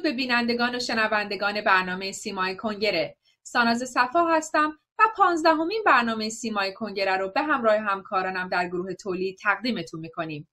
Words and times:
درود 0.00 0.12
به 0.12 0.16
بینندگان 0.16 0.74
و 0.74 0.78
شنوندگان 0.78 1.60
برنامه 1.60 2.12
سیمای 2.12 2.56
کنگره. 2.56 3.16
ساناز 3.42 3.78
صفا 3.78 4.26
هستم 4.26 4.78
و 4.98 5.02
پانزدهمین 5.16 5.82
برنامه 5.86 6.28
سیمای 6.28 6.74
کنگره 6.74 7.16
رو 7.16 7.28
به 7.28 7.42
همراه 7.42 7.76
همکارانم 7.76 8.48
در 8.48 8.68
گروه 8.68 8.94
تولید 8.94 9.38
تقدیمتون 9.38 10.00
می‌کنیم. 10.00 10.48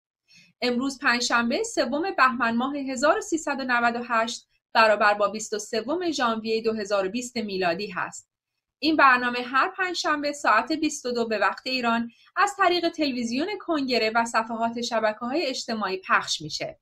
امروز 0.62 0.98
پنجشنبه 0.98 1.62
سوم 1.62 2.10
بهمن 2.16 2.56
ماه 2.56 2.76
1398 2.76 4.48
برابر 4.72 5.14
با 5.14 5.28
23 5.28 6.10
ژانویه 6.10 6.62
2020 6.62 7.36
میلادی 7.36 7.86
هست. 7.86 8.30
این 8.78 8.96
برنامه 8.96 9.38
هر 9.38 9.70
پنجشنبه 9.76 10.32
ساعت 10.32 10.72
22 10.72 11.28
به 11.28 11.38
وقت 11.38 11.66
ایران 11.66 12.10
از 12.36 12.54
طریق 12.58 12.88
تلویزیون 12.88 13.48
کنگره 13.60 14.12
و 14.14 14.24
صفحات 14.24 14.80
شبکه 14.80 15.18
های 15.18 15.46
اجتماعی 15.46 16.00
پخش 16.08 16.40
میشه. 16.40 16.78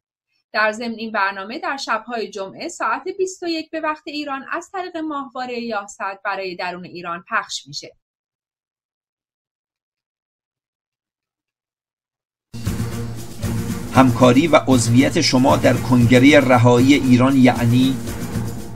در 0.52 0.72
ضمن 0.72 0.94
این 0.94 1.12
برنامه 1.12 1.58
در 1.58 1.76
شبهای 1.76 2.30
جمعه 2.30 2.68
ساعت 2.68 3.02
21 3.18 3.70
به 3.70 3.80
وقت 3.80 4.02
ایران 4.06 4.46
از 4.52 4.70
طریق 4.70 4.96
ماهواره 4.96 5.60
یاست 5.60 6.00
برای 6.24 6.56
درون 6.56 6.84
ایران 6.84 7.24
پخش 7.30 7.66
میشه. 7.66 7.96
همکاری 13.94 14.46
و 14.46 14.60
عضویت 14.66 15.20
شما 15.20 15.56
در 15.56 15.74
کنگره 15.74 16.40
رهایی 16.40 16.94
ایران 16.94 17.36
یعنی 17.36 17.96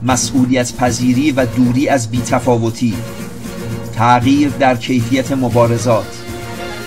مسئولیت 0.03 0.77
پذیری 0.77 1.31
و 1.31 1.45
دوری 1.45 1.89
از 1.89 2.11
بیتفاوتی 2.11 2.93
تغییر 3.93 4.49
در 4.49 4.75
کیفیت 4.75 5.31
مبارزات 5.31 6.23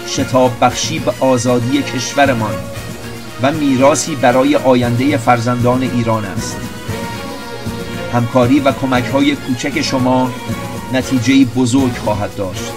شتاب 0.06 0.52
بخشی 0.60 0.98
به 0.98 1.12
آزادی 1.20 1.82
کشورمان 1.82 2.73
و 3.42 3.52
میراسی 3.52 4.16
برای 4.16 4.56
آینده 4.56 5.16
فرزندان 5.16 5.82
ایران 5.82 6.24
است. 6.24 6.56
همکاری 8.12 8.60
و 8.60 8.72
کمک 8.72 9.04
های 9.04 9.36
کوچک 9.36 9.82
شما 9.82 10.30
نتیجه 10.92 11.44
بزرگ 11.44 11.92
خواهد 11.92 12.36
داشت. 12.36 12.72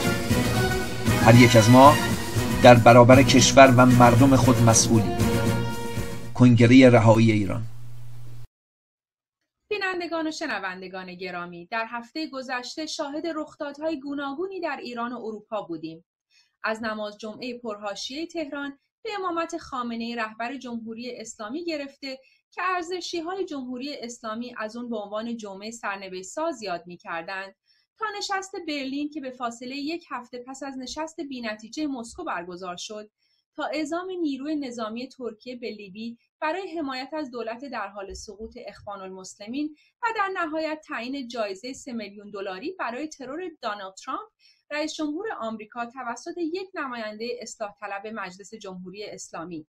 هر 1.26 1.36
یک 1.36 1.56
از 1.56 1.70
ما 1.70 1.94
در 2.64 2.76
برابر 2.76 3.24
کشور 3.24 3.74
و 3.78 3.86
مردم 3.86 4.36
خود 4.36 4.62
مسئولی. 4.62 5.12
کنگره 6.34 6.90
رهایی 6.90 7.32
ایران. 7.32 7.64
بینندگان 9.70 10.28
و 10.28 10.32
شنوندگان 10.32 11.14
گرامی 11.14 11.66
در 11.66 11.86
هفته 11.90 12.28
گذشته 12.28 12.86
شاهد 12.86 13.24
رخدادهای 13.36 14.00
گوناگونی 14.00 14.60
در 14.60 14.80
ایران 14.84 15.14
و 15.14 15.16
اروپا 15.16 15.62
بودیم. 15.62 16.06
از 16.64 16.84
نماز 16.84 17.18
جمعه 17.18 17.60
پرهاشیه 17.60 18.28
تهران 18.28 18.80
به 19.04 19.10
امامت 19.20 19.58
خامنه 19.58 20.16
رهبر 20.16 20.58
جمهوری 20.58 21.16
اسلامی 21.16 21.66
گرفته 21.66 22.20
که 22.52 22.62
ارزشی 22.64 23.20
های 23.20 23.46
جمهوری 23.46 23.98
اسلامی 23.98 24.56
از 24.58 24.76
اون 24.76 24.90
به 24.90 24.98
عنوان 24.98 25.38
جمعه 25.38 25.72
سرنوشت 25.72 26.30
ساز 26.30 26.64
یاد 26.64 26.84
می 26.88 26.98
تا 27.98 28.06
نشست 28.18 28.56
برلین 28.68 29.10
که 29.10 29.22
به 29.22 29.32
فاصله 29.32 29.76
یک 29.76 30.06
هفته 30.10 30.44
پس 30.48 30.64
از 30.64 30.78
نشست 30.78 31.22
بینتیجه 31.22 31.88
مسکو 31.88 32.24
برگزار 32.24 32.76
شد 32.76 33.12
تا 33.56 33.66
اعزام 33.66 34.10
نیروی 34.10 34.56
نظامی 34.56 35.10
ترکیه 35.10 35.56
به 35.56 35.70
لیبی 35.70 36.18
برای 36.42 36.78
حمایت 36.78 37.10
از 37.14 37.32
دولت 37.32 37.66
در 37.66 37.88
حال 37.88 38.14
سقوط 38.14 38.58
اخوان 38.68 39.02
المسلمین 39.02 39.76
و 40.04 40.08
در 40.16 40.28
نهایت 40.34 40.82
تعیین 40.88 41.28
جایزه 41.28 41.74
3 41.74 41.94
میلیون 41.94 42.32
دلاری 42.32 42.76
برای 42.80 43.08
ترور 43.08 43.42
دونالد 43.62 43.94
ترامپ 43.94 44.30
رئیس 44.72 44.94
جمهور 44.94 45.28
آمریکا 45.40 45.86
توسط 45.86 46.38
یک 46.38 46.70
نماینده 46.74 47.38
اصلاح 47.42 47.74
طلب 47.80 48.08
مجلس 48.08 48.54
جمهوری 48.54 49.06
اسلامی 49.06 49.68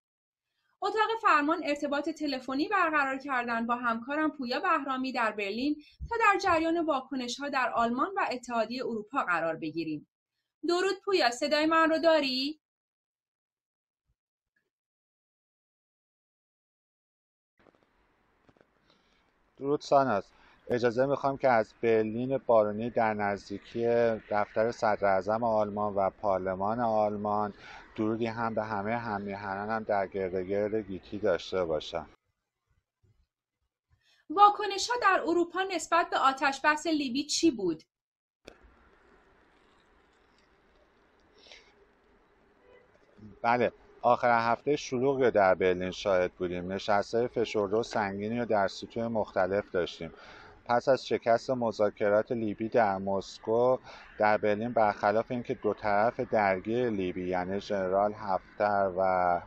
اتاق 0.82 1.08
فرمان 1.22 1.60
ارتباط 1.64 2.08
تلفنی 2.08 2.68
برقرار 2.68 3.18
کردن 3.18 3.66
با 3.66 3.76
همکارم 3.76 4.30
پویا 4.30 4.60
بهرامی 4.60 5.12
در 5.12 5.32
برلین 5.32 5.82
تا 6.10 6.16
در 6.20 6.38
جریان 6.38 6.84
واکنش 6.84 7.40
ها 7.40 7.48
در 7.48 7.72
آلمان 7.74 8.08
و 8.16 8.26
اتحادیه 8.32 8.86
اروپا 8.86 9.24
قرار 9.24 9.56
بگیریم. 9.56 10.08
درود 10.68 11.00
پویا 11.04 11.30
صدای 11.30 11.66
من 11.66 11.90
رو 11.90 11.98
داری؟ 11.98 12.60
درود 19.56 19.80
ساناز 19.80 20.24
اجازه 20.70 21.06
می‌خوام 21.06 21.36
که 21.36 21.48
از 21.48 21.74
برلین 21.82 22.38
بارونی 22.38 22.90
در 22.90 23.14
نزدیکی 23.14 23.86
دفتر 24.30 24.70
صدر 24.70 25.22
آلمان 25.42 25.94
و 25.94 26.10
پارلمان 26.10 26.80
آلمان 26.80 27.54
درودی 27.96 28.26
هم 28.26 28.54
به 28.54 28.64
همه 28.64 28.96
همیهنانم 28.96 29.82
در 29.82 30.06
گرد 30.06 30.74
گیتی 30.74 31.18
داشته 31.18 31.64
باشم. 31.64 32.06
واکنش 34.30 34.90
ها 34.90 34.96
در 35.02 35.22
اروپا 35.26 35.62
نسبت 35.62 36.10
به 36.10 36.18
آتش 36.18 36.60
بحث 36.64 36.86
لیبی 36.86 37.24
چی 37.24 37.50
بود؟ 37.50 37.82
بله 43.42 43.72
آخر 44.02 44.52
هفته 44.52 44.76
شلوغی 44.76 45.30
در 45.30 45.54
برلین 45.54 45.90
شاهد 45.90 46.32
بودیم. 46.32 46.72
نشستهای 46.72 47.28
فشرده 47.28 47.76
و 47.76 47.82
سنگینی 47.82 48.38
رو 48.38 48.44
در 48.44 48.68
سطوح 48.68 49.06
مختلف 49.06 49.70
داشتیم. 49.70 50.12
پس 50.68 50.88
از 50.88 51.06
شکست 51.06 51.50
مذاکرات 51.50 52.32
لیبی 52.32 52.68
در 52.68 52.98
مسکو 52.98 53.78
در 54.18 54.38
برلین 54.38 54.72
برخلاف 54.72 55.26
اینکه 55.28 55.54
دو 55.54 55.74
طرف 55.74 56.20
درگیر 56.20 56.90
لیبی 56.90 57.28
یعنی 57.28 57.60
ژنرال 57.60 58.12
هفتر 58.12 58.90
و 58.98 59.40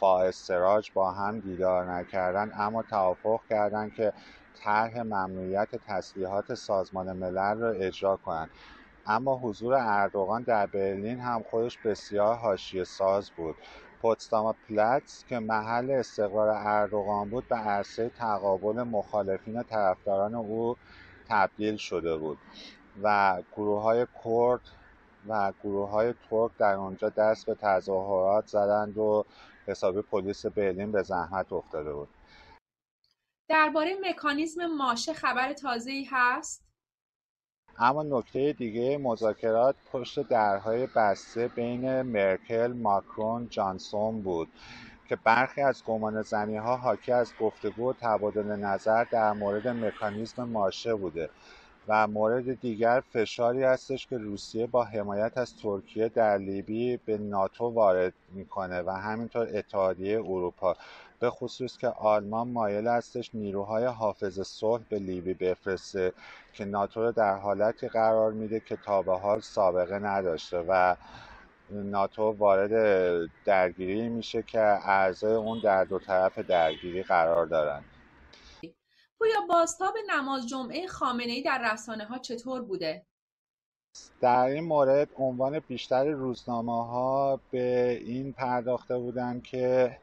فائز 0.00 0.34
سراج 0.34 0.90
با 0.94 1.10
هم 1.12 1.40
دیدار 1.40 1.92
نکردن 1.92 2.52
اما 2.54 2.82
توافق 2.82 3.40
کردند 3.50 3.94
که 3.94 4.12
طرح 4.64 5.02
ممنوعیت 5.02 5.76
تسلیحات 5.76 6.54
سازمان 6.54 7.16
ملل 7.16 7.58
را 7.58 7.70
اجرا 7.70 8.16
کنند 8.16 8.50
اما 9.06 9.38
حضور 9.38 9.74
اردوغان 9.74 10.42
در 10.42 10.66
برلین 10.66 11.20
هم 11.20 11.42
خودش 11.50 11.78
بسیار 11.78 12.34
حاشیه 12.36 12.84
ساز 12.84 13.30
بود. 13.30 13.56
پوتسدام 14.02 14.54
پلتز 14.68 15.24
که 15.24 15.38
محل 15.38 15.90
استقرار 15.90 16.48
اردوغان 16.48 17.30
بود 17.30 17.48
به 17.48 17.56
عرصه 17.56 18.08
تقابل 18.08 18.82
مخالفین 18.82 19.56
و 19.56 19.62
طرفداران 19.62 20.34
او 20.34 20.76
تبدیل 21.28 21.76
شده 21.76 22.16
بود 22.16 22.38
و 23.02 23.38
گروه 23.56 23.82
های 23.82 24.06
کرد 24.24 24.60
و 25.28 25.52
گروه 25.62 25.90
های 25.90 26.14
ترک 26.30 26.50
در 26.58 26.74
آنجا 26.74 27.08
دست 27.08 27.46
به 27.46 27.54
تظاهرات 27.54 28.46
زدند 28.46 28.98
و 28.98 29.24
حسابی 29.66 30.02
پلیس 30.02 30.46
برلین 30.46 30.92
به 30.92 31.02
زحمت 31.02 31.52
افتاده 31.52 31.94
بود. 31.94 32.08
درباره 33.48 33.96
مکانیزم 34.00 34.66
ماشه 34.66 35.12
خبر 35.12 35.52
تازه‌ای 35.52 36.06
هست؟ 36.10 36.67
اما 37.80 38.02
نکته 38.02 38.52
دیگه 38.52 38.98
مذاکرات 38.98 39.74
پشت 39.92 40.28
درهای 40.28 40.86
بسته 40.86 41.48
بین 41.48 42.02
مرکل، 42.02 42.72
ماکرون، 42.72 43.48
جانسون 43.50 44.22
بود 44.22 44.48
که 45.08 45.16
برخی 45.16 45.60
از 45.60 45.84
گمان 45.84 46.22
زنی 46.22 46.56
ها 46.56 46.76
حاکی 46.76 47.12
از 47.12 47.32
گفتگو 47.40 47.90
و 47.90 47.92
تبادل 47.92 48.56
نظر 48.56 49.04
در 49.04 49.32
مورد 49.32 49.68
مکانیزم 49.68 50.44
ماشه 50.44 50.94
بوده 50.94 51.30
و 51.88 52.06
مورد 52.06 52.60
دیگر 52.60 53.02
فشاری 53.12 53.62
هستش 53.62 54.06
که 54.06 54.18
روسیه 54.18 54.66
با 54.66 54.84
حمایت 54.84 55.38
از 55.38 55.56
ترکیه 55.62 56.08
در 56.08 56.38
لیبی 56.38 56.96
به 56.96 57.18
ناتو 57.18 57.64
وارد 57.64 58.12
می‌کنه 58.34 58.82
و 58.82 58.90
همینطور 58.90 59.48
اتحادیه 59.54 60.18
اروپا. 60.18 60.76
به 61.20 61.30
خصوص 61.30 61.78
که 61.78 61.88
آلمان 61.88 62.48
مایل 62.48 62.86
هستش 62.88 63.34
نیروهای 63.34 63.84
حافظ 63.84 64.40
صلح 64.40 64.82
به 64.88 64.98
لیبی 64.98 65.34
بفرسته 65.34 66.12
که 66.52 66.64
ناتو 66.64 67.02
رو 67.02 67.12
در 67.12 67.36
حالتی 67.36 67.88
قرار 67.88 68.32
میده 68.32 68.60
که 68.60 68.76
تا 68.76 69.02
به 69.02 69.18
حال 69.18 69.40
سابقه 69.40 69.98
نداشته 69.98 70.64
و 70.68 70.96
ناتو 71.70 72.22
وارد 72.22 73.30
درگیری 73.44 74.08
میشه 74.08 74.42
که 74.42 74.60
اعضای 74.60 75.34
اون 75.34 75.60
در 75.60 75.84
دو 75.84 75.98
طرف 75.98 76.38
درگیری 76.38 77.02
قرار 77.02 77.46
دارن 77.46 77.84
پویا 79.18 79.40
بازتاب 79.48 79.94
نماز 80.10 80.48
جمعه 80.48 80.86
خامنه 80.86 81.32
ای 81.32 81.42
در 81.42 81.72
رسانه 81.72 82.04
ها 82.04 82.18
چطور 82.18 82.62
بوده؟ 82.62 83.06
در 84.20 84.44
این 84.44 84.64
مورد 84.64 85.08
عنوان 85.16 85.58
بیشتر 85.58 86.04
روزنامه 86.04 86.86
ها 86.86 87.40
به 87.50 87.90
این 88.04 88.32
پرداخته 88.32 88.98
بودن 88.98 89.40
که 89.40 89.98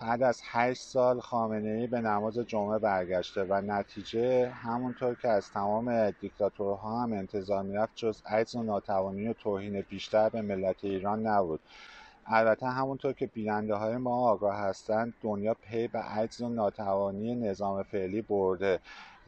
بعد 0.00 0.22
از 0.22 0.42
هشت 0.44 0.82
سال 0.82 1.20
خامنه 1.20 1.70
ای 1.70 1.86
به 1.86 2.00
نماز 2.00 2.38
جمعه 2.38 2.78
برگشته 2.78 3.44
و 3.44 3.60
نتیجه 3.60 4.48
همونطور 4.48 5.14
که 5.14 5.28
از 5.28 5.50
تمام 5.50 6.10
دیکتاتورها 6.10 7.02
هم 7.02 7.12
انتظار 7.12 7.62
می‌رفت 7.62 7.92
جز 7.96 8.22
عجز 8.26 8.54
و 8.54 8.62
ناتوانی 8.62 9.28
و 9.28 9.32
توهین 9.32 9.80
بیشتر 9.80 10.28
به 10.28 10.42
ملت 10.42 10.84
ایران 10.84 11.26
نبود. 11.26 11.60
البته 12.26 12.66
همونطور 12.66 13.12
که 13.12 13.26
بیننده 13.26 13.74
های 13.74 13.96
ما 13.96 14.30
آگاه 14.30 14.56
هستند 14.56 15.14
دنیا 15.22 15.54
پی 15.54 15.88
به 15.88 15.98
عجز 15.98 16.40
و 16.40 16.48
ناتوانی 16.48 17.34
نظام 17.34 17.82
فعلی 17.82 18.22
برده. 18.22 18.80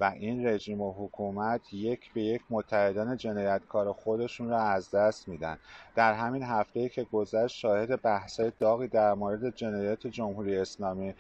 و 0.03 0.05
این 0.05 0.47
رژیم 0.47 0.81
و 0.81 0.93
حکومت 0.93 1.75
یک 1.75 2.13
به 2.13 2.23
یک 2.23 2.43
متحدان 2.51 3.17
جنایتکار 3.17 3.93
خودشون 3.93 4.49
را 4.49 4.61
از 4.63 4.91
دست 4.91 5.29
میدن. 5.29 5.59
در 5.95 6.15
همین 6.15 6.43
هفته 6.43 6.89
که 6.89 7.05
گذشت 7.05 7.57
شاهد 7.57 8.03
بحث‌های 8.03 8.53
داغی 8.59 8.89
در 8.89 9.15
مورد 9.15 9.57
جنایات 9.57 10.07
جمهوری 10.07 10.57
اسلامی 10.57 11.15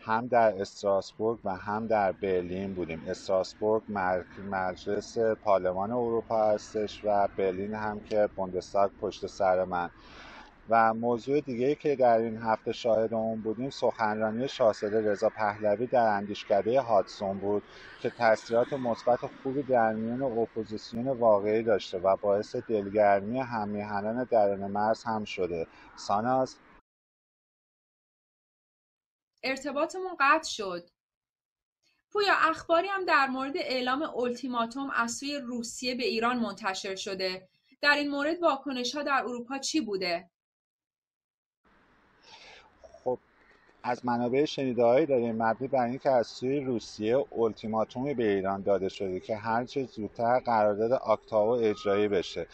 هم 0.00 0.26
در 0.26 0.60
استراسبورگ 0.60 1.38
و 1.44 1.56
هم 1.56 1.86
در 1.86 2.12
برلین 2.12 2.74
بودیم. 2.74 3.02
استراسبورگ 3.08 3.82
مجلس 4.50 5.18
پارلمان 5.18 5.90
اروپا 5.90 6.50
هستش 6.50 7.00
و 7.04 7.28
برلین 7.36 7.74
هم 7.74 8.00
که 8.00 8.28
بوندستاگ 8.36 8.90
پشت 9.00 9.26
سر 9.26 9.64
من. 9.64 9.90
و 10.68 10.94
موضوع 10.94 11.40
دیگه 11.40 11.74
که 11.74 11.96
در 11.96 12.18
این 12.18 12.36
هفته 12.36 12.72
شاهد 12.72 13.14
اون 13.14 13.40
بودیم 13.40 13.70
سخنرانی 13.70 14.48
شاهزاده 14.48 15.10
رضا 15.10 15.28
پهلوی 15.28 15.86
در 15.86 16.08
اندیشکده 16.08 16.80
هاتسون 16.80 17.38
بود 17.38 17.62
که 18.00 18.10
تاثیرات 18.10 18.72
مثبت 18.72 19.18
خوبی 19.42 19.62
در 19.62 19.92
میان 19.92 20.22
اپوزیسیون 20.22 21.08
واقعی 21.08 21.62
داشته 21.62 21.98
و 21.98 22.16
باعث 22.16 22.56
دلگرمی 22.56 23.40
هممیهنان 23.40 24.24
درون 24.24 24.70
مرز 24.70 25.04
هم 25.04 25.24
شده. 25.24 25.66
ساناز. 25.96 26.56
ارتباطمون 29.42 30.16
قطع 30.20 30.48
شد. 30.50 30.90
پویا 32.12 32.34
اخباری 32.34 32.88
هم 32.88 33.04
در 33.04 33.26
مورد 33.26 33.56
اعلام 33.56 34.02
التیماتوم 34.02 34.90
از 34.90 35.12
سوی 35.12 35.38
روسیه 35.38 35.94
به 35.94 36.04
ایران 36.04 36.38
منتشر 36.38 36.96
شده. 36.96 37.48
در 37.80 37.94
این 37.94 38.10
مورد 38.10 38.42
واکنش 38.42 38.94
ها 38.94 39.02
در 39.02 39.22
اروپا 39.24 39.58
چی 39.58 39.80
بوده؟ 39.80 40.30
از 43.88 44.06
منابع 44.06 44.44
شنیدههایی 44.44 45.06
داریم 45.06 45.42
مبنی 45.42 45.68
بر 45.68 45.84
اینکه 45.84 46.10
از 46.10 46.26
سوی 46.26 46.60
روسیه 46.60 47.24
التیماتومی 47.38 48.14
به 48.14 48.34
ایران 48.34 48.62
داده 48.62 48.88
شده 48.88 49.20
که 49.20 49.36
هرچه 49.36 49.84
زودتر 49.84 50.38
قرارداد 50.38 50.92
آکتاو 50.92 51.50
اجرایی 51.50 52.08
بشه 52.08 52.46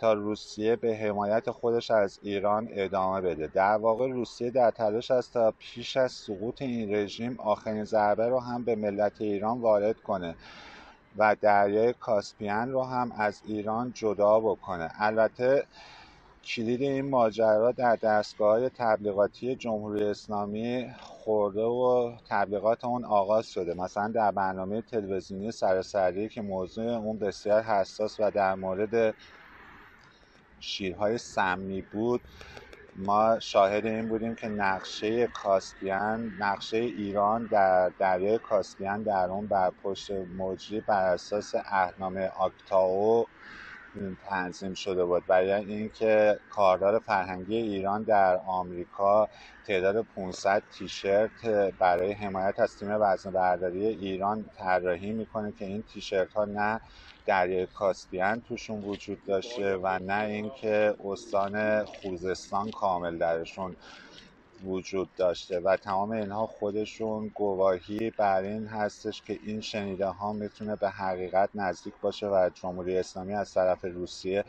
تا 0.00 0.12
روسیه 0.12 0.76
به 0.76 0.96
حمایت 0.96 1.50
خودش 1.50 1.90
از 1.90 2.18
ایران 2.22 2.68
ادامه 2.70 3.20
بده. 3.20 3.46
در 3.46 3.76
واقع 3.76 4.08
روسیه 4.08 4.50
در 4.50 4.70
تلاش 4.70 5.10
است 5.10 5.32
تا 5.32 5.54
پیش 5.58 5.96
از 5.96 6.12
سقوط 6.12 6.62
این 6.62 6.94
رژیم 6.94 7.34
آخرین 7.40 7.84
ضربه 7.84 8.28
رو 8.28 8.40
هم 8.40 8.64
به 8.64 8.76
ملت 8.76 9.20
ایران 9.20 9.60
وارد 9.60 10.00
کنه 10.00 10.34
و 11.16 11.36
دریای 11.40 11.92
کاسپیان 11.92 12.72
رو 12.72 12.82
هم 12.82 13.12
از 13.18 13.40
ایران 13.46 13.92
جدا 13.94 14.40
بکنه. 14.40 14.90
البته 14.98 15.64
کلید 16.44 16.82
این 16.82 17.10
ماجرا 17.10 17.72
در 17.72 17.96
دستگاه 17.96 18.68
تبلیغاتی 18.68 19.56
جمهوری 19.56 20.04
اسلامی 20.04 20.90
خورده 21.00 21.62
و 21.62 22.12
تبلیغات 22.28 22.84
اون 22.84 23.04
آغاز 23.04 23.46
شده. 23.46 23.74
مثلا 23.74 24.08
در 24.08 24.30
برنامه 24.30 24.82
تلویزیونی 24.82 25.50
سرسری 25.50 26.28
که 26.28 26.42
موضوع 26.42 26.86
اون 26.86 27.18
بسیار 27.18 27.62
حساس 27.62 28.20
و 28.20 28.30
در 28.30 28.54
مورد 28.54 29.14
شیرهای 30.60 31.18
سمی 31.18 31.80
بود 31.82 32.20
ما 32.96 33.38
شاهد 33.38 33.86
این 33.86 34.08
بودیم 34.08 34.34
که 34.34 34.48
نقشه 34.48 35.26
کاسپیان 35.26 36.32
نقشه 36.40 36.76
ایران 36.76 37.46
در 37.46 37.88
دریای 37.88 38.38
کاسپیان 38.38 39.02
در 39.02 39.30
اون 39.30 39.46
بر 39.46 39.70
پشت 39.82 40.10
مجری 40.10 40.80
بر 40.80 41.12
اساس 41.12 41.54
اهنامه 41.54 42.28
آکتاو 42.38 43.26
تنظیم 44.30 44.74
شده 44.74 45.04
بود. 45.04 45.26
برای 45.26 45.52
اینکه 45.52 46.40
کاردار 46.50 46.98
فرهنگی 46.98 47.56
ایران 47.56 48.02
در 48.04 48.36
آمریکا 48.46 49.28
تعداد 49.66 50.06
500 50.16 50.62
تیشرت 50.70 51.46
برای 51.78 52.12
حمایت 52.12 52.60
از 52.60 52.76
تیم 52.78 52.88
وزن 53.00 53.30
برداری 53.30 53.86
ایران 53.86 54.44
طراحی 54.58 55.12
می‌کنه 55.12 55.52
که 55.52 55.64
این 55.64 55.82
تیشرت 55.82 56.32
ها 56.32 56.44
نه 56.44 56.80
دریای 57.26 57.66
کاسپیان 57.66 58.40
توشون 58.40 58.80
وجود 58.84 59.24
داشته 59.24 59.76
و 59.76 59.98
نه 60.02 60.24
اینکه 60.24 60.94
استان 61.04 61.84
خوزستان 61.84 62.70
کامل 62.70 63.18
درشون 63.18 63.76
وجود 64.64 65.08
داشته 65.16 65.60
و 65.60 65.76
تمام 65.76 66.10
اینها 66.10 66.46
خودشون 66.46 67.28
گواهی 67.28 68.10
بر 68.10 68.42
این 68.42 68.66
هستش 68.66 69.22
که 69.22 69.38
این 69.42 69.60
شنیده 69.60 70.06
ها 70.06 70.32
می‌تونه 70.32 70.76
به 70.76 70.88
حقیقت 70.88 71.50
نزدیک 71.54 71.94
باشه 72.02 72.26
و 72.26 72.50
جمهوری 72.54 72.98
اسلامی 72.98 73.34
از 73.34 73.54
طرف 73.54 73.84
روسیه 73.84 74.44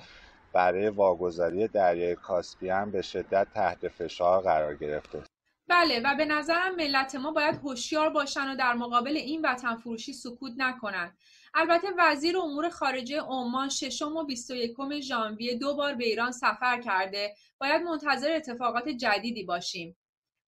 برای 0.54 0.89
واگذاری 0.89 1.68
دریای 1.68 2.15
کاسپیان 2.15 2.92
به 2.92 3.01
شدت 3.01 3.48
تحت 3.54 3.88
فشار 3.88 4.42
قرار 4.42 4.75
گرفته. 4.75 5.24
بله 5.68 6.01
و 6.06 6.16
به 6.16 6.25
نظرم 6.25 6.75
ملت 6.75 7.16
ما 7.16 7.31
باید 7.31 7.56
هوشیار 7.56 8.09
باشن 8.09 8.51
و 8.51 8.56
در 8.56 8.74
مقابل 8.74 9.18
این 9.18 9.42
وطن 9.42 9.75
فروشی 9.75 10.13
سکوت 10.13 10.54
نکنن. 10.57 11.18
البته 11.54 11.88
وزیر 11.98 12.38
امور 12.38 12.69
خارجه 12.69 13.21
عمان 13.21 13.69
ششم 13.69 14.18
و 14.18 14.24
21 14.24 15.01
ژانویه 15.01 15.57
دو 15.57 15.75
بار 15.75 15.95
به 15.95 16.06
ایران 16.06 16.31
سفر 16.31 16.81
کرده. 16.81 17.36
باید 17.57 17.81
منتظر 17.81 18.31
اتفاقات 18.36 18.89
جدیدی 18.89 19.44
باشیم. 19.44 19.95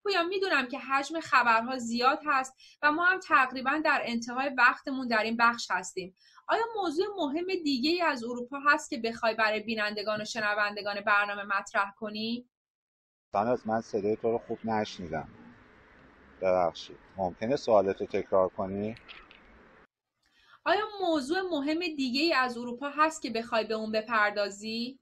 پویا 0.06 0.24
می‌دونم 0.24 0.68
که 0.68 0.80
حجم 0.80 1.20
خبرها 1.20 1.78
زیاد 1.78 2.20
هست 2.26 2.54
و 2.82 2.92
ما 2.92 3.06
هم 3.06 3.20
تقریبا 3.20 3.82
در 3.86 4.02
انتهای 4.06 4.52
وقتمون 4.58 5.08
در 5.08 5.24
این 5.24 5.38
بخش 5.38 5.72
هستیم 5.72 6.16
آیا 6.48 6.64
موضوع 6.76 7.06
مهم 7.18 7.46
دیگه 7.64 7.90
ای 7.90 8.02
از 8.02 8.24
اروپا 8.24 8.60
هست 8.60 8.90
که 8.90 8.98
بخوای 8.98 9.36
برای 9.36 9.60
بینندگان 9.60 10.22
و 10.22 10.26
شنوندگان 10.26 11.02
برنامه 11.02 11.44
مطرح 11.44 11.92
کنی؟ 12.00 12.50
از 13.34 13.68
من 13.68 13.82
صدای 13.82 14.16
تو 14.16 14.32
رو 14.32 14.38
خوب 14.38 14.60
نشنیدم 14.66 15.28
ببخشید 16.42 16.98
ممکنه 17.18 17.56
سوالت 17.56 18.02
رو 18.02 18.08
تکرار 18.08 18.50
کنی؟ 18.50 18.96
آیا 20.66 20.86
موضوع 21.02 21.42
مهم 21.42 21.80
دیگه 21.80 22.22
ای 22.22 22.34
از 22.34 22.58
اروپا 22.58 22.90
هست 22.90 23.22
که 23.22 23.30
بخوای 23.30 23.66
به 23.66 23.74
اون 23.74 23.92
بپردازی؟ 23.92 25.00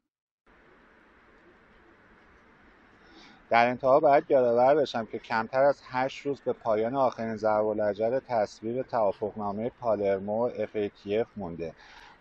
در 3.53 3.67
انتها 3.67 3.99
باید 3.99 4.23
یادآور 4.29 4.75
بشم 4.75 5.05
که 5.05 5.19
کمتر 5.19 5.63
از 5.63 5.81
هشت 5.89 6.25
روز 6.25 6.41
به 6.41 6.53
پایان 6.53 6.95
آخرین 6.95 7.35
ضرب 7.35 7.65
العجل 7.65 8.19
تصویب 8.19 8.81
توافقنامه 8.81 9.69
پالرمو 9.69 10.49
FATF 10.49 11.27
مونده 11.35 11.73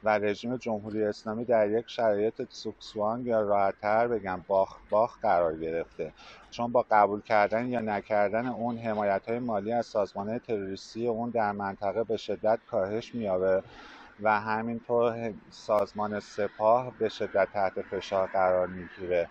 و 0.04 0.18
رژیم 0.18 0.56
جمهوری 0.56 1.04
اسلامی 1.04 1.44
در 1.44 1.70
یک 1.70 1.84
شرایط 1.88 2.42
سوکسوان 2.48 3.26
یا 3.26 3.40
راحتتر 3.40 4.08
بگم 4.08 4.44
باخ 4.46 4.76
باخ 4.90 5.18
قرار 5.22 5.56
گرفته. 5.56 6.12
چون 6.50 6.72
با 6.72 6.86
قبول 6.90 7.20
کردن 7.20 7.66
یا 7.68 7.80
نکردن 7.80 8.46
اون 8.46 8.78
حمایت 8.78 9.28
های 9.28 9.38
مالی 9.38 9.72
از 9.72 9.86
سازمان 9.86 10.38
تروریستی 10.38 11.06
اون 11.08 11.30
در 11.30 11.52
منطقه 11.52 12.04
به 12.04 12.16
شدت 12.16 12.58
کاهش 12.66 13.14
مییابه 13.14 13.62
و 14.22 14.40
همینطور 14.40 15.32
سازمان 15.50 16.20
سپاه 16.20 16.92
به 16.98 17.08
شدت 17.08 17.48
تحت 17.52 17.82
فشار 17.82 18.26
قرار 18.26 18.66
می‌گیره. 18.66 19.28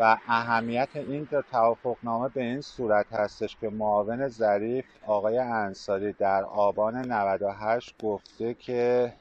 و 0.00 0.16
اهمیت 0.28 0.88
این 0.94 1.28
توافقنامه 1.50 2.28
به 2.28 2.42
این 2.42 2.60
صورت 2.60 3.12
هستش 3.12 3.56
که 3.56 3.68
معاون 3.68 4.28
ظریف 4.28 4.84
آقای 5.06 5.38
انصاری 5.38 6.12
در 6.12 6.44
آبان 6.44 6.96
98 6.96 7.94
گفته 8.02 8.54
که 8.54 9.12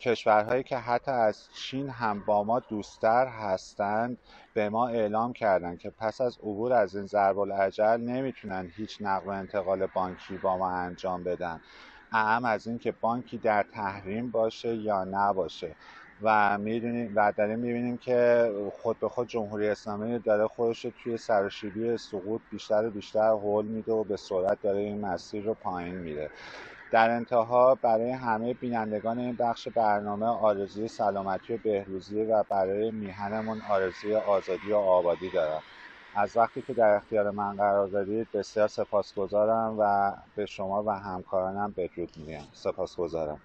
کشورهایی 0.00 0.62
که 0.62 0.76
حتی 0.76 1.10
از 1.10 1.48
چین 1.54 1.88
هم 1.88 2.20
با 2.20 2.44
ما 2.44 2.60
دوستتر 2.60 3.26
هستند 3.26 4.18
به 4.54 4.68
ما 4.68 4.88
اعلام 4.88 5.32
کردند 5.32 5.78
که 5.78 5.90
پس 5.90 6.20
از 6.20 6.38
عبور 6.38 6.72
از 6.72 6.96
این 6.96 7.06
ضرب 7.06 7.38
العجل 7.38 8.00
نمی‌تونن 8.00 8.70
هیچ 8.76 8.98
نقل 9.00 9.26
و 9.26 9.30
انتقال 9.30 9.86
بانکی 9.86 10.36
با 10.36 10.56
ما 10.56 10.70
انجام 10.70 11.24
بدن. 11.24 11.60
اهم 12.12 12.44
از 12.44 12.66
اینکه 12.66 12.92
بانکی 12.92 13.38
در 13.38 13.62
تحریم 13.62 14.30
باشه 14.30 14.76
یا 14.76 15.04
نباشه. 15.04 15.74
و 16.22 16.58
می‌دونیم 16.58 17.12
و 17.16 17.32
داریم 17.36 17.58
می‌بینیم 17.58 17.98
که 17.98 18.50
خود 18.82 19.00
به 19.00 19.08
خود 19.08 19.28
جمهوری 19.28 19.68
اسلامی 19.68 20.18
داره 20.18 20.46
خودش 20.46 20.84
رو 20.84 20.90
توی 21.04 21.16
سرشیبی 21.16 21.96
سقوط 21.96 22.40
بیشتر 22.50 22.86
و 22.86 22.90
بیشتر 22.90 23.28
حول 23.30 23.64
میده 23.64 23.92
و 23.92 24.04
به 24.04 24.16
سرعت 24.16 24.62
داره 24.62 24.78
این 24.78 25.00
مسیر 25.06 25.44
رو 25.44 25.54
پایین 25.54 25.94
میره 25.94 26.30
در 26.92 27.10
انتها 27.10 27.74
برای 27.74 28.10
همه 28.10 28.54
بینندگان 28.54 29.18
این 29.18 29.36
بخش 29.36 29.68
برنامه 29.68 30.26
آرزوی 30.26 30.88
سلامتی 30.88 31.54
و 31.54 31.58
بهروزی 31.58 32.22
و 32.22 32.44
برای 32.50 32.90
میهنمون 32.90 33.62
آرزوی 33.70 34.16
آزادی 34.16 34.72
و 34.72 34.76
آبادی 34.76 35.30
دارم. 35.30 35.62
از 36.14 36.36
وقتی 36.36 36.62
که 36.62 36.74
در 36.74 36.94
اختیار 36.96 37.30
من 37.30 37.56
قرار 37.56 37.88
دادید 37.88 38.28
بسیار 38.34 38.68
سپاسگزارم 38.68 39.76
و 39.78 40.12
به 40.36 40.46
شما 40.46 40.82
و 40.84 40.90
همکارانم 40.90 41.74
بدرود 41.76 42.10
میگم. 42.16 42.44
سپاسگزارم. 42.52 43.40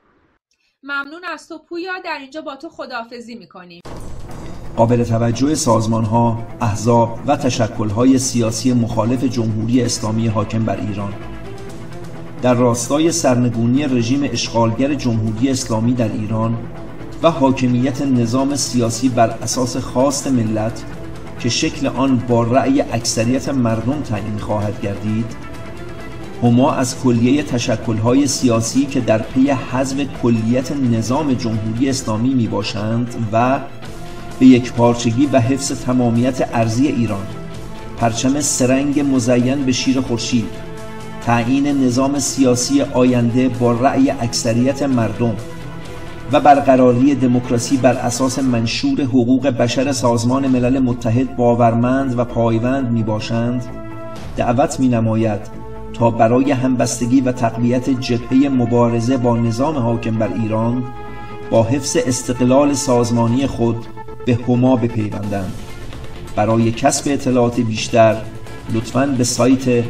ممنون 0.89 1.22
از 1.34 1.48
تو 1.48 1.58
پویا. 1.58 1.91
در 2.06 2.17
اینجا 2.22 2.41
با 2.41 2.56
تو 2.56 2.70
خداحافظی 2.70 3.36
می‌کنیم. 3.36 3.82
قابل 4.77 5.03
توجه 5.03 5.56
سازمان 5.56 6.03
ها، 6.03 6.48
احزاب 6.62 7.20
و 7.27 7.36
تشکل 7.36 7.89
های 7.89 8.17
سیاسی 8.17 8.74
مخالف 8.74 9.24
جمهوری 9.24 9.82
اسلامی 9.82 10.27
حاکم 10.27 10.65
بر 10.65 10.79
ایران. 10.79 11.13
در 12.41 12.53
راستای 12.53 13.12
سرنگونی 13.12 13.84
رژیم 13.84 14.24
اشغالگر 14.24 14.94
جمهوری 14.94 15.50
اسلامی 15.50 15.94
در 15.94 16.12
ایران 16.12 16.58
و 17.24 17.32
حاکمیت 17.32 18.01
نظام 18.01 18.56
سیاسی 18.56 19.10
بر 19.10 19.29
اساس 19.29 19.77
خواست 19.77 20.27
ملت 20.27 20.86
که 21.39 21.50
شکل 21.50 21.88
آن 21.88 22.17
با 22.17 22.44
رأی 22.44 22.82
اکثریت 22.82 23.50
مردم 23.50 24.01
تعیین 24.01 24.38
خواهد 24.38 24.82
گردید 24.82 25.47
هما 26.44 26.72
از 26.74 27.01
کلیه 27.03 27.44
تشکلهای 27.44 28.27
سیاسی 28.27 28.86
که 28.86 29.00
در 29.00 29.17
پی 29.17 29.51
حزب 29.51 30.08
کلیت 30.24 30.72
نظام 30.72 31.34
جمهوری 31.34 31.89
اسلامی 31.89 32.34
می 32.34 32.48
باشند 32.48 33.15
و 33.34 33.60
به 34.39 34.46
یک 34.46 34.74
پارچگی 34.74 35.25
و 35.25 35.39
حفظ 35.39 35.72
تمامیت 35.72 36.50
ارزی 36.53 36.88
ایران 36.88 37.27
پرچم 37.98 38.39
سرنگ 38.41 39.00
مزین 39.00 39.65
به 39.65 39.72
شیر 39.72 40.01
خورشید 40.01 40.67
تعیین 41.25 41.67
نظام 41.67 42.20
سیاسی 42.20 42.82
آینده 42.82 43.50
با 43.50 43.72
رأی 43.72 44.10
اکثریت 44.10 44.84
مردم 44.84 45.36
و 46.32 46.39
برقراری 46.39 47.15
دموکراسی 47.15 47.77
بر 47.77 47.94
اساس 47.94 48.39
منشور 48.39 49.01
حقوق 49.01 49.48
بشر 49.48 49.91
سازمان 49.91 50.48
ملل 50.48 50.79
متحد 50.79 51.36
باورمند 51.36 52.20
و 52.20 52.25
پایوند 52.25 52.91
می 52.91 53.03
باشند 53.03 53.65
دعوت 54.38 54.79
می 54.79 54.88
نماید 54.88 55.67
تا 56.00 56.12
برای 56.12 56.51
همبستگی 56.51 57.22
و 57.22 57.32
تقویت 57.32 57.89
جبهه 57.89 58.50
مبارزه 58.50 59.18
با 59.18 59.38
نظام 59.38 59.77
حاکم 59.77 60.18
بر 60.18 60.34
ایران 60.34 60.84
با 61.50 61.63
حفظ 61.63 61.98
استقلال 62.06 62.74
سازمانی 62.74 63.48
خود 63.48 63.86
به 64.25 64.39
هما 64.48 64.75
بپیوندند. 64.75 65.54
برای 66.36 66.72
کسب 66.72 67.12
اطلاعات 67.12 67.60
بیشتر 67.60 68.22
لطفاً 68.74 69.06
به 69.06 69.24
سایت 69.24 69.84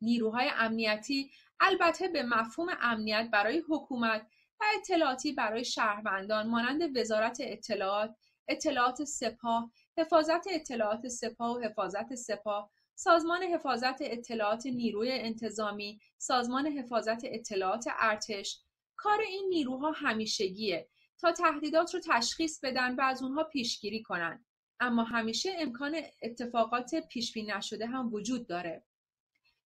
نیروهای 0.00 0.50
امنیتی 0.54 1.30
البته 1.60 2.08
به 2.08 2.22
مفهوم 2.22 2.68
امنیت 2.80 3.28
برای 3.32 3.62
حکومت 3.68 4.26
و 4.60 4.64
اطلاعاتی 4.74 5.32
برای 5.32 5.64
شهروندان 5.64 6.46
مانند 6.46 6.96
وزارت 6.96 7.38
اطلاعات، 7.40 8.16
اطلاعات 8.48 9.04
سپاه، 9.04 9.70
حفاظت 9.98 10.46
اطلاعات 10.50 11.08
سپاه 11.08 11.56
و 11.56 11.60
حفاظت 11.60 12.14
سپاه 12.14 12.70
سازمان 12.94 13.42
حفاظت 13.42 13.98
اطلاعات 14.00 14.66
نیروی 14.66 15.12
انتظامی 15.12 16.00
سازمان 16.18 16.66
حفاظت 16.66 17.20
اطلاعات 17.24 17.84
ارتش 17.98 18.60
کار 18.96 19.20
این 19.20 19.48
نیروها 19.48 19.90
همیشگیه 19.90 20.88
تا 21.18 21.32
تهدیدات 21.32 21.94
رو 21.94 22.00
تشخیص 22.04 22.60
بدن 22.60 22.94
و 22.94 23.00
از 23.00 23.22
اونها 23.22 23.44
پیشگیری 23.44 24.02
کنن 24.02 24.44
اما 24.84 25.04
همیشه 25.04 25.56
امکان 25.58 25.96
اتفاقات 26.22 26.94
پیش 26.94 27.36
نشده 27.36 27.86
هم 27.86 28.14
وجود 28.14 28.46
داره 28.46 28.84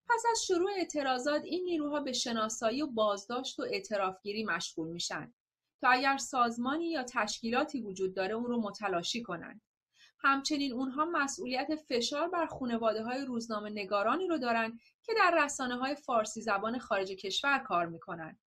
پس 0.08 0.22
از 0.30 0.44
شروع 0.46 0.70
اعتراضات 0.76 1.44
این 1.44 1.64
نیروها 1.64 2.00
به 2.00 2.12
شناسایی 2.12 2.82
و 2.82 2.86
بازداشت 2.86 3.58
و 3.58 3.62
اعترافگیری 3.62 4.44
مشغول 4.44 4.88
میشن 4.88 5.34
تا 5.80 5.88
اگر 5.88 6.16
سازمانی 6.16 6.90
یا 6.90 7.02
تشکیلاتی 7.02 7.80
وجود 7.80 8.14
داره 8.14 8.34
اون 8.34 8.44
رو 8.44 8.60
متلاشی 8.60 9.22
کنند 9.22 9.62
همچنین 10.18 10.72
اونها 10.72 11.04
مسئولیت 11.04 11.68
فشار 11.88 12.28
بر 12.28 12.46
خانواده 12.46 13.02
های 13.02 13.24
روزنامه 13.24 13.70
نگارانی 13.70 14.26
رو 14.26 14.38
دارن 14.38 14.78
که 15.02 15.12
در 15.16 15.44
رسانه 15.44 15.76
های 15.76 15.94
فارسی 15.94 16.42
زبان 16.42 16.78
خارج 16.78 17.10
کشور 17.12 17.58
کار 17.58 17.86
می‌کنن. 17.86 18.38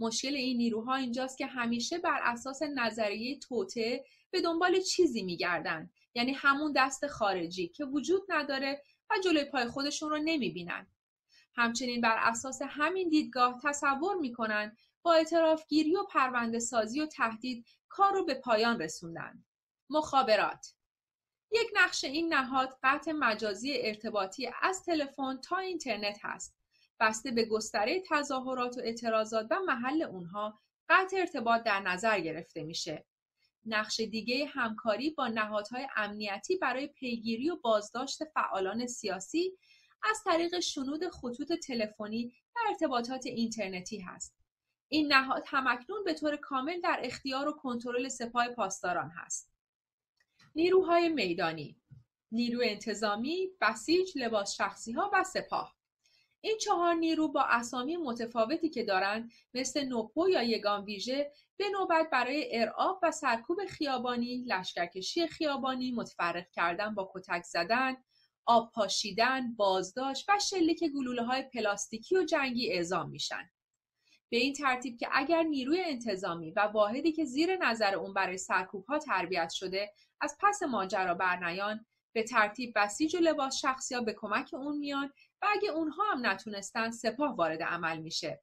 مشکل 0.00 0.34
این 0.34 0.56
نیروها 0.56 0.94
اینجاست 0.94 1.38
که 1.38 1.46
همیشه 1.46 1.98
بر 1.98 2.20
اساس 2.22 2.62
نظریه 2.62 3.38
توته 3.38 4.04
به 4.36 4.42
دنبال 4.42 4.80
چیزی 4.80 5.22
میگردن 5.22 5.90
یعنی 6.14 6.32
همون 6.32 6.72
دست 6.76 7.06
خارجی 7.06 7.68
که 7.68 7.84
وجود 7.84 8.22
نداره 8.28 8.82
و 9.10 9.14
جلوی 9.24 9.44
پای 9.44 9.66
خودشون 9.66 10.10
رو 10.10 10.18
نمی‌بینن. 10.18 10.86
همچنین 11.54 12.00
بر 12.00 12.16
اساس 12.20 12.62
همین 12.62 13.08
دیدگاه 13.08 13.60
تصور 13.64 14.16
می‌کنن 14.16 14.76
با 15.02 15.14
اعترافگیری 15.14 15.96
و 15.96 16.02
پرونده 16.02 16.58
سازی 16.58 17.00
و 17.00 17.06
تهدید 17.06 17.66
کار 17.88 18.12
رو 18.12 18.24
به 18.24 18.34
پایان 18.34 18.80
رسوندن. 18.80 19.44
مخابرات 19.90 20.74
یک 21.52 21.70
نقش 21.74 22.04
این 22.04 22.34
نهاد 22.34 22.78
قطع 22.82 23.12
مجازی 23.12 23.72
ارتباطی 23.76 24.50
از 24.62 24.84
تلفن 24.84 25.40
تا 25.40 25.56
اینترنت 25.56 26.18
هست 26.22 26.56
بسته 27.00 27.30
به 27.30 27.44
گستره 27.44 28.02
تظاهرات 28.10 28.78
و 28.78 28.80
اعتراضات 28.80 29.46
و 29.50 29.60
محل 29.66 30.02
اونها 30.02 30.58
قطع 30.88 31.16
ارتباط 31.16 31.62
در 31.62 31.80
نظر 31.80 32.20
گرفته 32.20 32.62
میشه 32.62 33.06
نقش 33.66 34.00
دیگه 34.00 34.46
همکاری 34.46 35.10
با 35.10 35.28
نهادهای 35.28 35.86
امنیتی 35.96 36.56
برای 36.56 36.86
پیگیری 36.86 37.50
و 37.50 37.56
بازداشت 37.56 38.24
فعالان 38.24 38.86
سیاسی 38.86 39.58
از 40.02 40.22
طریق 40.24 40.60
شنود 40.60 41.08
خطوط 41.08 41.52
تلفنی 41.52 42.32
و 42.56 42.58
ارتباطات 42.68 43.26
اینترنتی 43.26 43.98
هست. 43.98 44.36
این 44.88 45.12
نهاد 45.12 45.44
همکنون 45.46 46.04
به 46.04 46.14
طور 46.14 46.36
کامل 46.36 46.80
در 46.80 47.00
اختیار 47.02 47.48
و 47.48 47.52
کنترل 47.52 48.08
سپاه 48.08 48.48
پاسداران 48.48 49.10
هست. 49.10 49.52
نیروهای 50.54 51.08
میدانی 51.08 51.80
نیرو 52.32 52.60
انتظامی، 52.64 53.50
بسیج، 53.60 54.18
لباس 54.18 54.54
شخصی 54.54 54.92
ها 54.92 55.10
و 55.12 55.24
سپاه 55.24 55.75
این 56.40 56.58
چهار 56.58 56.94
نیرو 56.94 57.28
با 57.28 57.42
اسامی 57.42 57.96
متفاوتی 57.96 58.70
که 58.70 58.84
دارند 58.84 59.30
مثل 59.54 59.84
نوپو 59.84 60.28
یا 60.28 60.42
یگان 60.42 60.84
ویژه 60.84 61.32
به 61.56 61.64
نوبت 61.72 62.10
برای 62.12 62.60
ارعاب 62.60 63.00
و 63.02 63.10
سرکوب 63.10 63.58
خیابانی، 63.68 64.44
لشکرکشی 64.46 65.26
خیابانی، 65.26 65.92
متفرق 65.92 66.50
کردن 66.50 66.94
با 66.94 67.12
کتک 67.14 67.42
زدن، 67.42 67.96
آب 68.46 68.72
پاشیدن، 68.72 69.54
بازداشت 69.54 70.28
و 70.28 70.38
شلیک 70.38 70.84
گلوله 70.84 71.22
های 71.22 71.42
پلاستیکی 71.42 72.16
و 72.16 72.24
جنگی 72.24 72.72
اعزام 72.72 73.10
میشن. 73.10 73.50
به 74.30 74.36
این 74.36 74.52
ترتیب 74.52 74.96
که 74.98 75.08
اگر 75.12 75.42
نیروی 75.42 75.80
انتظامی 75.84 76.50
و 76.50 76.60
واحدی 76.60 77.12
که 77.12 77.24
زیر 77.24 77.56
نظر 77.56 77.94
اون 77.94 78.14
برای 78.14 78.38
سرکوب 78.38 78.84
ها 78.84 78.98
تربیت 78.98 79.50
شده 79.50 79.92
از 80.20 80.36
پس 80.40 80.62
ماجرا 80.62 81.14
برنیان 81.14 81.86
به 82.12 82.22
ترتیب 82.22 82.72
بسیج 82.76 83.14
و 83.14 83.18
لباس 83.18 83.56
شخصی 83.56 83.94
ها 83.94 84.00
به 84.00 84.14
کمک 84.18 84.50
اون 84.52 84.78
میان 84.78 85.12
و 85.42 85.46
اگه 85.48 85.68
اونها 85.70 86.02
هم 86.12 86.26
نتونستن 86.26 86.90
سپاه 86.90 87.36
وارد 87.36 87.62
عمل 87.62 87.98
میشه. 87.98 88.42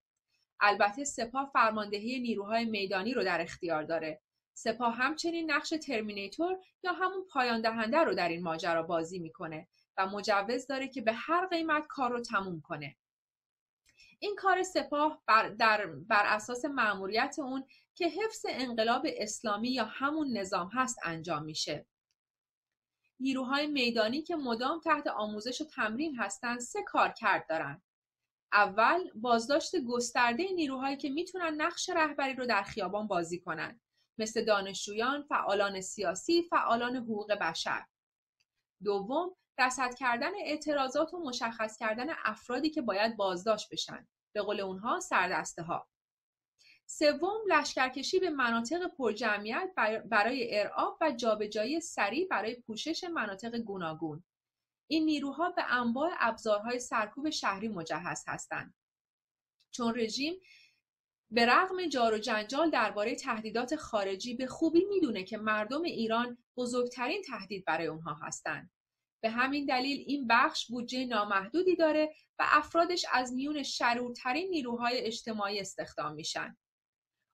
البته 0.59 1.03
سپاه 1.03 1.49
فرماندهی 1.53 2.19
نیروهای 2.19 2.65
میدانی 2.65 3.13
رو 3.13 3.23
در 3.23 3.41
اختیار 3.41 3.83
داره. 3.83 4.21
سپاه 4.53 4.95
همچنین 4.95 5.51
نقش 5.51 5.69
ترمینیتور 5.69 6.57
یا 6.83 6.93
همون 6.93 7.25
پایان 7.31 7.61
دهنده 7.61 7.97
رو 7.97 8.13
در 8.13 8.29
این 8.29 8.43
ماجرا 8.43 8.83
بازی 8.83 9.19
می‌کنه 9.19 9.67
و 9.97 10.07
مجوز 10.07 10.67
داره 10.67 10.87
که 10.87 11.01
به 11.01 11.13
هر 11.13 11.47
قیمت 11.47 11.87
کار 11.87 12.11
رو 12.11 12.21
تموم 12.21 12.61
کنه. 12.61 12.95
این 14.19 14.35
کار 14.35 14.63
سپاه 14.63 15.23
بر, 15.27 15.49
در 15.49 15.85
بر 15.85 16.25
اساس 16.25 16.65
مأموریت 16.65 17.35
اون 17.37 17.63
که 17.95 18.07
حفظ 18.07 18.45
انقلاب 18.49 19.05
اسلامی 19.17 19.69
یا 19.69 19.85
همون 19.85 20.37
نظام 20.37 20.69
هست 20.73 20.99
انجام 21.03 21.43
میشه. 21.43 21.85
نیروهای 23.23 23.67
میدانی 23.67 24.21
که 24.21 24.35
مدام 24.35 24.79
تحت 24.79 25.07
آموزش 25.07 25.61
و 25.61 25.65
تمرین 25.65 26.15
هستند 26.15 26.59
سه 26.59 26.83
کار 26.83 27.09
کرد 27.09 27.45
دارن 27.49 27.81
اول 28.53 29.09
بازداشت 29.15 29.75
گسترده 29.87 30.43
نیروهایی 30.55 30.97
که 30.97 31.09
می‌تونن 31.09 31.61
نقش 31.61 31.89
رهبری 31.89 32.33
رو 32.33 32.45
در 32.45 32.63
خیابان 32.63 33.07
بازی 33.07 33.39
کنن 33.39 33.81
مثل 34.17 34.45
دانشجویان، 34.45 35.23
فعالان 35.23 35.81
سیاسی، 35.81 36.41
فعالان 36.41 36.95
حقوق 36.95 37.33
بشر. 37.33 37.85
دوم، 38.83 39.35
رصد 39.59 39.95
کردن 39.95 40.31
اعتراضات 40.45 41.13
و 41.13 41.19
مشخص 41.19 41.77
کردن 41.77 42.07
افرادی 42.25 42.69
که 42.69 42.81
باید 42.81 43.17
بازداشت 43.17 43.69
بشن. 43.71 44.07
به 44.35 44.41
قول 44.41 44.59
اونها 44.59 44.99
سردسته 44.99 45.61
ها. 45.61 45.87
سوم 46.85 47.41
لشکرکشی 47.47 48.19
به 48.19 48.29
مناطق 48.29 48.87
پرجمعیت 48.97 49.71
برای 50.05 50.59
ارعاب 50.59 50.97
و 51.01 51.11
جابجایی 51.11 51.81
سریع 51.81 52.27
برای 52.27 52.55
پوشش 52.55 53.03
مناطق 53.03 53.57
گوناگون 53.57 54.23
این 54.87 55.05
نیروها 55.05 55.49
به 55.49 55.63
انواع 55.73 56.11
ابزارهای 56.19 56.79
سرکوب 56.79 57.29
شهری 57.29 57.67
مجهز 57.67 58.23
هستند 58.27 58.75
چون 59.71 59.95
رژیم 59.95 60.33
به 61.31 61.45
رغم 61.45 61.87
جار 61.87 62.13
و 62.13 62.17
جنجال 62.17 62.69
درباره 62.69 63.15
تهدیدات 63.15 63.75
خارجی 63.75 64.33
به 64.35 64.47
خوبی 64.47 64.85
می‌دونه 64.85 65.23
که 65.23 65.37
مردم 65.37 65.81
ایران 65.81 66.37
بزرگترین 66.57 67.21
تهدید 67.21 67.65
برای 67.65 67.87
اونها 67.87 68.13
هستند. 68.13 68.71
به 69.23 69.29
همین 69.29 69.65
دلیل 69.65 70.03
این 70.07 70.27
بخش 70.27 70.67
بودجه 70.71 71.05
نامحدودی 71.05 71.75
داره 71.75 72.13
و 72.39 72.45
افرادش 72.47 73.05
از 73.11 73.33
میون 73.33 73.63
شرورترین 73.63 74.49
نیروهای 74.49 74.97
اجتماعی 74.97 75.59
استخدام 75.59 76.13
میشن. 76.13 76.57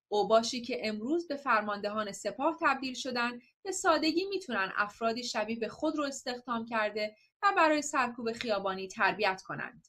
اوباشی 0.10 0.62
که 0.62 0.88
امروز 0.88 1.28
به 1.28 1.36
فرماندهان 1.36 2.12
سپاه 2.12 2.58
تبدیل 2.62 2.94
شدن 2.94 3.40
به 3.64 3.72
سادگی 3.72 4.26
می‌تونن 4.26 4.74
افرادی 4.76 5.24
شبیه 5.24 5.60
به 5.60 5.68
خود 5.68 5.98
رو 5.98 6.04
استخدام 6.04 6.66
کرده 6.66 7.16
و 7.44 7.54
برای 7.58 7.82
سرکوب 7.82 8.32
خیابانی 8.32 8.88
تربیت 8.88 9.42
کنند. 9.42 9.88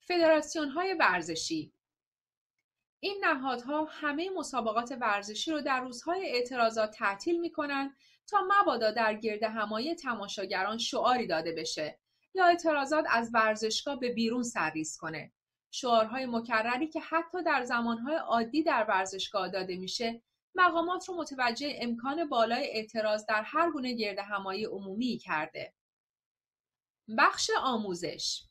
فدراسیون 0.00 0.68
های 0.68 0.94
ورزشی 0.94 1.72
این 3.00 3.24
نهادها 3.24 3.84
همه 3.84 4.30
مسابقات 4.30 4.96
ورزشی 5.00 5.50
رو 5.50 5.60
در 5.60 5.80
روزهای 5.80 6.26
اعتراضات 6.26 6.90
تعطیل 6.90 7.40
می‌کنن 7.40 7.96
تا 8.26 8.48
مبادا 8.48 8.90
در 8.90 9.14
گرد 9.14 9.42
همایی 9.42 9.94
تماشاگران 9.94 10.78
شعاری 10.78 11.26
داده 11.26 11.52
بشه 11.52 11.98
یا 12.34 12.46
اعتراضات 12.46 13.04
از 13.10 13.30
ورزشگاه 13.34 14.00
به 14.00 14.12
بیرون 14.12 14.42
سرریز 14.42 14.96
کنه 14.96 15.32
شعارهای 15.76 16.26
مکرری 16.26 16.88
که 16.88 17.00
حتی 17.00 17.42
در 17.42 17.64
زمانهای 17.64 18.16
عادی 18.16 18.62
در 18.62 18.84
ورزشگاه 18.88 19.48
داده 19.48 19.76
میشه 19.76 20.22
مقامات 20.54 21.08
رو 21.08 21.14
متوجه 21.16 21.78
امکان 21.80 22.28
بالای 22.28 22.70
اعتراض 22.70 23.26
در 23.26 23.42
هر 23.42 23.70
گونه 23.70 23.92
گرد 23.92 24.18
همایی 24.18 24.64
عمومی 24.64 25.18
کرده. 25.18 25.72
بخش 27.18 27.50
آموزش 27.62 28.42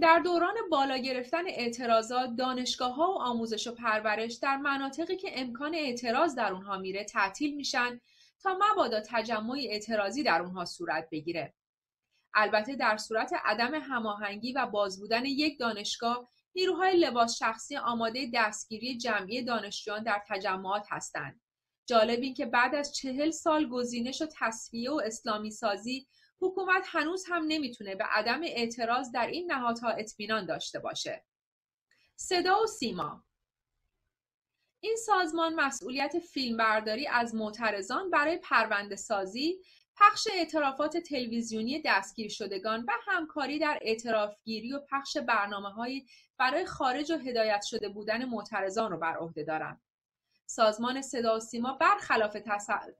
در 0.00 0.18
دوران 0.18 0.54
بالا 0.70 0.96
گرفتن 0.96 1.46
اعتراضات 1.46 2.36
دانشگاه 2.38 2.94
ها 2.94 3.12
و 3.12 3.18
آموزش 3.18 3.66
و 3.66 3.74
پرورش 3.74 4.34
در 4.34 4.56
مناطقی 4.56 5.16
که 5.16 5.40
امکان 5.40 5.74
اعتراض 5.74 6.34
در 6.34 6.52
اونها 6.52 6.78
میره 6.78 7.04
تعطیل 7.04 7.56
میشن 7.56 8.00
تا 8.42 8.58
مبادا 8.60 9.00
تجمع 9.06 9.58
اعتراضی 9.58 10.22
در 10.22 10.42
اونها 10.42 10.64
صورت 10.64 11.08
بگیره. 11.10 11.54
البته 12.34 12.76
در 12.76 12.96
صورت 12.96 13.32
عدم 13.44 13.74
هماهنگی 13.74 14.52
و 14.52 14.66
باز 14.66 15.00
بودن 15.00 15.24
یک 15.24 15.58
دانشگاه 15.58 16.28
نیروهای 16.54 16.96
لباس 16.96 17.36
شخصی 17.36 17.76
آماده 17.76 18.30
دستگیری 18.34 18.98
جمعی 18.98 19.44
دانشجویان 19.44 20.02
در 20.02 20.22
تجمعات 20.28 20.86
هستند. 20.90 21.40
جالب 21.86 22.20
این 22.20 22.34
که 22.34 22.46
بعد 22.46 22.74
از 22.74 22.94
چهل 22.94 23.30
سال 23.30 23.68
گزینش 23.68 24.22
و 24.22 24.26
تصفیه 24.38 24.90
و 24.90 25.00
اسلامی 25.04 25.50
سازی 25.50 26.08
حکومت 26.40 26.84
هنوز 26.86 27.24
هم 27.28 27.44
نمی‌تونه 27.48 27.94
به 27.94 28.04
عدم 28.04 28.40
اعتراض 28.42 29.10
در 29.12 29.26
این 29.26 29.52
نهادها 29.52 29.90
اطمینان 29.90 30.46
داشته 30.46 30.78
باشه. 30.78 31.24
صدا 32.16 32.62
و 32.62 32.66
سیما 32.66 33.24
این 34.80 34.96
سازمان 34.96 35.54
مسئولیت 35.54 36.18
فیلمبرداری 36.18 37.06
از 37.06 37.34
معترضان 37.34 38.10
برای 38.10 38.36
پرونده 38.36 38.96
سازی، 38.96 39.58
پخش 39.96 40.28
اعترافات 40.32 40.96
تلویزیونی 40.96 41.82
دستگیر 41.84 42.30
شدگان 42.30 42.84
و 42.88 42.92
همکاری 43.06 43.58
در 43.58 43.78
اعترافگیری 43.82 44.72
و 44.72 44.80
پخش 44.90 45.16
برنامه 45.16 46.04
برای 46.38 46.66
خارج 46.66 47.10
و 47.10 47.18
هدایت 47.18 47.62
شده 47.62 47.88
بودن 47.88 48.24
معترضان 48.24 48.90
رو 48.90 48.98
بر 48.98 49.16
عهده 49.16 49.44
دارند. 49.44 49.82
سازمان 50.46 51.02
صدا 51.02 51.36
و 51.36 51.40
سیما 51.40 51.72
برخلاف 51.72 52.36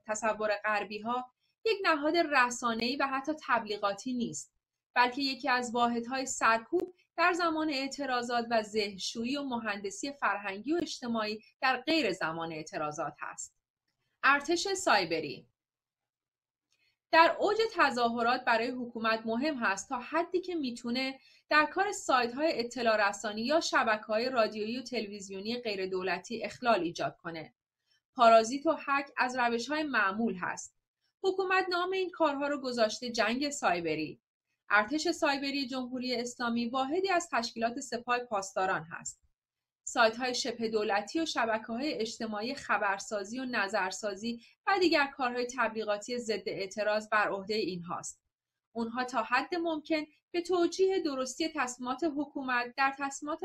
تصور 0.05 0.55
غربی 0.65 0.99
ها 0.99 1.33
یک 1.65 1.77
نهاد 1.83 2.17
رسانه‌ای 2.17 2.95
و 2.95 3.07
حتی 3.07 3.31
تبلیغاتی 3.47 4.13
نیست 4.13 4.53
بلکه 4.95 5.21
یکی 5.21 5.49
از 5.49 5.71
واحدهای 5.73 6.25
سرکوب 6.25 6.95
در 7.17 7.33
زمان 7.33 7.69
اعتراضات 7.69 8.45
و 8.51 8.63
ذهنشویی 8.63 9.37
و 9.37 9.43
مهندسی 9.43 10.11
فرهنگی 10.11 10.73
و 10.73 10.79
اجتماعی 10.81 11.39
در 11.61 11.81
غیر 11.81 12.11
زمان 12.11 12.53
اعتراضات 12.53 13.13
است. 13.21 13.55
ارتش 14.23 14.67
سایبری 14.67 15.47
در 17.13 17.35
اوج 17.39 17.57
تظاهرات 17.75 18.45
برای 18.45 18.67
حکومت 18.67 19.21
مهم 19.25 19.55
هست 19.55 19.89
تا 19.89 19.99
حدی 19.99 20.41
که 20.41 20.55
می‌تونه 20.55 21.19
در 21.49 21.65
کار 21.65 21.91
سایت 21.91 22.33
های 22.33 22.59
اطلاع 22.59 23.09
رسانی 23.09 23.41
یا 23.41 23.59
شبکه 23.59 24.05
های 24.05 24.29
رادیویی 24.29 24.77
و 24.77 24.81
تلویزیونی 24.81 25.57
غیر 25.57 25.85
دولتی 25.85 26.43
اخلال 26.43 26.79
ایجاد 26.79 27.17
کنه. 27.17 27.53
پارازیت 28.15 28.65
و 28.65 28.73
حک 28.73 29.11
از 29.17 29.35
روش 29.35 29.69
های 29.69 29.83
معمول 29.83 30.35
هست. 30.35 30.75
حکومت 31.23 31.65
نام 31.69 31.91
این 31.91 32.09
کارها 32.09 32.47
رو 32.47 32.61
گذاشته 32.61 33.11
جنگ 33.11 33.49
سایبری. 33.49 34.19
ارتش 34.69 35.07
سایبری 35.07 35.67
جمهوری 35.67 36.15
اسلامی 36.15 36.69
واحدی 36.69 37.09
از 37.09 37.29
تشکیلات 37.31 37.79
سپاه 37.79 38.19
پاسداران 38.19 38.83
هست. 38.83 39.19
سایت 39.83 40.17
های 40.17 40.35
شبه 40.35 40.69
دولتی 40.69 41.19
و 41.19 41.25
شبکه 41.25 41.65
های 41.65 41.93
اجتماعی 41.93 42.55
خبرسازی 42.55 43.39
و 43.39 43.45
نظرسازی 43.45 44.41
و 44.67 44.79
دیگر 44.79 45.07
کارهای 45.07 45.47
تبلیغاتی 45.57 46.19
ضد 46.19 46.43
اعتراض 46.45 47.09
بر 47.09 47.29
عهده 47.29 47.55
اینهاست. 47.55 48.21
اونها 48.75 49.03
تا 49.03 49.23
حد 49.23 49.55
ممکن 49.55 50.05
به 50.31 50.41
توجیه 50.41 50.99
درستی 50.99 51.49
تصمیمات 51.55 52.03
حکومت 52.03 52.73
در 52.77 52.95
تصمیمات 52.99 53.41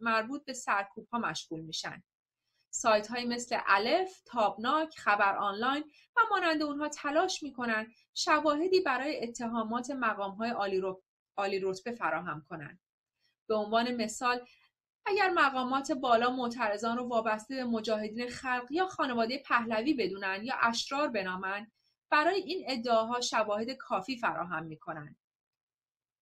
مربوط 0.00 0.44
به 0.44 0.52
سرکوب 0.52 1.08
ها 1.08 1.18
مشغول 1.18 1.60
میشن. 1.60 2.02
سایت 2.70 3.06
های 3.06 3.24
مثل 3.24 3.58
الف، 3.66 4.22
تابناک، 4.26 4.98
خبر 4.98 5.36
آنلاین 5.36 5.84
و 6.16 6.20
مانند 6.30 6.62
اونها 6.62 6.88
تلاش 6.88 7.42
می‌کنن 7.42 7.92
شواهدی 8.14 8.80
برای 8.80 9.28
اتهامات 9.28 9.90
مقام 9.90 10.30
های 10.30 10.50
عالی 11.36 11.60
رتبه 11.60 11.92
فراهم 11.92 12.46
کنند. 12.48 12.80
به 13.48 13.54
عنوان 13.54 13.96
مثال 13.96 14.46
اگر 15.08 15.30
مقامات 15.30 15.92
بالا 15.92 16.30
معترضان 16.30 16.96
رو 16.96 17.08
وابسته 17.08 17.56
به 17.56 17.64
مجاهدین 17.64 18.28
خلق 18.28 18.66
یا 18.70 18.86
خانواده 18.86 19.38
پهلوی 19.38 19.94
بدونن 19.94 20.40
یا 20.44 20.54
اشرار 20.60 21.08
بنامن 21.08 21.66
برای 22.10 22.40
این 22.40 22.64
ادعاها 22.68 23.20
شواهد 23.20 23.70
کافی 23.70 24.16
فراهم 24.16 24.64
می‌کنن. 24.64 25.16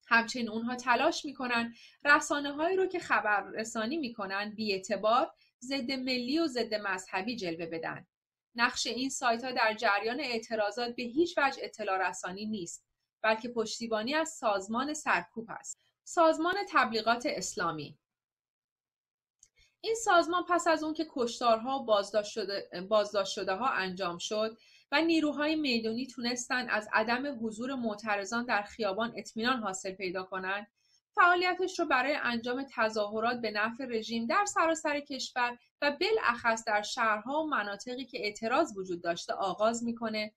همچنین 0.08 0.48
اونها 0.50 0.76
تلاش 0.76 1.24
می‌کنن 1.24 1.74
رسانه 2.04 2.52
هایی 2.52 2.76
رو 2.76 2.86
که 2.86 2.98
خبررسانی 2.98 3.96
می‌کنن 3.96 4.56
اعتبار 4.58 5.32
ضد 5.60 5.92
ملی 5.92 6.38
و 6.38 6.46
ضد 6.46 6.74
مذهبی 6.74 7.36
جلوه 7.36 7.66
بدن. 7.66 8.06
نقش 8.54 8.86
این 8.86 9.10
سایت 9.10 9.44
ها 9.44 9.52
در 9.52 9.74
جریان 9.74 10.20
اعتراضات 10.20 10.94
به 10.94 11.02
هیچ 11.02 11.38
وجه 11.38 11.58
اطلاع 11.62 12.08
رسانی 12.10 12.46
نیست 12.46 12.86
بلکه 13.22 13.48
پشتیبانی 13.48 14.14
از 14.14 14.28
سازمان 14.28 14.94
سرکوب 14.94 15.46
است. 15.50 15.80
سازمان 16.04 16.54
تبلیغات 16.68 17.26
اسلامی. 17.26 17.98
این 19.86 19.94
سازمان 19.94 20.44
پس 20.48 20.66
از 20.66 20.82
اون 20.82 20.94
که 20.94 21.06
کشتارها 21.10 21.78
بازداشت 21.78 22.30
شده, 22.30 22.68
بازداشت 22.88 23.32
شده 23.32 23.54
ها 23.54 23.68
انجام 23.68 24.18
شد 24.18 24.56
و 24.92 25.00
نیروهای 25.00 25.56
میدانی 25.56 26.06
تونستن 26.06 26.68
از 26.68 26.88
عدم 26.92 27.46
حضور 27.46 27.74
معترضان 27.74 28.44
در 28.44 28.62
خیابان 28.62 29.12
اطمینان 29.16 29.60
حاصل 29.60 29.92
پیدا 29.92 30.22
کنند 30.22 30.66
فعالیتش 31.14 31.78
رو 31.78 31.86
برای 31.86 32.14
انجام 32.22 32.66
تظاهرات 32.76 33.40
به 33.40 33.50
نفع 33.50 33.84
رژیم 33.84 34.26
در 34.26 34.44
سراسر 34.44 35.00
کشور 35.00 35.58
و 35.82 35.96
بالاخص 36.00 36.64
در 36.66 36.82
شهرها 36.82 37.42
و 37.42 37.46
مناطقی 37.46 38.04
که 38.04 38.18
اعتراض 38.18 38.76
وجود 38.76 39.02
داشته 39.02 39.32
آغاز 39.32 39.84
می‌کنه 39.84 40.32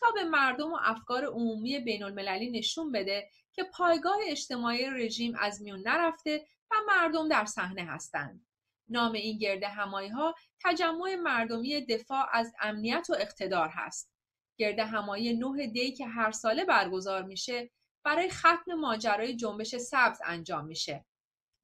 تا 0.00 0.06
به 0.14 0.24
مردم 0.24 0.72
و 0.72 0.78
افکار 0.82 1.24
عمومی 1.24 1.78
بین 1.78 2.02
المللی 2.02 2.50
نشون 2.50 2.92
بده 2.92 3.28
که 3.52 3.64
پایگاه 3.64 4.18
اجتماعی 4.26 4.90
رژیم 4.90 5.34
از 5.40 5.62
میون 5.62 5.80
نرفته 5.88 6.46
و 6.70 6.74
مردم 6.88 7.28
در 7.28 7.44
صحنه 7.44 7.84
هستند. 7.84 8.49
نام 8.90 9.12
این 9.12 9.38
گرد 9.38 9.62
همایی 9.62 10.08
ها 10.08 10.34
تجمع 10.64 11.14
مردمی 11.14 11.86
دفاع 11.86 12.26
از 12.32 12.52
امنیت 12.60 13.06
و 13.10 13.14
اقتدار 13.18 13.68
هست. 13.68 14.10
گرد 14.58 14.78
همایی 14.78 15.38
نه 15.38 15.66
دی 15.66 15.92
که 15.92 16.06
هر 16.06 16.30
ساله 16.30 16.64
برگزار 16.64 17.22
میشه 17.22 17.70
برای 18.04 18.30
ختم 18.30 18.74
ماجرای 18.74 19.36
جنبش 19.36 19.76
سبز 19.76 20.18
انجام 20.24 20.66
میشه. 20.66 21.04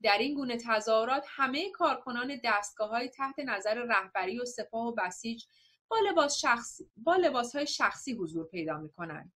در 0.02 0.18
این 0.18 0.34
گونه 0.34 0.56
تظاهرات 0.56 1.26
همه 1.28 1.70
کارکنان 1.70 2.40
دستگاه 2.44 2.90
های 2.90 3.08
تحت 3.08 3.38
نظر 3.38 3.74
رهبری 3.74 4.40
و 4.40 4.44
سپاه 4.44 4.86
و 4.86 4.94
بسیج 4.94 5.44
با 5.88 5.96
لباس, 6.10 6.38
شخصی، 6.38 6.90
با 6.96 7.16
لباس 7.16 7.56
های 7.56 7.66
شخصی 7.66 8.12
حضور 8.12 8.46
پیدا 8.46 8.78
می 8.78 8.92
کنند. 8.92 9.32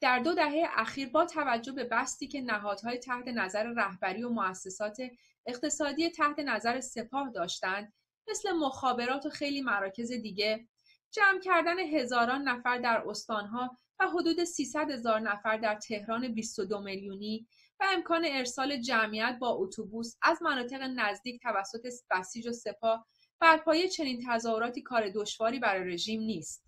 در 0.00 0.18
دو 0.18 0.34
دهه 0.34 0.66
اخیر 0.70 1.08
با 1.08 1.26
توجه 1.26 1.72
به 1.72 1.84
بستی 1.84 2.28
که 2.28 2.40
نهادهای 2.40 2.98
تحت 2.98 3.28
نظر 3.28 3.62
رهبری 3.62 4.22
و 4.22 4.28
مؤسسات 4.28 4.98
اقتصادی 5.46 6.10
تحت 6.10 6.38
نظر 6.38 6.80
سپاه 6.80 7.30
داشتند 7.30 7.92
مثل 8.28 8.52
مخابرات 8.52 9.26
و 9.26 9.30
خیلی 9.30 9.62
مراکز 9.62 10.12
دیگه 10.12 10.68
جمع 11.10 11.40
کردن 11.40 11.78
هزاران 11.78 12.48
نفر 12.48 12.78
در 12.78 13.02
استانها 13.08 13.78
و 14.00 14.08
حدود 14.08 14.44
300 14.44 14.90
هزار 14.90 15.20
نفر 15.20 15.56
در 15.56 15.74
تهران 15.74 16.34
22 16.34 16.80
میلیونی 16.80 17.46
و 17.80 17.84
امکان 17.92 18.24
ارسال 18.28 18.76
جمعیت 18.76 19.36
با 19.40 19.48
اتوبوس 19.48 20.16
از 20.22 20.42
مناطق 20.42 20.82
نزدیک 20.82 21.42
توسط 21.42 21.86
بسیج 22.10 22.46
و 22.46 22.52
سپاه 22.52 23.06
بر 23.40 23.56
پایه 23.56 23.88
چنین 23.88 24.24
تظاهراتی 24.28 24.82
کار 24.82 25.08
دشواری 25.08 25.58
برای 25.58 25.94
رژیم 25.94 26.20
نیست. 26.20 26.64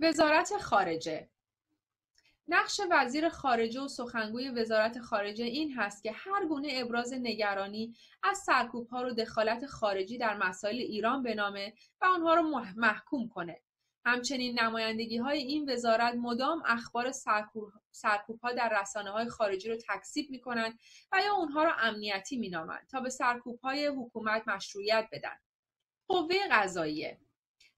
وزارت 0.00 0.56
خارجه 0.56 1.30
نقش 2.48 2.80
وزیر 2.90 3.28
خارجه 3.28 3.80
و 3.80 3.88
سخنگوی 3.88 4.48
وزارت 4.48 4.98
خارجه 4.98 5.44
این 5.44 5.72
هست 5.72 6.02
که 6.02 6.12
هر 6.12 6.46
گونه 6.46 6.68
ابراز 6.72 7.12
نگرانی 7.12 7.94
از 8.22 8.38
سرکوبها 8.38 9.06
و 9.06 9.10
دخالت 9.10 9.66
خارجی 9.66 10.18
در 10.18 10.36
مسائل 10.36 10.76
ایران 10.76 11.22
بنامه 11.22 11.74
و 12.00 12.04
آنها 12.04 12.34
را 12.34 12.42
محکوم 12.76 13.28
کنه. 13.28 13.60
همچنین 14.04 14.60
نمایندگی 14.60 15.16
های 15.16 15.38
این 15.38 15.72
وزارت 15.72 16.14
مدام 16.14 16.62
اخبار 16.66 17.12
سرکوب 17.92 18.40
ها 18.42 18.52
در 18.52 18.80
رسانه 18.80 19.10
های 19.10 19.28
خارجی 19.28 19.68
رو 19.68 19.76
تکسیب 19.88 20.30
می 20.30 20.40
کنند 20.40 20.78
و 21.12 21.20
یا 21.26 21.34
اونها 21.34 21.64
را 21.64 21.74
امنیتی 21.74 22.36
می 22.36 22.48
نامند 22.48 22.86
تا 22.90 23.00
به 23.00 23.10
سرکوب 23.10 23.60
های 23.60 23.86
حکومت 23.86 24.48
مشروعیت 24.48 25.08
بدن. 25.12 25.36
قوه 26.08 26.34
قضاییه 26.50 27.20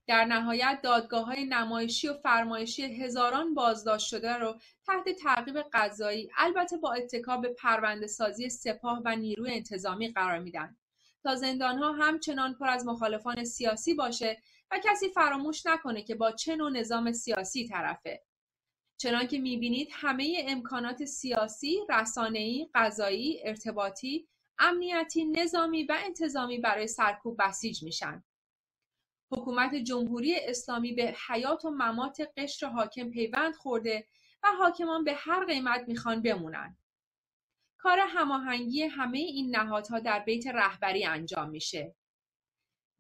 در 0.09 0.25
نهایت 0.25 0.81
دادگاه 0.83 1.25
های 1.27 1.45
نمایشی 1.45 2.09
و 2.09 2.15
فرمایشی 2.15 2.83
هزاران 2.83 3.55
بازداشت 3.55 4.07
شده 4.07 4.39
را 4.39 4.59
تحت 4.87 5.09
تعقیب 5.09 5.59
قضایی 5.73 6.31
البته 6.37 6.77
با 6.77 6.93
اتکا 6.93 7.37
به 7.37 7.49
پرونده 7.49 8.07
سازی 8.07 8.51
سپاه 8.51 9.03
و 9.05 9.17
نیروی 9.17 9.51
انتظامی 9.51 10.09
قرار 10.09 10.39
میدن 10.39 10.77
تا 11.23 11.35
زندان 11.35 11.79
ها 11.79 11.93
همچنان 11.93 12.55
پر 12.55 12.69
از 12.69 12.87
مخالفان 12.87 13.45
سیاسی 13.45 13.95
باشه 13.95 14.43
و 14.71 14.81
کسی 14.85 15.09
فراموش 15.09 15.67
نکنه 15.67 16.03
که 16.03 16.15
با 16.15 16.33
چه 16.33 16.57
نوع 16.57 16.71
نظام 16.71 17.13
سیاسی 17.13 17.69
طرفه 17.69 18.23
چنان 19.01 19.27
که 19.27 19.39
می‌بینید 19.39 19.89
همه 19.93 20.45
امکانات 20.49 21.05
سیاسی، 21.05 21.79
رسانه‌ای، 21.91 22.69
قضایی، 22.75 23.41
ارتباطی، 23.45 24.29
امنیتی، 24.59 25.25
نظامی 25.25 25.85
و 25.85 25.97
انتظامی 26.05 26.59
برای 26.59 26.87
سرکوب 26.87 27.43
بسیج 27.43 27.83
میشن. 27.83 28.25
حکومت 29.31 29.75
جمهوری 29.75 30.37
اسلامی 30.37 30.93
به 30.93 31.15
حیات 31.29 31.65
و 31.65 31.71
ممات 31.71 32.33
قشر 32.37 32.67
حاکم 32.67 33.11
پیوند 33.11 33.55
خورده 33.55 34.07
و 34.43 34.49
حاکمان 34.59 35.05
به 35.05 35.15
هر 35.15 35.45
قیمت 35.45 35.85
می‌خوان 35.89 36.23
بمونن. 36.23 36.77
کار 37.79 37.99
هماهنگی 37.99 38.83
همه 38.83 39.19
این 39.19 39.57
نهادها 39.57 39.99
در 39.99 40.19
بیت 40.19 40.47
رهبری 40.47 41.05
انجام 41.05 41.51
میشه. 41.51 41.95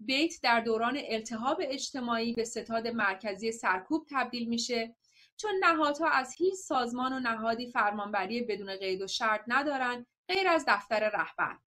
بیت 0.01 0.35
در 0.43 0.61
دوران 0.61 0.99
التهاب 1.05 1.59
اجتماعی 1.61 2.33
به 2.33 2.45
ستاد 2.45 2.88
مرکزی 2.88 3.53
سرکوب 3.53 4.07
تبدیل 4.11 4.49
میشه 4.49 4.97
چون 5.37 5.51
نهادها 5.61 6.09
از 6.09 6.35
هیچ 6.38 6.55
سازمان 6.55 7.12
و 7.12 7.21
نهادی 7.21 7.71
فرمانبری 7.71 8.43
بدون 8.43 8.77
قید 8.77 9.03
و 9.03 9.07
شرط 9.07 9.41
ندارن 9.47 10.07
غیر 10.29 10.49
از 10.49 10.64
دفتر 10.69 11.09
رهبر. 11.09 11.59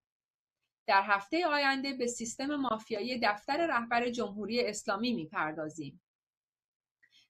در 0.86 1.02
هفته 1.06 1.46
آینده 1.46 1.92
به 1.92 2.06
سیستم 2.06 2.56
مافیایی 2.56 3.20
دفتر 3.22 3.66
رهبر 3.66 4.10
جمهوری 4.10 4.66
اسلامی 4.66 5.12
می‌پردازیم. 5.12 6.02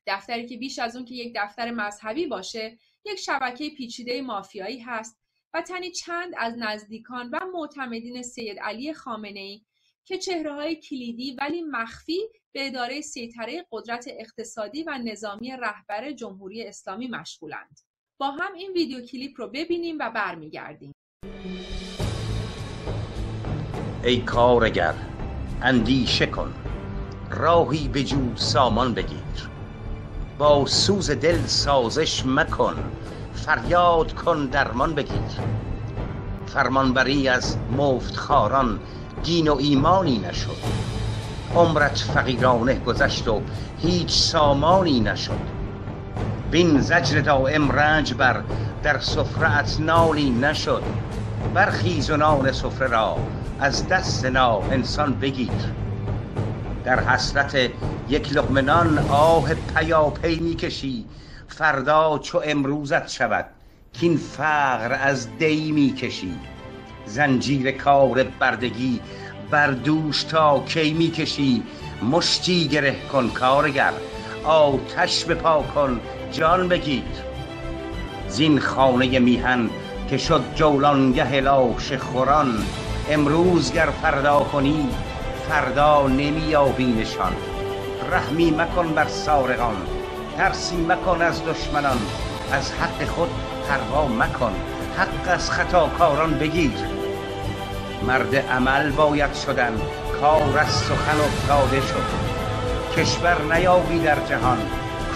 دفتری 0.07 0.47
که 0.47 0.57
بیش 0.57 0.79
از 0.79 0.97
اون 0.97 1.05
که 1.05 1.15
یک 1.15 1.33
دفتر 1.37 1.71
مذهبی 1.71 2.27
باشه، 2.27 2.79
یک 3.05 3.19
شبکه 3.19 3.71
پیچیده 3.71 4.23
مافیایی 4.23 4.79
هست 4.79 5.21
و 5.55 5.63
تنی 5.63 5.91
چند 5.91 6.35
از 6.39 6.55
نزدیکان 6.59 7.31
و 7.33 7.41
معتمدین 7.53 8.23
سید 8.23 8.59
علی 8.59 8.95
خامنه 8.95 9.41
ای 9.41 9.63
که 10.05 10.19
چهره 10.19 10.53
های 10.53 10.77
کلیدی 10.77 11.33
ولی 11.33 11.63
مخفی 11.63 12.21
به 12.53 12.67
اداره 12.67 13.01
سیطره 13.01 13.67
قدرت 13.71 14.05
اقتصادی 14.09 14.83
و 14.83 14.99
نظامی 14.99 15.51
رهبر 15.51 16.13
جمهوری 16.13 16.65
اسلامی 16.65 17.07
مشغولند. 17.07 17.81
با 18.19 18.31
هم 18.31 18.55
این 18.55 18.73
ویدیو 18.73 19.07
کلیپ 19.07 19.41
رو 19.41 19.49
ببینیم 19.49 19.97
و 20.01 20.11
برمیگردیم. 20.11 20.93
ای 24.05 24.21
کارگر 24.21 24.95
اندیشه 25.63 26.27
کن. 26.27 26.53
راهی 27.31 27.89
بجو 27.89 28.37
سامان 28.37 28.95
بگیر. 28.95 29.49
با 30.39 30.67
سوز 30.67 31.11
دل 31.11 31.47
سازش 31.47 32.27
مکن. 32.27 32.75
فریاد 33.35 34.15
کن 34.15 34.47
درمان 34.47 34.95
بگیر. 34.95 35.41
فرمانبری 36.47 37.29
از 37.29 37.57
مفتخاران 37.79 38.81
دین 39.23 39.49
و 39.49 39.57
ایمانی 39.57 40.19
نشد. 40.19 40.57
عمرت 41.55 41.99
فقیرانه 41.99 42.75
گذشت 42.75 43.29
و 43.29 43.43
هیچ 43.79 44.11
سامانی 44.11 45.01
نشد. 45.01 45.41
بین 46.51 46.81
زجر 46.81 47.21
دائم 47.21 47.73
رنج 47.73 48.15
بر 48.15 48.43
در 48.83 48.99
سفرت 48.99 49.77
نالی 49.81 50.31
نشد. 50.31 50.83
برخیز 51.55 52.11
و 52.11 52.17
نان 52.17 52.53
سفره 52.53 52.89
را. 52.89 53.17
از 53.63 53.89
دست 53.89 54.25
نا 54.25 54.59
انسان 54.71 55.15
بگیر. 55.15 55.75
در 56.85 57.01
حسرت 57.01 57.71
یک 58.09 58.33
لقمه 58.33 58.73
آه 59.09 59.55
پیاپی 59.55 60.39
می‌کشی 60.41 61.05
فردا 61.49 62.19
چو 62.19 62.41
امروزت 62.45 63.09
شود 63.09 63.47
کین 63.93 64.17
فقر 64.17 64.99
از 65.01 65.39
دی 65.39 65.73
می‌کشی 65.73 66.35
زنجیر 67.07 67.71
کار 67.71 68.23
بردگی 68.23 69.01
بر 69.51 69.71
دوش 69.71 70.25
تا 70.25 70.61
کی 70.61 70.93
می‌کشی 70.93 71.63
مشتی 72.11 72.69
گره 72.69 72.97
کن 73.13 73.29
کارگر 73.29 73.93
آتش 74.45 75.25
بپا 75.25 75.63
کن 75.63 76.01
جان 76.33 76.69
بگیر. 76.69 77.05
زین 78.29 78.61
خانه 78.61 79.19
میهن 79.19 79.71
که 80.11 80.19
شد 80.19 80.43
جولانگه 80.55 81.41
لاش 81.41 81.93
خوران 81.93 82.67
امروز 83.11 83.73
گر 83.73 83.89
فردا 84.03 84.39
کنی 84.41 84.89
فردا 85.49 86.09
نمییابی 86.09 86.87
نشان. 86.87 87.33
رحمی 88.13 88.51
مکن 88.51 88.95
بر 88.95 89.09
سارقان 89.09 89.77
ترسی 90.37 90.77
مکن 90.77 91.23
از 91.23 91.45
دشمنان. 91.45 91.99
از 92.53 92.73
حق 92.73 93.05
خود 93.09 93.29
پروا 93.69 94.09
مکن 94.09 94.53
حق 94.99 95.35
از 95.35 95.51
خطاکاران 95.51 96.39
بگیر. 96.39 96.73
مرد 98.07 98.37
عمل 98.37 98.91
باید 98.91 99.35
شدن 99.35 99.81
کار 100.21 100.59
از 100.59 100.71
سخن 100.71 101.21
افتاده 101.21 101.81
شد. 101.81 102.33
کشور 102.97 103.55
نیابی 103.55 103.99
در 103.99 104.19
جهان 104.29 104.59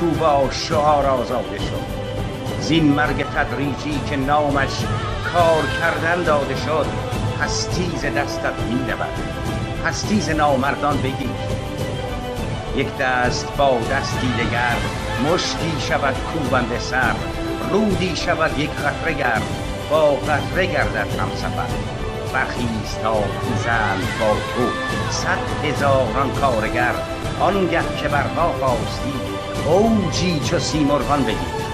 کو 0.01 0.07
با 0.07 0.51
شعار 0.51 1.07
آزاده 1.07 1.59
شد. 1.59 1.87
زین 2.61 2.85
مرگ 2.85 3.25
تدریجی 3.25 4.01
که 4.11 4.17
نامش 4.17 4.85
کار 5.33 5.63
کردن 5.81 6.23
داده 6.23 6.57
شد. 6.57 7.16
پستیز 7.41 8.05
دستت 8.05 8.59
می 8.69 8.91
رود 8.91 9.09
پستیز 9.85 10.31
نامردان 10.31 10.97
بگیر. 10.97 11.31
یک 12.77 12.99
دست 12.99 13.57
با 13.57 13.79
دستی 13.79 14.33
دگر 14.33 14.77
مشتی 15.25 15.81
شود 15.81 16.15
کوبنده 16.15 16.79
سر 16.79 17.15
رودی 17.71 18.17
شود 18.17 18.59
یک 18.59 18.71
قطره 18.71 19.13
گرد 19.13 19.43
با 19.91 20.15
قطره 20.15 20.67
گردد 20.67 21.21
هم 21.21 21.29
سفر. 21.37 21.97
برخیز 22.33 22.99
تا 23.03 23.15
زن 23.65 24.01
با 24.21 24.35
تو 24.35 24.71
صد 25.11 25.65
هزاران 25.65 26.31
کارگر 26.31 26.95
آنگه 27.41 27.83
که 28.03 28.09
برها 28.09 28.53
خواستی 28.53 29.13
اوجی 29.67 30.41
چو 30.41 30.59
سیمرغان 30.59 31.23
بگیر. 31.23 31.67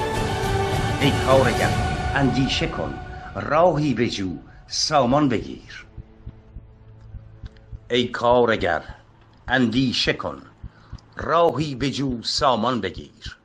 ای 1.01 1.13
کارگر 1.27 1.71
اندیشه 2.15 2.67
کن 2.67 2.95
راهی 3.35 3.95
بجو 3.95 4.29
سامان 4.75 5.29
بگیر. 5.29 5.87
ای 7.91 8.09
کارگر 8.09 8.85
اندیشه 9.49 10.13
کن. 10.13 10.43
راهی 11.17 11.75
بجو 11.75 12.23
سامان 12.23 12.81
بگیر. 12.81 13.39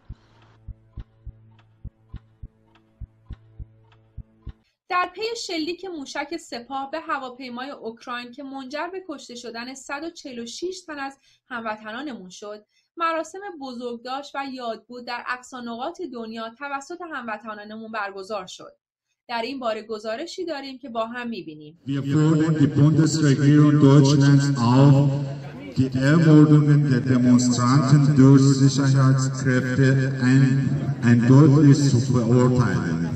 در 4.89 5.11
پی 5.15 5.21
شلیک 5.45 5.85
موشک 5.85 6.37
سپاه 6.37 6.91
به 6.91 6.99
هواپیمای 6.99 7.69
اوکراین 7.69 8.31
که 8.31 8.43
منجر 8.43 8.87
به 8.87 9.03
کشته 9.09 9.35
شدن 9.35 9.73
146 9.73 10.81
تن 10.87 10.99
از 10.99 11.19
هموطنانمون 11.49 12.29
شد 12.29 12.65
مراسم 12.97 13.39
بزرگداشت 13.61 14.35
و 14.35 14.45
یادبود 14.51 15.05
در 15.05 15.23
اقصا 15.27 15.61
نقاط 15.61 16.01
دنیا 16.01 16.49
توسط 16.49 17.01
هموطنانمون 17.01 17.91
برگزار 17.91 18.45
شد. 18.45 18.86
در 19.28 19.42
این 19.42 19.58
باره 19.58 19.82
گزارشی 19.82 20.44
داریم 20.44 20.78
که 20.78 20.88
با 20.88 21.06
هم 21.06 21.28
میبینیم 21.28 21.78
die 25.76 25.90
Ermordungen 26.12 26.90
der 26.90 27.00
Demonstranten 27.00 28.14
durch 28.14 28.42
Sicherheitskräfte 28.42 30.12
eindeutig 31.02 31.78
zu 31.90 31.98
verurteilen. 32.12 33.08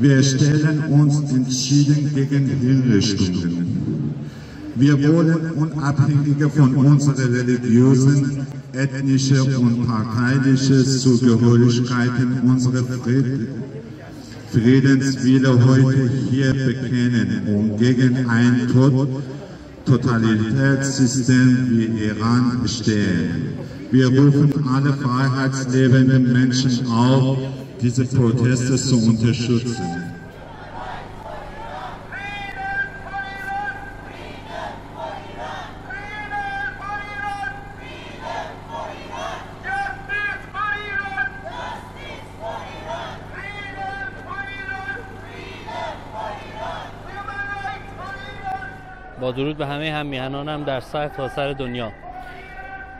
Wir 0.00 0.22
stellen 0.22 0.78
uns 1.00 1.14
entschieden 1.30 2.10
gegen 2.14 2.46
Hinrichtungen. 2.46 3.66
Wir 4.76 4.94
wollen 5.12 5.50
unabhängig 5.50 6.42
von 6.56 6.74
unserer 6.74 7.28
religiösen, 7.38 8.46
ethnischen 8.72 9.56
und 9.56 9.86
parteilichen 9.86 10.84
Zugehörigkeiten 10.84 12.40
unsere 12.46 12.82
Friedenswille 14.55 15.65
heute 15.65 16.09
hier 16.31 16.53
bekennen 16.53 17.41
und 17.45 17.77
gegen 17.77 18.29
ein 18.29 18.69
Totalitätssystem 19.85 21.67
wie 21.71 22.05
Iran 22.05 22.61
stehen. 22.65 23.49
Wir 23.91 24.07
rufen 24.07 24.53
alle 24.73 24.93
freiheitslebenden 24.93 26.31
Menschen 26.31 26.87
auf, 26.87 27.37
diese 27.81 28.05
Proteste 28.05 28.77
zu 28.77 28.95
unterstützen. 29.05 30.04
با 49.25 49.31
درود 49.31 49.57
به 49.57 49.65
همه 49.65 49.91
هم 49.91 50.05
میهنانم 50.05 50.63
در 50.63 50.79
سر 50.79 51.07
تا 51.07 51.29
سر 51.29 51.53
دنیا. 51.53 51.91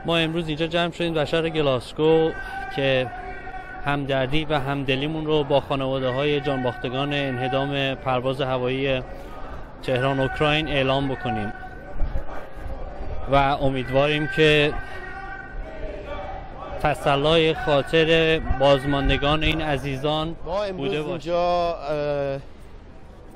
ما 0.05 0.17
امروز 0.17 0.47
اینجا 0.47 0.67
جمع 0.67 0.91
شدیم 0.91 1.13
در 1.13 1.25
شهر 1.25 1.49
گلاسکو 1.49 2.29
که 2.75 3.07
همدردی 3.85 4.45
و 4.45 4.59
همدلیمون 4.59 5.25
رو 5.25 5.43
با 5.43 5.59
خانواده 5.59 6.09
های 6.09 6.41
جانباختگان 6.41 7.13
انهدام 7.13 7.95
پرواز 7.95 8.41
هوایی 8.41 9.01
تهران 9.83 10.19
اوکراین 10.19 10.67
اعلام 10.67 11.07
بکنیم. 11.07 11.53
و 13.31 13.35
امیدواریم 13.35 14.29
که 14.35 14.73
تسلای 16.81 17.53
خاطر 17.53 18.39
بازماندگان 18.59 19.43
این 19.43 19.61
عزیزان 19.61 20.35
ما 20.45 20.63
امروز 20.63 20.91
اینجا 20.91 21.75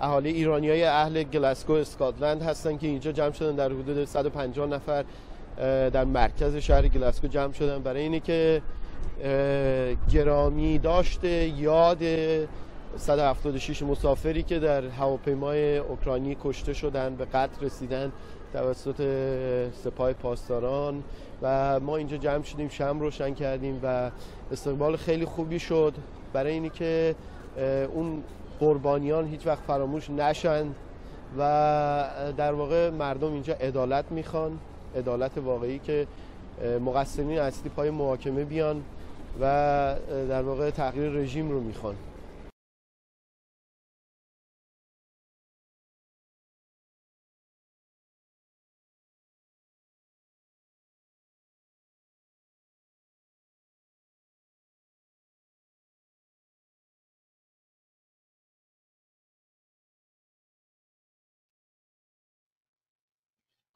اهالی 0.01 0.29
ایرانی 0.29 0.69
های 0.69 0.83
اهل 0.83 1.23
گلاسکو 1.23 1.73
اسکاتلند 1.73 2.41
هستن 2.41 2.77
که 2.77 2.87
اینجا 2.87 3.11
جمع 3.11 3.31
شدن 3.31 3.55
در 3.55 3.71
حدود 3.71 4.05
150 4.05 4.67
نفر 4.67 5.05
در 5.89 6.03
مرکز 6.05 6.55
شهر 6.55 6.87
گلاسکو 6.87 7.27
جمع 7.27 7.53
شدن. 7.53 7.79
برای 7.79 8.01
اینه 8.01 8.19
که 8.19 8.61
گرامی 10.11 10.77
داشته 10.77 11.27
یاد 11.59 12.03
176 12.97 13.83
مسافری 13.83 14.43
که 14.43 14.59
در 14.59 14.87
هواپیمای 14.87 15.77
اوکراینی 15.77 16.37
کشته 16.43 16.73
شدن 16.73 17.15
به 17.15 17.25
قتل 17.25 17.65
رسیدن 17.65 18.11
توسط 18.53 19.01
سپاه 19.83 20.13
پاسداران. 20.13 21.03
و 21.41 21.79
ما 21.79 21.97
اینجا 21.97 22.17
جمع 22.17 22.43
شدیم 22.43 22.69
شم 22.69 22.99
روشن 22.99 23.33
کردیم 23.33 23.79
و 23.83 24.11
استقبال 24.51 24.97
خیلی 24.97 25.25
خوبی 25.25 25.59
شد. 25.59 25.93
برای 26.33 26.53
اینی 26.53 26.69
که 26.69 27.15
اون 27.93 28.23
قربانیان 28.59 29.27
هیچ 29.27 29.47
وقت 29.47 29.63
فراموش 29.67 30.09
نشن 30.09 30.67
و 31.37 31.41
در 32.37 32.53
واقع 32.53 32.89
مردم 32.89 33.33
اینجا 33.33 33.53
عدالت 33.53 34.05
می‌خوان 34.11 34.59
عدالت 34.95 35.37
واقعی 35.37 35.79
که 35.79 36.07
مقسمین 36.85 37.39
اصلی 37.39 37.69
پای 37.69 37.89
محاکمه 37.89 38.43
بیان 38.43 38.83
و 39.41 39.95
در 40.29 40.41
واقع 40.41 40.69
تغییر 40.69 41.11
رژیم 41.11 41.51
رو 41.51 41.59
می‌خوان. 41.59 41.95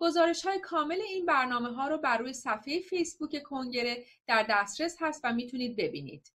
گزارش 0.04 0.46
های 0.46 0.60
کامل 0.60 1.02
این 1.02 1.26
برنامه 1.26 1.70
ها 1.70 1.88
رو 1.88 1.98
بر 1.98 2.18
روی 2.18 2.34
صفحه 2.34 2.80
فیسبوک 2.80 3.44
کنگره 3.44 4.06
در 4.28 4.46
دسترس 4.50 4.98
هست 5.00 5.22
و 5.24 5.34
می‌تونید 5.34 5.76
ببینید. 5.76 6.32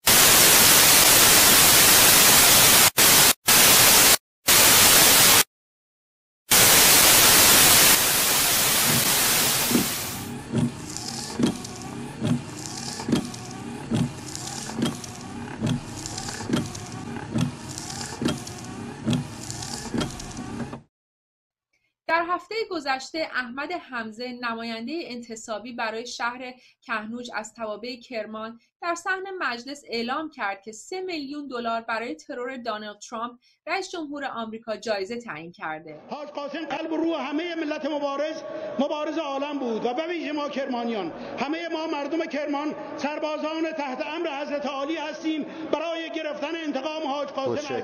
در 22.08 22.24
هفته 22.52 22.66
گذشته 22.72 23.20
احمد 23.20 23.72
حمزه 23.72 24.28
نماینده 24.42 25.02
انتصابی 25.06 25.74
برای 25.74 26.08
شهر 26.08 26.54
کهنوج 26.82 27.32
از 27.34 27.54
توابع 27.54 27.96
کرمان 27.96 28.60
در 28.82 28.96
صحن 28.96 29.24
مجلس 29.40 29.84
اعلام 29.88 30.30
کرد 30.30 30.62
که 30.62 30.72
سه 30.72 31.02
میلیون 31.02 31.48
دلار 31.48 31.82
برای 31.82 32.16
ترور 32.16 32.58
دانالد 32.58 33.00
ترامپ 33.00 33.40
رئیس 33.68 33.92
جمهور 33.92 34.26
آمریکا 34.26 34.76
جایزه 34.76 35.18
تعیین 35.18 35.52
کرده. 35.52 35.96
حاج 36.10 36.28
قاسم 36.28 36.66
قلب 36.66 36.94
روح 36.94 37.30
همه 37.30 37.56
ملت 37.56 37.86
مبارز 37.86 38.42
مبارز 38.80 39.18
عالم 39.18 39.60
بود 39.60 39.86
و 39.86 39.94
به 39.94 40.08
ویژه 40.08 40.32
ما 40.32 40.50
کرمانیان. 40.50 41.12
همه 41.40 41.68
ما 41.68 41.88
مردم 41.88 42.26
کرمان 42.26 42.76
سربازان 42.98 43.72
تحت 43.78 44.04
امر 44.08 44.42
حضرت 44.42 44.66
عالی 44.66 44.96
هستیم 44.96 45.46
برای 45.72 46.10
گرفتن 46.16 46.56
انتقام 46.66 47.08
حاج 47.08 47.28
قاسم 47.28 47.76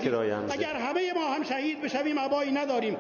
اگر 0.50 0.76
همه 0.76 1.14
ما 1.14 1.34
هم 1.34 1.44
شهید 1.44 1.82
بشویم 1.82 2.18
ابایی 2.18 2.52
نداریم. 2.52 2.98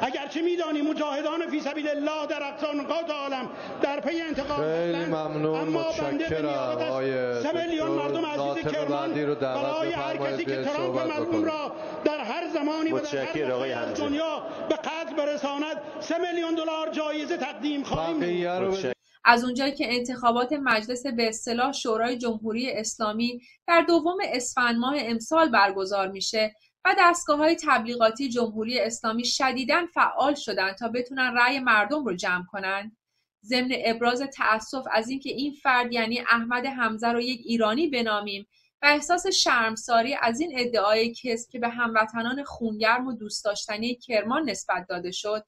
اگرچه 0.00 0.42
می‌دانیم 0.42 0.86
مجاهدان 0.86 1.46
فی 1.50 1.60
سبیل 1.60 1.88
الله 1.88 2.26
در 2.26 2.42
اقصا 2.42 2.72
نقاط 2.72 3.10
عالم 3.10 3.50
در 3.82 4.00
پی 4.00 4.20
انتقام 4.20 4.58
خیلی 4.58 5.04
ممنون 5.04 5.60
اما 5.60 5.84
بنده 6.00 6.28
به 6.28 6.42
نیابت 6.42 7.42
سه 7.42 7.52
میلیون 7.52 7.90
مردم 7.90 8.26
عزیز 8.26 8.72
کرمان 8.72 9.14
برای 9.40 9.92
هر 9.92 10.16
کسی 10.16 10.44
که 10.44 10.62
ترامپ 10.62 11.00
ملعون 11.00 11.44
را 11.44 11.72
در 12.04 12.18
هر 12.26 12.48
زمانی 12.48 12.92
و 12.92 13.00
در 13.00 13.24
هر 13.24 13.78
از 13.78 13.94
دنیا 14.00 14.46
به 14.68 14.76
قتل 14.76 15.16
برساند 15.16 15.76
سه 16.00 16.18
میلیون 16.18 16.54
دلار 16.54 16.90
جایزه 16.90 17.36
تقدیم 17.36 17.82
خواهیم 17.82 18.92
از 19.24 19.44
اونجایی 19.44 19.72
که 19.72 19.94
انتخابات 19.94 20.52
مجلس 20.52 21.06
به 21.06 21.28
اصطلاح 21.28 21.72
شورای 21.72 22.18
جمهوری 22.18 22.70
اسلامی 22.72 23.40
در 23.66 23.80
دوم 23.80 24.16
اسفند 24.24 24.76
ماه 24.76 24.94
امسال 24.98 25.48
برگزار 25.48 26.08
میشه 26.08 26.54
و 26.84 26.94
دستگاه 26.98 27.38
های 27.38 27.56
تبلیغاتی 27.62 28.28
جمهوری 28.28 28.80
اسلامی 28.80 29.24
شدیداً 29.24 29.86
فعال 29.94 30.34
شدند 30.34 30.74
تا 30.74 30.88
بتونن 30.88 31.34
رأی 31.36 31.58
مردم 31.58 32.04
رو 32.04 32.16
جمع 32.16 32.44
کنند 32.52 32.96
ضمن 33.44 33.70
ابراز 33.84 34.20
تأسف 34.20 34.84
از 34.92 35.08
اینکه 35.08 35.30
این 35.30 35.52
فرد 35.62 35.92
یعنی 35.92 36.20
احمد 36.20 36.66
حمزه 36.66 37.08
رو 37.08 37.20
یک 37.20 37.40
ایرانی 37.44 37.88
بنامیم 37.88 38.46
و 38.82 38.86
احساس 38.86 39.26
شرمساری 39.26 40.16
از 40.22 40.40
این 40.40 40.52
ادعای 40.58 41.14
کسب 41.14 41.50
که 41.50 41.58
به 41.58 41.68
هموطنان 41.68 42.44
خونگرم 42.44 43.06
و 43.06 43.12
دوست 43.12 43.44
داشتنی 43.44 43.94
کرمان 43.94 44.50
نسبت 44.50 44.86
داده 44.88 45.10
شد 45.10 45.44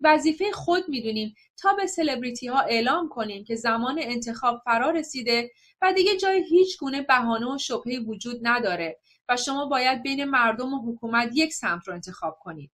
وظیفه 0.00 0.52
خود 0.52 0.88
می‌دونیم 0.88 1.34
تا 1.56 1.72
به 1.72 1.86
سلبریتی 1.86 2.46
ها 2.46 2.60
اعلام 2.60 3.08
کنیم 3.08 3.44
که 3.44 3.56
زمان 3.56 3.98
انتخاب 4.02 4.62
فرا 4.64 4.90
رسیده 4.90 5.50
و 5.82 5.92
دیگه 5.92 6.16
جای 6.16 6.44
هیچ 6.44 6.78
گونه 6.78 7.02
بهانه 7.02 7.54
و 7.54 7.58
شبهه 7.58 7.98
وجود 7.98 8.40
نداره 8.42 8.98
و 9.28 9.36
شما 9.36 9.66
باید 9.66 10.02
بین 10.02 10.24
مردم 10.24 10.74
و 10.74 10.92
حکومت 10.92 11.30
یک 11.34 11.54
سمت 11.54 11.88
رو 11.88 11.94
انتخاب 11.94 12.38
کنید. 12.40 12.70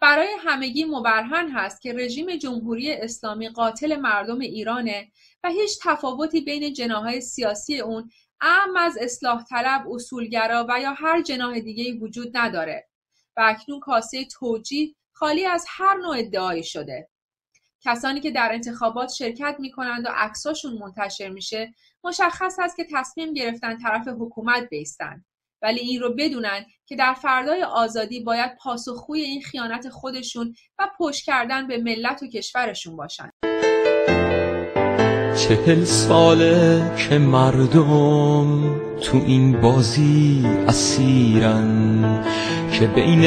برای 0.00 0.28
همگی 0.40 0.84
مبرهن 0.84 1.50
هست 1.50 1.80
که 1.80 1.92
رژیم 1.92 2.36
جمهوری 2.36 2.92
اسلامی 2.92 3.48
قاتل 3.48 3.96
مردم 3.96 4.38
ایرانه 4.38 5.12
و 5.44 5.48
هیچ 5.48 5.78
تفاوتی 5.82 6.40
بین 6.40 6.72
جناهای 6.72 7.20
سیاسی 7.20 7.80
اون 7.80 8.10
اهم 8.40 8.76
از 8.76 8.98
اصلاح 9.00 9.44
طلب، 9.44 9.88
اصولگرا 9.88 10.66
و 10.68 10.80
یا 10.80 10.92
هر 10.92 11.22
جناح 11.22 11.60
دیگه 11.60 11.98
وجود 12.00 12.36
نداره 12.36 12.88
و 13.36 13.40
اکنون 13.44 13.80
کاسه 13.80 14.24
توجیه 14.24 14.94
خالی 15.12 15.46
از 15.46 15.64
هر 15.68 15.96
نوع 15.96 16.18
ادعایی 16.18 16.64
شده. 16.64 17.08
کسانی 17.84 18.20
که 18.20 18.30
در 18.30 18.48
انتخابات 18.52 19.12
شرکت 19.12 19.56
می 19.58 19.70
کنند 19.70 20.06
و 20.06 20.08
عکساشون 20.14 20.78
منتشر 20.78 21.28
میشه 21.28 21.74
مشخص 22.04 22.56
است 22.58 22.76
که 22.76 22.86
تصمیم 22.92 23.34
گرفتن 23.34 23.78
طرف 23.78 24.08
حکومت 24.08 24.68
بیستن 24.68 25.24
ولی 25.62 25.80
این 25.80 26.00
رو 26.00 26.14
بدونن 26.18 26.66
که 26.86 26.96
در 26.96 27.14
فردای 27.14 27.62
آزادی 27.62 28.20
باید 28.20 28.56
پاسخگوی 28.62 29.20
این 29.20 29.42
خیانت 29.42 29.88
خودشون 29.88 30.54
و 30.78 30.88
پشت 30.98 31.24
کردن 31.24 31.66
به 31.66 31.78
ملت 31.78 32.22
و 32.22 32.26
کشورشون 32.26 32.96
باشن. 32.96 33.30
چهل 35.36 35.84
ساله 35.84 36.82
که 36.96 37.18
مردم 37.18 38.80
تو 39.00 39.16
این 39.26 39.60
بازی 39.60 40.46
اسیرن 40.68 42.24
که 42.72 42.86
بین 42.86 43.22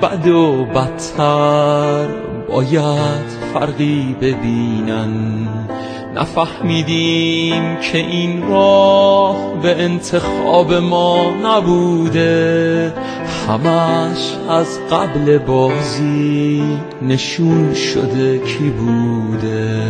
بد 0.00 0.26
و 0.26 0.64
بدتر 0.64 2.06
باید 2.48 3.26
فرقی 3.54 4.16
ببینن. 4.20 5.48
نفهمیدیم 6.16 7.76
که 7.76 7.98
این 7.98 8.48
راه 8.48 9.62
به 9.62 9.82
انتخاب 9.82 10.74
ما 10.74 11.30
نبوده. 11.44 12.92
همش 13.48 14.36
از 14.48 14.78
قبل 14.90 15.38
بازی 15.38 16.62
نشون 17.02 17.74
شده 17.74 18.38
کی 18.38 18.70
بوده. 18.70 19.82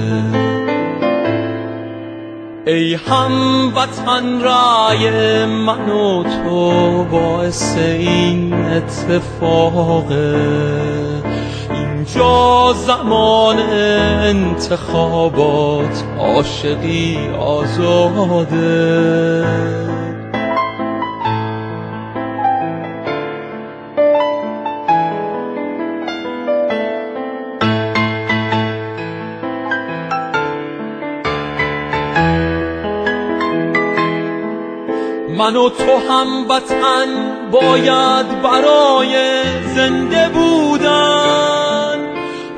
ای 2.67 2.95
هم 2.95 3.73
وطن 3.77 4.41
رای 4.41 5.45
من 5.45 5.91
و 5.91 6.23
تو 6.23 7.05
باعث 7.05 7.77
این 7.79 8.55
اتفاقه. 8.55 10.37
اینجا 12.07 12.73
زمان 12.73 13.59
انتخابات 14.31 16.05
عاشقی 16.19 17.19
آزاده. 17.39 18.57
من 35.39 35.57
و 35.57 35.69
تو 35.69 35.97
هم 36.11 36.51
وطن 36.51 37.07
باید 37.53 38.43
برای 38.43 39.43
زنده 39.75 40.29
بودن 40.29 40.56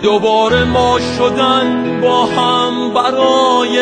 دوباره 0.02 0.64
ما 0.64 0.98
شدن 1.18 2.00
با 2.00 2.26
هم 2.26 2.94
برای 2.94 3.76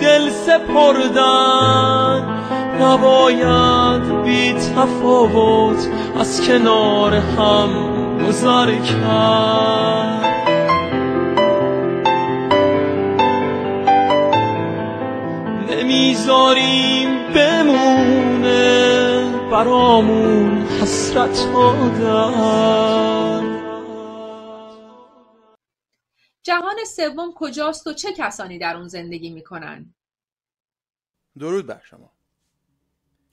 دل 0.00 0.30
سپردن. 0.30 2.22
نباید 2.80 4.22
بی 4.24 4.52
تفاوت 4.52 5.88
از 6.20 6.46
کنار 6.46 7.14
هم 7.14 7.68
گذر 8.28 8.74
کرد. 8.74 10.24
نمی‌ذاریم 15.70 17.08
بمونه 17.34 18.74
برامون 19.50 20.66
حسرت 20.82 21.46
جهان 26.44 26.76
سوم 26.96 27.32
کجاست 27.34 27.86
و 27.86 27.92
چه 27.92 28.12
کسانی 28.12 28.58
در 28.58 28.76
اون 28.76 28.88
زندگی 28.88 29.30
می‌کنن؟ 29.30 29.94
درود 31.38 31.66
بر 31.66 31.82
شما. 31.84 32.12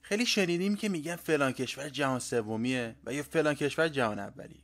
خیلی 0.02 0.26
شنیدیم 0.26 0.76
که 0.76 0.89
میگن 0.89 1.15
فلان 1.15 1.52
کشور 1.52 1.89
جهان 1.89 2.19
سومیه 2.19 2.95
و 3.06 3.13
یا 3.13 3.24
فلان 3.24 3.54
کشور 3.54 3.88
جهان 3.88 4.19
اولی 4.19 4.63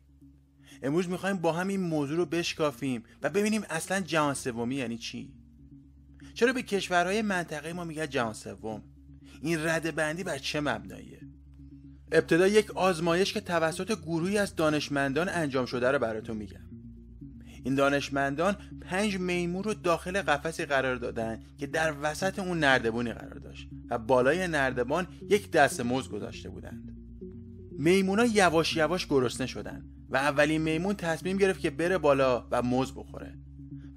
امروز 0.84 1.10
می‌خوایم 1.10 1.38
با 1.38 1.52
هم 1.52 1.68
این 1.68 1.80
موضوع 1.80 2.18
رو 2.18 2.26
بشکافیم 2.26 3.04
و 3.22 3.30
ببینیم 3.30 3.64
اصلا 3.70 4.00
جهان 4.00 4.34
سومی 4.34 4.76
یعنی 4.76 4.98
چی؟ 4.98 5.34
چرا 6.34 6.54
به 6.54 6.62
کشورهای 6.62 7.22
منطقه 7.22 7.74
ما 7.74 7.84
میگن 7.84 8.10
جهان 8.10 8.34
سوم؟ 8.34 8.84
این 9.42 9.68
رده 9.68 9.92
بندی 9.92 10.24
بر 10.24 10.38
چه 10.38 10.62
مبناییه 10.62 11.22
ابتدا 12.12 12.48
یک 12.48 12.72
آزمایش 12.72 13.34
که 13.34 13.42
توسط 13.42 14.02
گروهی 14.02 14.38
از 14.38 14.56
دانشمندان 14.56 15.30
انجام 15.30 15.66
شده 15.66 15.92
رو 15.92 16.00
براتون 16.00 16.38
میگم. 16.38 16.67
این 17.68 17.76
دانشمندان 17.76 18.56
پنج 18.82 19.18
میمون 19.18 19.64
رو 19.64 19.74
داخل 19.74 20.22
قفسی 20.22 20.66
قرار 20.66 20.96
دادن 20.96 21.40
که 21.58 21.68
در 21.68 21.94
وسط 22.02 22.40
اون 22.40 22.60
نردبونی 22.60 23.14
قرار 23.14 23.34
داشت 23.34 23.70
و 23.90 23.98
بالای 23.98 24.48
نردبان 24.48 25.08
یک 25.30 25.52
دست 25.52 25.82
موز 25.82 26.10
گذاشته 26.10 26.50
بودند. 26.50 26.98
میمونا 27.72 28.26
یواش 28.26 28.76
یواش 28.76 29.08
گرسنه 29.08 29.48
شدن 29.48 29.86
و 30.10 30.18
اولین 30.18 30.62
میمون 30.62 30.96
تصمیم 30.96 31.38
گرفت 31.38 31.60
که 31.60 31.70
بره 31.70 31.98
بالا 31.98 32.48
و 32.52 32.62
موز 32.62 32.94
بخوره. 32.96 33.34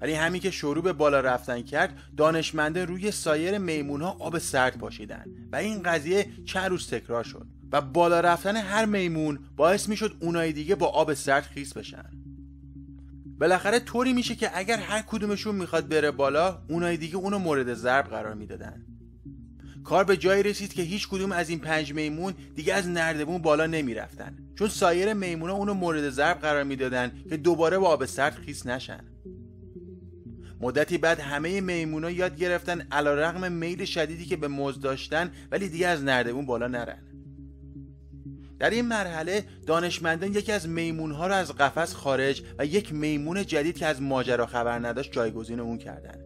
ولی 0.01 0.13
همین 0.13 0.41
که 0.41 0.51
شروع 0.51 0.83
به 0.83 0.93
بالا 0.93 1.19
رفتن 1.19 1.61
کرد 1.61 1.97
دانشمنده 2.17 2.85
روی 2.85 3.11
سایر 3.11 3.57
میمون 3.57 4.01
ها 4.01 4.17
آب 4.19 4.37
سرد 4.37 4.77
پاشیدن 4.77 5.25
و 5.51 5.55
این 5.55 5.83
قضیه 5.83 6.27
چند 6.45 6.69
روز 6.69 6.89
تکرار 6.89 7.23
شد 7.23 7.47
و 7.71 7.81
بالا 7.81 8.19
رفتن 8.19 8.55
هر 8.55 8.85
میمون 8.85 9.39
باعث 9.55 9.89
می‌شد 9.89 10.17
اونای 10.19 10.53
دیگه 10.53 10.75
با 10.75 10.87
آب 10.87 11.13
سرد 11.13 11.43
خیس 11.43 11.73
بشن. 11.73 12.30
بالاخره 13.41 13.79
طوری 13.79 14.13
میشه 14.13 14.35
که 14.35 14.49
اگر 14.53 14.77
هر 14.77 15.01
کدومشون 15.01 15.55
می‌خواد 15.55 15.87
بره 15.87 16.11
بالا 16.11 16.61
اونای 16.69 16.97
دیگه 16.97 17.15
اونو 17.15 17.39
مورد 17.39 17.73
ضرب 17.73 18.05
قرار 18.05 18.33
می‌دادن. 18.33 18.85
کار 19.83 20.03
به 20.03 20.17
جایی 20.17 20.43
رسید 20.43 20.73
که 20.73 20.81
هیچ 20.81 21.07
کدوم 21.07 21.31
از 21.31 21.49
این 21.49 21.59
پنج 21.59 21.93
میمون 21.93 22.33
دیگه 22.55 22.73
از 22.73 22.87
نردبون 22.87 23.41
بالا 23.41 23.65
نمی‌رفتن. 23.65 24.37
چون 24.55 24.67
سایر 24.67 25.13
میمونا 25.13 25.53
اونو 25.53 25.73
مورد 25.73 26.09
ضرب 26.09 26.37
قرار 26.39 26.63
می‌دادن 26.63 27.11
که 27.29 27.37
دوباره 27.37 27.77
با 27.77 27.87
آب 27.87 28.05
سرد 28.05 28.33
خیس 28.33 28.65
نشن. 28.65 29.03
مدتی 30.59 30.97
بعد 30.97 31.19
همه 31.19 31.61
میمونا 31.61 32.11
یاد 32.11 32.37
گرفتن 32.37 32.87
علا 32.91 33.13
رقم 33.13 33.51
میل 33.51 33.85
شدیدی 33.85 34.25
که 34.25 34.37
به 34.37 34.47
موز 34.47 34.79
داشتن 34.79 35.31
ولی 35.51 35.69
دیگه 35.69 35.87
از 35.87 36.03
نردبون 36.03 36.45
بالا 36.45 36.67
نرن. 36.67 37.10
در 38.61 38.69
این 38.69 38.87
مرحله 38.87 39.43
دانشمندان 39.67 40.33
یکی 40.33 40.51
از 40.51 40.69
میمونها 40.69 41.27
رو 41.27 41.33
از 41.33 41.51
قفس 41.51 41.93
خارج 41.93 42.41
و 42.59 42.65
یک 42.65 42.93
میمون 42.93 43.45
جدید 43.45 43.77
که 43.77 43.85
از 43.85 44.01
ماجرا 44.01 44.45
خبر 44.45 44.79
نداشت 44.79 45.11
جایگزین 45.11 45.59
اون 45.59 45.77
کردن. 45.77 46.17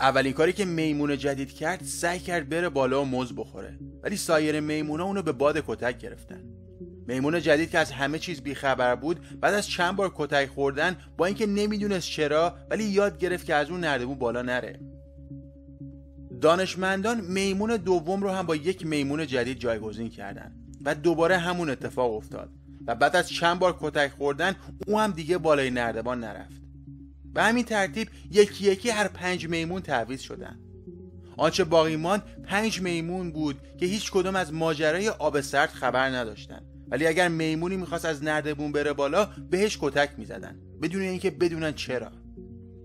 اولین 0.00 0.32
کاری 0.32 0.52
که 0.52 0.64
میمون 0.64 1.18
جدید 1.18 1.52
کرد 1.52 1.82
سعی 1.84 2.18
کرد 2.18 2.48
بره 2.48 2.68
بالا 2.68 3.02
و 3.02 3.04
موز 3.04 3.36
بخوره. 3.36 3.78
ولی 4.02 4.16
سایر 4.16 4.60
میمونا 4.60 5.04
اونو 5.04 5.22
به 5.22 5.32
باد 5.32 5.64
کتک 5.66 5.98
گرفتن. 5.98 6.44
میمون 7.06 7.40
جدید 7.40 7.70
که 7.70 7.78
از 7.78 7.90
همه 7.90 8.18
چیز 8.18 8.42
بیخبر 8.42 8.94
بود 8.94 9.40
بعد 9.40 9.54
از 9.54 9.68
چند 9.68 9.96
بار 9.96 10.12
کتک 10.14 10.48
خوردن 10.48 10.96
با 11.16 11.26
اینکه 11.26 11.46
نمی‌دونست 11.46 12.08
چرا 12.08 12.54
ولی 12.70 12.84
یاد 12.84 13.18
گرفت 13.18 13.46
که 13.46 13.54
از 13.54 13.70
اون 13.70 13.80
نردبون 13.80 14.18
بالا 14.18 14.42
نره. 14.42 14.80
دانشمندان 16.40 17.20
میمون 17.20 17.76
دوم 17.76 18.22
رو 18.22 18.30
هم 18.30 18.46
با 18.46 18.56
یک 18.56 18.86
میمون 18.86 19.26
جدید 19.26 19.58
جایگزین 19.58 20.10
کردن. 20.10 20.65
و 20.86 20.94
دوباره 20.94 21.38
همون 21.38 21.70
اتفاق 21.70 22.14
افتاد. 22.14 22.50
و 22.86 22.94
بعد 22.94 23.16
از 23.16 23.28
چند 23.28 23.58
بار 23.58 23.76
کتک 23.80 24.10
خوردن 24.10 24.56
او 24.86 25.00
هم 25.00 25.10
دیگه 25.10 25.38
بالای 25.38 25.70
نردبان 25.70 26.24
نرفت. 26.24 26.62
به 27.34 27.42
همین 27.42 27.64
ترتیب 27.64 28.08
یکی 28.30 28.64
یکی 28.64 28.90
هر 28.90 29.08
پنج 29.08 29.48
میمون 29.48 29.82
تعویض 29.82 30.20
شدن. 30.20 30.58
آنچه 31.36 31.64
باقی 31.64 31.96
ماند 31.96 32.22
پنج 32.44 32.80
میمون 32.80 33.32
بود 33.32 33.60
که 33.78 33.86
هیچ 33.86 34.10
کدوم 34.10 34.36
از 34.36 34.52
ماجرای 34.52 35.08
آب 35.08 35.40
سرد 35.40 35.68
خبر 35.68 36.08
نداشتن. 36.08 36.62
ولی 36.88 37.06
اگر 37.06 37.28
میمونی 37.28 37.76
می‌خواست 37.76 38.04
از 38.04 38.24
نردبون 38.24 38.72
بره 38.72 38.92
بالا 38.92 39.28
بهش 39.50 39.78
کتک 39.80 40.10
می‌زدن. 40.18 40.56
بدون 40.82 41.02
اینکه 41.02 41.30
بدونن 41.30 41.72
چرا. 41.72 42.10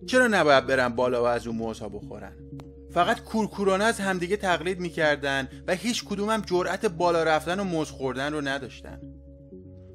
چرا 0.08 0.28
نباید 0.28 0.68
برن 0.68 0.90
بالا 0.90 1.24
و 1.24 1.26
از 1.26 1.48
اون 1.48 1.56
موزها 1.56 1.90
بخورن؟ 1.90 2.34
فقط 2.94 3.20
کورکورانه 3.24 3.84
از 3.84 4.00
همدیگه 4.00 4.38
تقلید 4.38 4.80
می‌کردن 4.80 5.48
و 5.68 5.76
هیچ 5.76 6.06
کدوم 6.06 6.30
هم 6.30 6.42
جرأت 6.42 6.86
بالا 6.86 7.24
رفتن 7.24 7.60
و 7.60 7.64
موز 7.64 7.90
خوردن 7.90 8.34
رو 8.34 8.42
نداشتن. 8.42 9.02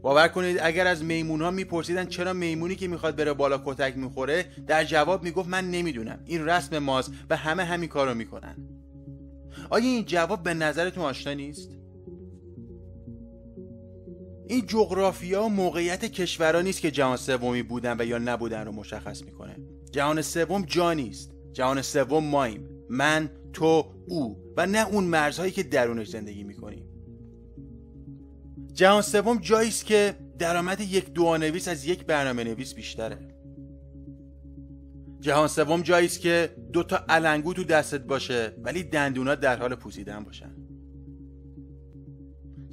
باور 0.02 0.28
کنید 0.28 0.58
اگر 0.62 0.86
از 0.86 1.04
میمون 1.04 1.42
ها 1.42 1.50
میپرسیدن 1.50 2.04
چرا 2.04 2.32
میمونی 2.32 2.76
که 2.76 2.88
می‌خواد 2.88 3.16
بره 3.16 3.32
بالا 3.32 3.62
کتک 3.64 3.96
می‌خوره 3.96 4.44
در 4.66 4.84
جواب 4.84 5.22
می‌گفت 5.22 5.48
من 5.48 5.70
نمی‌دونم. 5.70 6.18
این 6.24 6.46
رسم 6.46 6.78
ماست 6.78 7.12
و 7.30 7.36
همه 7.36 7.64
همین 7.64 7.88
کارو 7.88 8.14
می‌کنن. 8.14 8.56
آیا 9.70 9.84
این 9.84 10.04
جواب 10.04 10.42
به 10.42 10.54
نظرتون 10.54 11.04
آشنا 11.04 11.32
نیست؟ 11.32 11.70
این 14.48 14.66
جغرافیا 14.66 15.44
و 15.44 15.48
موقعیت 15.48 16.04
کشورها 16.04 16.60
نیست 16.60 16.80
که 16.80 16.90
جهان 16.90 17.16
سومی 17.16 17.62
بودن 17.62 17.96
و 18.00 18.04
یا 18.04 18.18
نبودن 18.18 18.64
رو 18.64 18.72
مشخص 18.72 19.22
می‌کنه. 19.22 19.56
جهان 19.90 20.22
سوم 20.22 20.62
جا 20.62 20.92
نیست. 20.92 21.32
جهان 21.52 21.82
سوم 21.82 22.24
ماییم. 22.24 22.75
من 22.90 23.30
تو 23.52 23.94
او 24.08 24.52
و 24.56 24.66
نه 24.66 24.88
اون 24.88 25.04
مرزهایی 25.04 25.52
که 25.52 25.62
درونش 25.62 26.08
زندگی 26.08 26.44
می‌کنیم 26.44 26.86
جهان 28.72 29.02
سوم 29.02 29.38
جایی 29.38 29.68
است 29.68 29.86
که 29.86 30.16
درآمد 30.38 30.80
یک 30.80 31.12
دوانویس 31.12 31.68
از 31.68 31.84
یک 31.84 32.04
برنامه 32.04 32.44
نویس 32.44 32.74
بیشتره. 32.74 33.18
جهان 35.20 35.48
سوم 35.48 35.82
جایی 35.82 36.06
است 36.06 36.20
که 36.20 36.56
دو 36.72 36.82
تا 36.82 37.04
علنگو 37.08 37.52
تو 37.52 37.64
دستت 37.64 38.00
باشه 38.00 38.52
ولی 38.62 38.82
دندونا 38.82 39.34
در 39.34 39.56
حال 39.56 39.74
پوسیدن 39.74 40.24
باشن. 40.24 40.65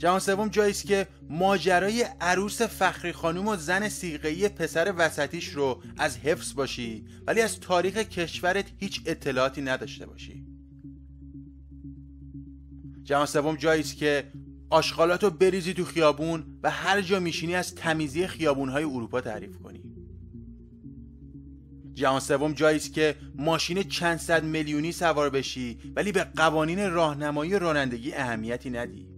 جهان 0.04 0.20
سوم 0.20 0.47
جایی 0.47 0.72
است 0.72 0.86
که 0.86 1.08
ماجرای 1.30 2.06
عروس 2.22 2.62
فخری 2.62 3.12
خانوم 3.12 3.47
و 3.47 3.56
زن 3.56 3.89
سیقهی 3.89 4.49
پسر 4.49 4.93
وسطیش 4.97 5.49
رو 5.49 5.82
از 5.97 6.18
حفظ 6.18 6.54
باشی 6.54 7.06
ولی 7.28 7.41
از 7.41 7.60
تاریخ 7.60 7.97
کشورت 7.97 8.66
هیچ 8.78 9.01
اطلاعاتی 9.06 9.62
نداشته 9.62 10.06
باشی. 10.06 10.45
جهان 13.04 13.26
سوم 13.26 13.56
جایی 13.56 13.82
است 13.82 13.97
که 13.97 14.32
آشغالات 14.70 15.24
رو 15.24 15.30
بریزی 15.30 15.74
تو 15.74 15.86
خیابون 15.86 16.60
و 16.64 16.70
هر 16.70 17.01
جا 17.01 17.20
میشینی 17.20 17.56
از 17.56 17.76
تمیزی 17.76 18.28
خیابونهای 18.28 18.84
اروپا 18.84 19.22
تعریف 19.22 19.58
کنی. 19.58 19.84
جهان 21.93 22.20
سوم 22.20 22.54
جایی 22.54 22.78
است 22.78 22.93
که 22.93 23.16
ماشین 23.36 23.84
چند 23.84 24.18
صد 24.18 24.43
میلیونی 24.43 24.91
سوار 24.91 25.30
بشی 25.30 25.80
ولی 25.95 26.12
به 26.12 26.24
قوانین 26.24 26.91
راهنمایی 26.91 27.60
رانندگی 27.60 28.14
اهمیتی 28.14 28.70
ندی. 28.70 29.12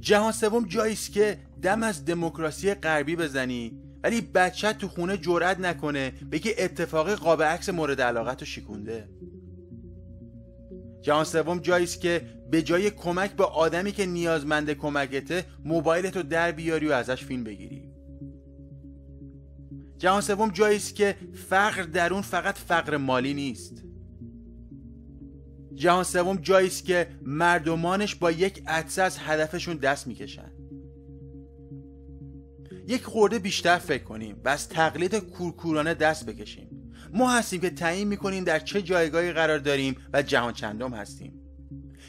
جهان 0.00 0.32
سوم 0.32 0.66
جایی 0.66 0.92
است 0.92 1.12
که 1.12 1.38
دم 1.62 1.82
از 1.82 2.04
دموکراسی 2.04 2.74
غربی 2.74 3.16
بزنی 3.16 3.72
ولی 4.02 4.20
بچه 4.20 4.72
تو 4.72 4.88
خونه 4.88 5.16
جرأت 5.16 5.60
نکنه 5.60 6.12
بگه 6.32 6.54
اتفاقی 6.58 7.14
قاب 7.14 7.42
عکس 7.42 7.68
مورد 7.68 8.00
علاقت 8.00 8.40
رو 8.40 8.46
شیکونده 8.46 9.08
جهان 11.02 11.24
سوم 11.24 11.58
جایی 11.58 11.84
است 11.84 12.00
که 12.00 12.22
به 12.50 12.62
جای 12.62 12.90
کمک 12.90 13.30
به 13.30 13.44
آدمی 13.44 13.92
که 13.92 14.06
نیازمند 14.06 14.70
کمکته 14.70 15.44
موبایلت 15.64 16.16
رو 16.16 16.22
در 16.22 16.52
بیاری 16.52 16.88
و 16.88 16.92
ازش 16.92 17.24
فیلم 17.24 17.44
بگیری. 17.44 17.90
جهان 19.98 20.20
سوم 20.20 20.50
جایی 20.50 20.76
است 20.76 20.94
که 20.94 21.16
فقر 21.48 21.82
در 21.82 22.12
اون 22.12 22.22
فقط 22.22 22.58
فقر 22.58 22.96
مالی 22.96 23.34
نیست. 23.34 23.84
جهان 25.80 26.04
سوم 26.04 26.36
جایی 26.36 26.66
است 26.66 26.84
که 26.84 27.08
مردمانش 27.22 28.14
با 28.14 28.30
یک 28.30 28.62
عدسه 28.66 29.02
از 29.02 29.18
هدفشون 29.18 29.76
دست 29.76 30.06
می‌کشن. 30.06 30.52
یک 32.88 33.04
خورده 33.04 33.38
بیشتر 33.38 33.78
فکر 33.78 34.04
کنیم 34.04 34.40
و 34.44 34.48
از 34.48 34.68
تقلید 34.68 35.14
کورکورانه 35.14 35.94
دست 35.94 36.26
بکشیم. 36.26 36.92
ما 37.12 37.30
هستیم 37.30 37.60
که 37.60 37.70
تعیین 37.70 38.08
می‌کنیم 38.08 38.44
در 38.44 38.58
چه 38.58 38.82
جایگاهی 38.82 39.32
قرار 39.32 39.58
داریم 39.58 39.96
و 40.12 40.22
جهان 40.22 40.52
چندم 40.52 40.94
هستیم. 40.94 41.40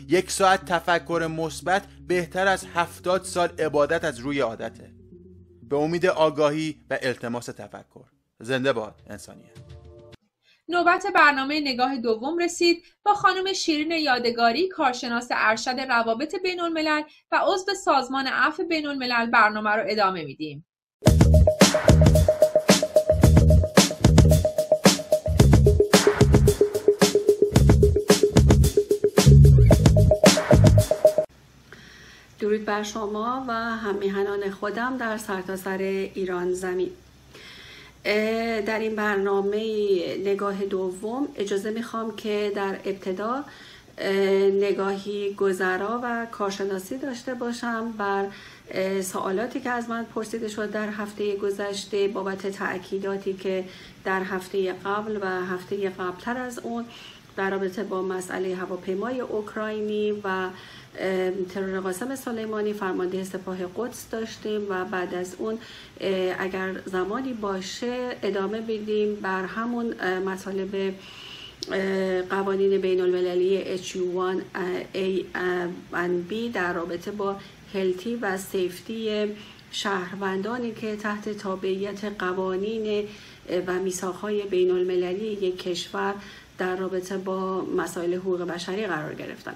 یک 0.07 0.31
ساعت 0.31 0.65
تفکر 0.65 1.29
مثبت 1.37 1.83
بهتر 2.07 2.47
از 2.47 2.65
هفتاد 2.73 3.23
سال 3.23 3.49
عبادت 3.59 4.03
از 4.03 4.19
روی 4.19 4.39
عادته. 4.39 4.93
به 5.69 5.77
امید 5.77 6.05
آگاهی 6.05 6.75
و 6.89 6.97
التماس 7.01 7.45
تفکر. 7.45 8.05
زنده 8.39 8.73
باد 8.73 9.01
انسانیت. 9.07 9.70
نوبت 10.71 11.07
برنامه 11.15 11.59
نگاه 11.59 11.97
دوم 11.97 12.37
رسید 12.37 12.83
با 13.03 13.13
خانم 13.13 13.53
شیرین 13.53 13.91
یادگاری 13.91 14.67
کارشناس 14.67 15.27
ارشد 15.31 15.79
روابط 15.79 16.35
بین 16.43 16.59
الملل 16.59 17.01
و 17.31 17.41
عضو 17.43 17.73
سازمان 17.73 18.27
عفو 18.27 18.63
بین 18.63 18.87
الملل 18.87 19.25
برنامه 19.25 19.69
رو 19.69 19.83
ادامه 19.87 20.25
میدیم. 20.25 20.65
درود 32.39 32.65
بر 32.65 32.83
شما 32.83 33.45
و 33.47 33.53
همیهنان 33.53 34.49
خودم 34.49 34.97
در 34.97 35.17
سرتاسر 35.17 35.77
سر 35.77 35.83
ایران 36.13 36.53
زمین 36.53 36.91
در 38.65 38.79
این 38.79 38.95
برنامه 38.95 39.57
نگاه 40.25 40.65
دوم 40.65 41.27
اجازه 41.35 41.69
می‌خوام 41.69 42.15
که 42.15 42.51
در 42.55 42.75
ابتدا 42.85 43.43
نگاهی 44.61 45.33
گذرا 45.33 45.99
و 46.03 46.27
کارشناسی 46.31 46.97
داشته 46.97 47.33
باشم 47.33 47.91
بر 47.91 48.25
سوالاتی 49.01 49.59
که 49.59 49.69
از 49.69 49.89
من 49.89 50.05
پرسیده 50.15 50.47
شد 50.47 50.71
در 50.71 50.89
هفته 50.89 51.35
گذشته 51.35 52.07
بابت 52.07 52.47
تأکیداتی 52.47 53.33
که 53.33 53.63
در 54.03 54.23
هفته 54.23 54.73
قبل 54.73 55.19
و 55.21 55.25
هفته 55.25 55.89
قبلتر 55.89 56.37
از 56.37 56.59
اون. 56.59 56.85
در 57.37 57.49
رابطه 57.49 57.83
با 57.83 58.01
مسئله 58.01 58.55
هواپیمای 58.55 59.19
اوکراینی 59.19 60.11
و 60.11 60.49
ترور 61.53 61.79
قاسم 61.79 62.15
سلیمانی 62.15 62.73
فرمانده 62.73 63.23
سپاه 63.23 63.57
قدس 63.75 64.09
داشتیم 64.09 64.61
و 64.69 64.85
بعد 64.85 65.15
از 65.15 65.35
اون 65.37 65.57
اگر 66.39 66.81
زمانی 66.85 67.33
باشه 67.33 68.15
ادامه 68.23 68.61
بدیم 68.61 69.15
بر 69.15 69.45
همون 69.45 69.93
مطالب 70.19 70.93
قوانین 72.29 72.81
بین 72.81 73.01
المللی 73.01 73.77
HU1A 73.77 75.23
B 76.29 76.33
در 76.53 76.73
رابطه 76.73 77.11
با 77.11 77.35
هلتی 77.73 78.15
و 78.15 78.37
سیفتی 78.37 79.27
شهروندانی 79.71 80.71
که 80.71 80.95
تحت 80.95 81.29
تابعیت 81.29 82.03
قوانین 82.19 83.07
و 83.67 83.73
میساخهای 83.73 84.41
بین 84.43 84.71
المللی 84.71 85.27
یک 85.27 85.63
کشور 85.63 86.13
در 86.61 86.75
رابطه 86.75 87.17
با 87.17 87.61
مسائل 87.61 88.13
حقوق 88.13 88.41
بشری 88.41 88.87
قرار 88.87 89.13
گرفتن 89.13 89.53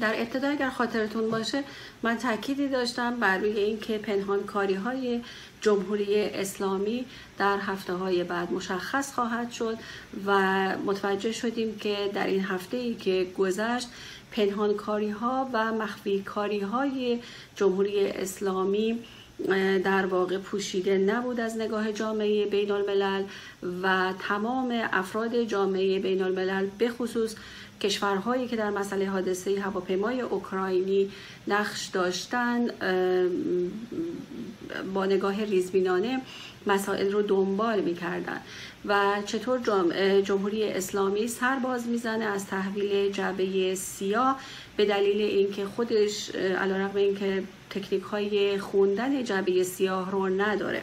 در 0.00 0.20
ابتدا 0.20 0.48
اگر 0.48 0.70
خاطرتون 0.70 1.30
باشه 1.30 1.64
من 2.02 2.16
تأکیدی 2.16 2.68
داشتم 2.68 3.16
بر 3.20 3.38
روی 3.38 3.58
اینکه 3.58 3.98
پنهانکاری 3.98 4.74
های 4.74 5.20
جمهوری 5.60 6.24
اسلامی 6.24 7.04
در 7.38 7.58
هفته 7.58 7.92
های 7.92 8.24
بعد 8.24 8.52
مشخص 8.52 9.14
خواهد 9.14 9.50
شد 9.50 9.78
و 10.26 10.38
متوجه 10.76 11.32
شدیم 11.32 11.76
که 11.78 12.10
در 12.14 12.26
این 12.26 12.44
هفته 12.44 12.76
ای 12.76 12.94
که 12.94 13.26
گذشت 13.38 13.88
پنهانکاری 14.32 15.10
ها 15.10 15.50
و 15.52 15.72
مخفی 15.72 16.22
کاری 16.22 16.60
های 16.60 17.20
جمهوری 17.56 18.06
اسلامی 18.06 18.98
در 19.84 20.06
واقع 20.06 20.38
پوشیده 20.38 20.98
نبود 20.98 21.40
از 21.40 21.56
نگاه 21.56 21.92
جامعه 21.92 22.46
بین 22.46 22.70
الملل 22.70 23.22
و 23.82 24.12
تمام 24.28 24.80
افراد 24.92 25.42
جامعه 25.42 25.98
بین 25.98 26.22
الملل 26.22 26.66
به 26.78 26.88
خصوص 26.88 27.34
کشورهایی 27.80 28.48
که 28.48 28.56
در 28.56 28.70
مسئله 28.70 29.08
حادثه 29.08 29.60
هواپیمای 29.60 30.20
اوکراینی 30.20 31.10
نقش 31.48 31.86
داشتن 31.86 32.68
با 34.94 35.06
نگاه 35.06 35.44
ریزبینانه 35.44 36.20
مسائل 36.66 37.12
رو 37.12 37.22
دنبال 37.22 37.80
می‌کردن 37.80 38.40
و 38.84 39.22
چطور 39.26 39.58
جمهوری 40.22 40.64
اسلامی 40.64 41.28
سر 41.28 41.58
باز 41.58 41.86
می‌زنه 41.86 42.24
از 42.24 42.46
تحویل 42.46 43.12
جعبه 43.12 43.74
سیاه 43.74 44.40
به 44.76 44.84
دلیل 44.84 45.22
اینکه 45.22 45.64
خودش 45.64 46.34
علیرغم 46.34 46.96
اینکه 46.96 47.42
تکنیک 47.70 48.02
های 48.02 48.58
خوندن 48.58 49.24
جعبه 49.24 49.62
سیاه 49.62 50.10
رو 50.10 50.28
نداره. 50.28 50.82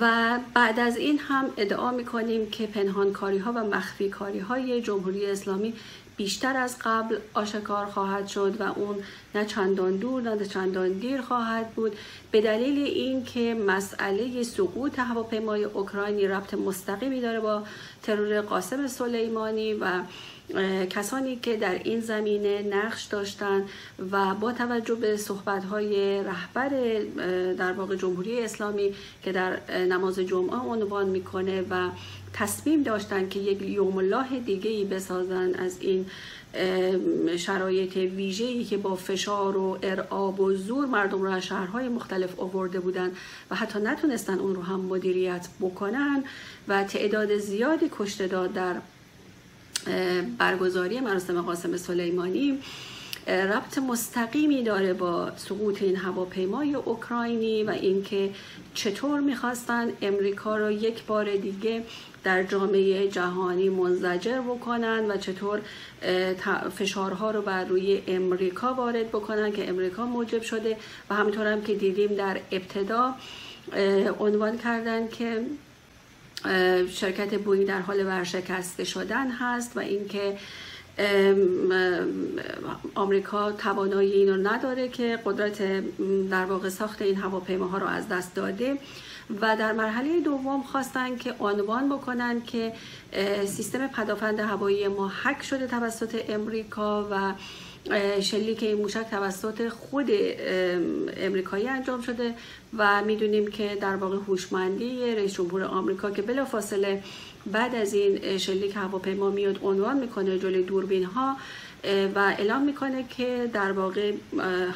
و 0.00 0.38
بعد 0.54 0.80
از 0.80 0.96
این 0.96 1.18
هم 1.18 1.44
ادعا 1.56 1.90
می‌کنیم 1.90 2.50
که 2.50 2.66
پنهانکاری 2.66 3.38
ها 3.38 3.52
و 3.52 3.64
مخفی 3.64 4.08
کاری 4.08 4.38
های 4.38 4.82
جمهوری 4.82 5.26
اسلامی 5.26 5.74
بیشتر 6.16 6.56
از 6.56 6.76
قبل 6.84 7.16
آشکار 7.34 7.86
خواهد 7.86 8.26
شد 8.26 8.60
و 8.60 8.62
اون 8.62 8.96
نه 9.34 9.44
چندان 9.44 9.96
دور 9.96 10.22
نه 10.22 10.46
چندان 10.46 10.92
دیر 10.92 11.20
خواهد 11.20 11.70
بود. 11.70 11.96
به 12.30 12.40
دلیل 12.40 12.78
اینکه 12.78 13.54
مسئله 13.54 14.42
سقوط 14.42 14.98
هواپیمای 14.98 15.64
اوکراینی 15.64 16.26
ربط 16.26 16.54
مستقیمی 16.54 17.20
داره 17.20 17.40
با 17.40 17.62
ترور 18.02 18.40
قاسم 18.40 18.86
سلیمانی 18.86 19.74
و 19.74 20.02
کسانی 20.90 21.36
که 21.36 21.56
در 21.56 21.74
این 21.84 22.00
زمینه 22.00 22.62
نقش 22.62 23.04
داشتن 23.04 23.64
و 24.10 24.34
با 24.34 24.52
توجه 24.52 24.94
به 24.94 25.16
صحبت‌های 25.16 26.22
رهبر 26.24 26.68
در 27.58 27.72
واقع 27.72 27.96
جمهوری 27.96 28.40
اسلامی 28.40 28.94
که 29.22 29.32
در 29.32 29.70
نماز 29.70 30.18
جمعه 30.18 30.56
عنوان 30.56 31.08
می‌کنه 31.08 31.62
و 31.70 31.88
تصمیم 32.32 32.82
داشتن 32.82 33.28
که 33.28 33.40
یک 33.40 33.62
یوم 33.62 33.96
الله 33.96 34.38
دیگه 34.38 34.70
ای 34.70 34.84
بسازن 34.84 35.54
از 35.54 35.76
این 35.80 36.06
شرایط 37.36 37.96
ویژه‌ای 37.96 38.64
که 38.64 38.76
با 38.76 38.94
فشار 38.94 39.56
و 39.56 39.78
ارعاب 39.82 40.40
و 40.40 40.54
زور 40.54 40.86
مردم 40.86 41.22
رو 41.22 41.30
از 41.30 41.42
شهرهای 41.42 41.88
مختلف 41.88 42.40
آورده 42.40 42.80
بودن 42.80 43.12
و 43.50 43.54
حتی 43.54 43.78
نتونستن 43.78 44.38
اون 44.38 44.54
رو 44.54 44.62
هم 44.62 44.80
مدیریت 44.80 45.48
بکنن 45.60 46.24
و 46.68 46.84
تعداد 46.84 47.36
زیادی 47.38 47.90
کشته 47.98 48.26
داد 48.26 48.52
در 48.52 48.74
برگزاری 50.38 51.00
مراسم 51.00 51.42
قاسم 51.42 51.76
سلیمانی. 51.76 52.58
ربط 53.26 53.78
مستقیمی 53.78 54.62
داره 54.62 54.92
با 54.92 55.32
سقوط 55.36 55.82
این 55.82 55.96
هواپیمای 55.96 56.74
اوکراینی 56.74 57.62
و 57.62 57.70
اینکه 57.70 58.30
چطور 58.74 59.20
می‌خواستن 59.20 59.88
امریکا 60.02 60.56
رو 60.56 60.70
یک 60.70 61.04
بار 61.04 61.36
دیگه 61.36 61.82
در 62.24 62.42
جامعه 62.42 63.08
جهانی 63.08 63.68
منزجر 63.68 64.40
بکنن 64.40 65.10
و 65.10 65.16
چطور 65.16 65.60
فشارها 66.78 67.30
رو 67.30 67.42
بر 67.42 67.64
روی 67.64 68.02
امریکا 68.06 68.74
وارد 68.74 69.08
بکنن 69.08 69.52
که 69.52 69.68
امریکا 69.68 70.06
موجب 70.06 70.42
شده. 70.42 70.76
و 71.10 71.14
همینطور 71.14 71.46
هم 71.46 71.62
که 71.62 71.74
دیدیم 71.74 72.14
در 72.14 72.40
ابتدا 72.52 73.14
عنوان 74.20 74.58
کردن 74.58 75.08
که 75.08 75.42
شرکت 76.90 77.34
بوینگ 77.38 77.66
در 77.66 77.80
حال 77.80 78.06
ورشکسته 78.06 78.84
شدن 78.84 79.30
هست 79.30 79.76
و 79.76 79.80
اینکه 79.80 80.36
آمریکا 82.94 83.52
توانایی 83.52 84.12
این 84.12 84.28
رو 84.28 84.36
نداره 84.36 84.88
که 84.88 85.18
قدرت 85.24 85.84
در 86.30 86.44
واقع 86.44 86.68
ساخت 86.68 87.02
این 87.02 87.16
هواپیماها 87.16 87.78
رو 87.78 87.86
از 87.86 88.08
دست 88.08 88.34
داده. 88.34 88.78
و 89.40 89.56
در 89.56 89.72
مرحله 89.72 90.20
دوم 90.20 90.62
خواستن 90.62 91.16
که 91.16 91.34
عنوان 91.40 91.88
بکنن 91.88 92.42
که 92.42 92.72
سیستم 93.46 93.86
پدافند 93.86 94.40
هوایی 94.40 94.88
ما 94.88 95.12
حک 95.24 95.42
شده 95.42 95.66
توسط 95.66 96.24
امریکا 96.28 97.08
و 97.10 97.32
شلیک 98.20 98.62
این 98.62 98.76
موشک 98.76 99.06
توسط 99.10 99.68
خود 99.68 100.10
امریکایی 101.16 101.68
انجام 101.68 102.02
شده 102.02 102.34
و 102.78 103.04
می‌دونیم 103.04 103.46
که 103.50 103.78
در 103.80 103.96
واقع 103.96 104.16
هوشمندی 104.16 105.14
رئیس 105.14 105.32
جمهور 105.32 105.64
آمریکا 105.64 106.10
که 106.10 106.22
بلافاصله 106.22 107.02
بعد 107.46 107.74
از 107.74 107.94
این 107.94 108.38
شلیک 108.38 108.76
هواپیما 108.76 109.30
میاد 109.30 109.58
عنوان 109.62 109.98
می‌کنه 109.98 110.38
جلوی 110.38 110.62
دوربین 110.62 111.04
ها 111.04 111.36
و 112.14 112.18
اعلام 112.18 112.62
می‌کنه 112.62 113.04
که 113.08 113.50
در 113.52 113.72
واقع 113.72 114.12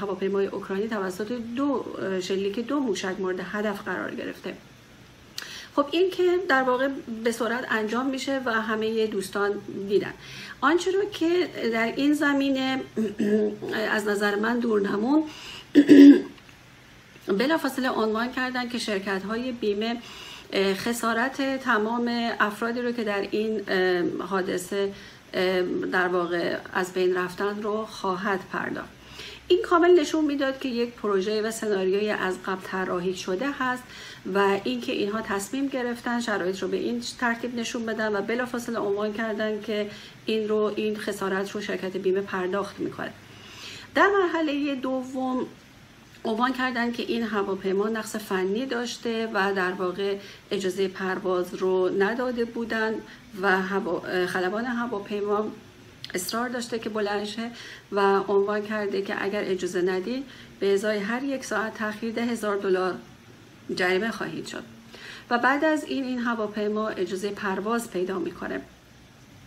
هواپیمای 0.00 0.46
اوکراینی 0.46 0.88
توسط 0.88 1.32
دو 1.56 1.84
شلیک 2.22 2.58
دو 2.58 2.80
موشک 2.80 3.14
مورد 3.18 3.40
هدف 3.40 3.82
قرار 3.82 4.14
گرفته. 4.14 4.54
خب 5.76 5.86
این 5.90 6.10
که 6.10 6.38
در 6.48 6.62
واقع 6.62 6.88
به 7.24 7.32
سرعت 7.32 7.66
انجام 7.70 8.06
میشه 8.06 8.40
و 8.44 8.52
همه 8.52 9.06
دوستان 9.06 9.52
دیدن. 9.88 10.14
آنچه 10.60 10.90
رو 10.90 11.04
که 11.10 11.48
در 11.72 11.92
این 11.96 12.14
زمینه 12.14 12.80
از 13.90 14.06
نظر 14.06 14.34
من 14.34 14.58
دور 14.58 14.80
نمون 14.80 15.22
بلافاصله 17.38 17.88
عنوان 17.90 18.32
کردن 18.32 18.68
که 18.68 18.78
شرکت 18.78 19.22
های 19.24 19.52
بیمه 19.52 19.96
خسارت 20.54 21.60
تمام 21.60 22.30
افرادی 22.40 22.80
رو 22.80 22.92
که 22.92 23.04
در 23.04 23.28
این 23.30 23.60
حادثه 24.20 24.92
در 25.92 26.08
واقع 26.08 26.56
از 26.72 26.92
بین 26.92 27.16
رفتن 27.16 27.62
رو 27.62 27.86
خواهد 27.86 28.40
پرداخت. 28.52 28.88
این 29.48 29.62
کامل 29.62 30.00
نشون 30.00 30.24
می‌داد 30.24 30.58
که 30.58 30.68
یک 30.68 30.92
پروژه 30.92 31.42
و 31.42 31.50
سناریوی 31.50 32.10
از 32.10 32.42
قبل 32.46 32.60
طراحی 32.64 33.16
شده 33.16 33.46
هست 33.58 33.82
و 34.34 34.58
اینکه 34.64 34.92
اینها 34.92 35.22
تصمیم 35.22 35.66
گرفتن 35.66 36.20
شرایط 36.20 36.62
رو 36.62 36.68
به 36.68 36.76
این 36.76 37.02
ترتیب 37.20 37.54
نشون 37.54 37.86
بدن 37.86 38.16
و 38.16 38.22
بلافاصله 38.22 38.78
عنوان 38.78 39.12
کردن 39.12 39.60
که 39.60 39.90
این 40.26 40.48
رو 40.48 40.72
این 40.76 40.96
خسارت 40.96 41.50
رو 41.50 41.60
شرکت 41.60 41.96
بیمه 41.96 42.20
پرداخت 42.20 42.80
می‌کنه. 42.80 43.12
در 43.94 44.08
مرحله 44.20 44.74
دوم 44.74 45.46
عنوان 46.24 46.52
کردن 46.52 46.92
که 46.92 47.02
این 47.02 47.22
هواپیما 47.22 47.88
نقص 47.88 48.16
فنی 48.16 48.66
داشته 48.66 49.28
و 49.34 49.52
در 49.54 49.72
واقع 49.72 50.16
اجازه 50.50 50.88
پرواز 50.88 51.54
رو 51.54 51.90
نداده 51.98 52.44
بودن 52.44 52.94
و. 53.42 53.62
خلبان 54.26 54.64
هواپیما 54.64 55.46
اصرار 56.14 56.48
داشته 56.48 56.78
که 56.78 56.88
بلند 56.88 57.52
و 57.92 58.20
عنوان 58.28 58.62
کرده 58.62 59.02
که 59.02 59.24
اگر 59.24 59.42
اجازه 59.44 59.82
ندید 59.82 60.24
به 60.60 60.74
ازای 60.74 60.98
هر 60.98 61.22
یک 61.22 61.44
ساعت 61.44 61.74
تاخیر 61.74 62.12
ده 62.12 62.22
هزار 62.22 62.56
دلار 62.56 62.94
جریمه 63.74 64.10
خواهید 64.10 64.46
شد 64.46 64.62
و 65.30 65.38
بعد 65.38 65.64
از 65.64 65.84
این 65.84 66.04
این 66.04 66.18
هواپیما 66.18 66.88
اجازه 66.88 67.30
پرواز 67.30 67.90
پیدا 67.90 68.18
می‌کنه 68.18 68.60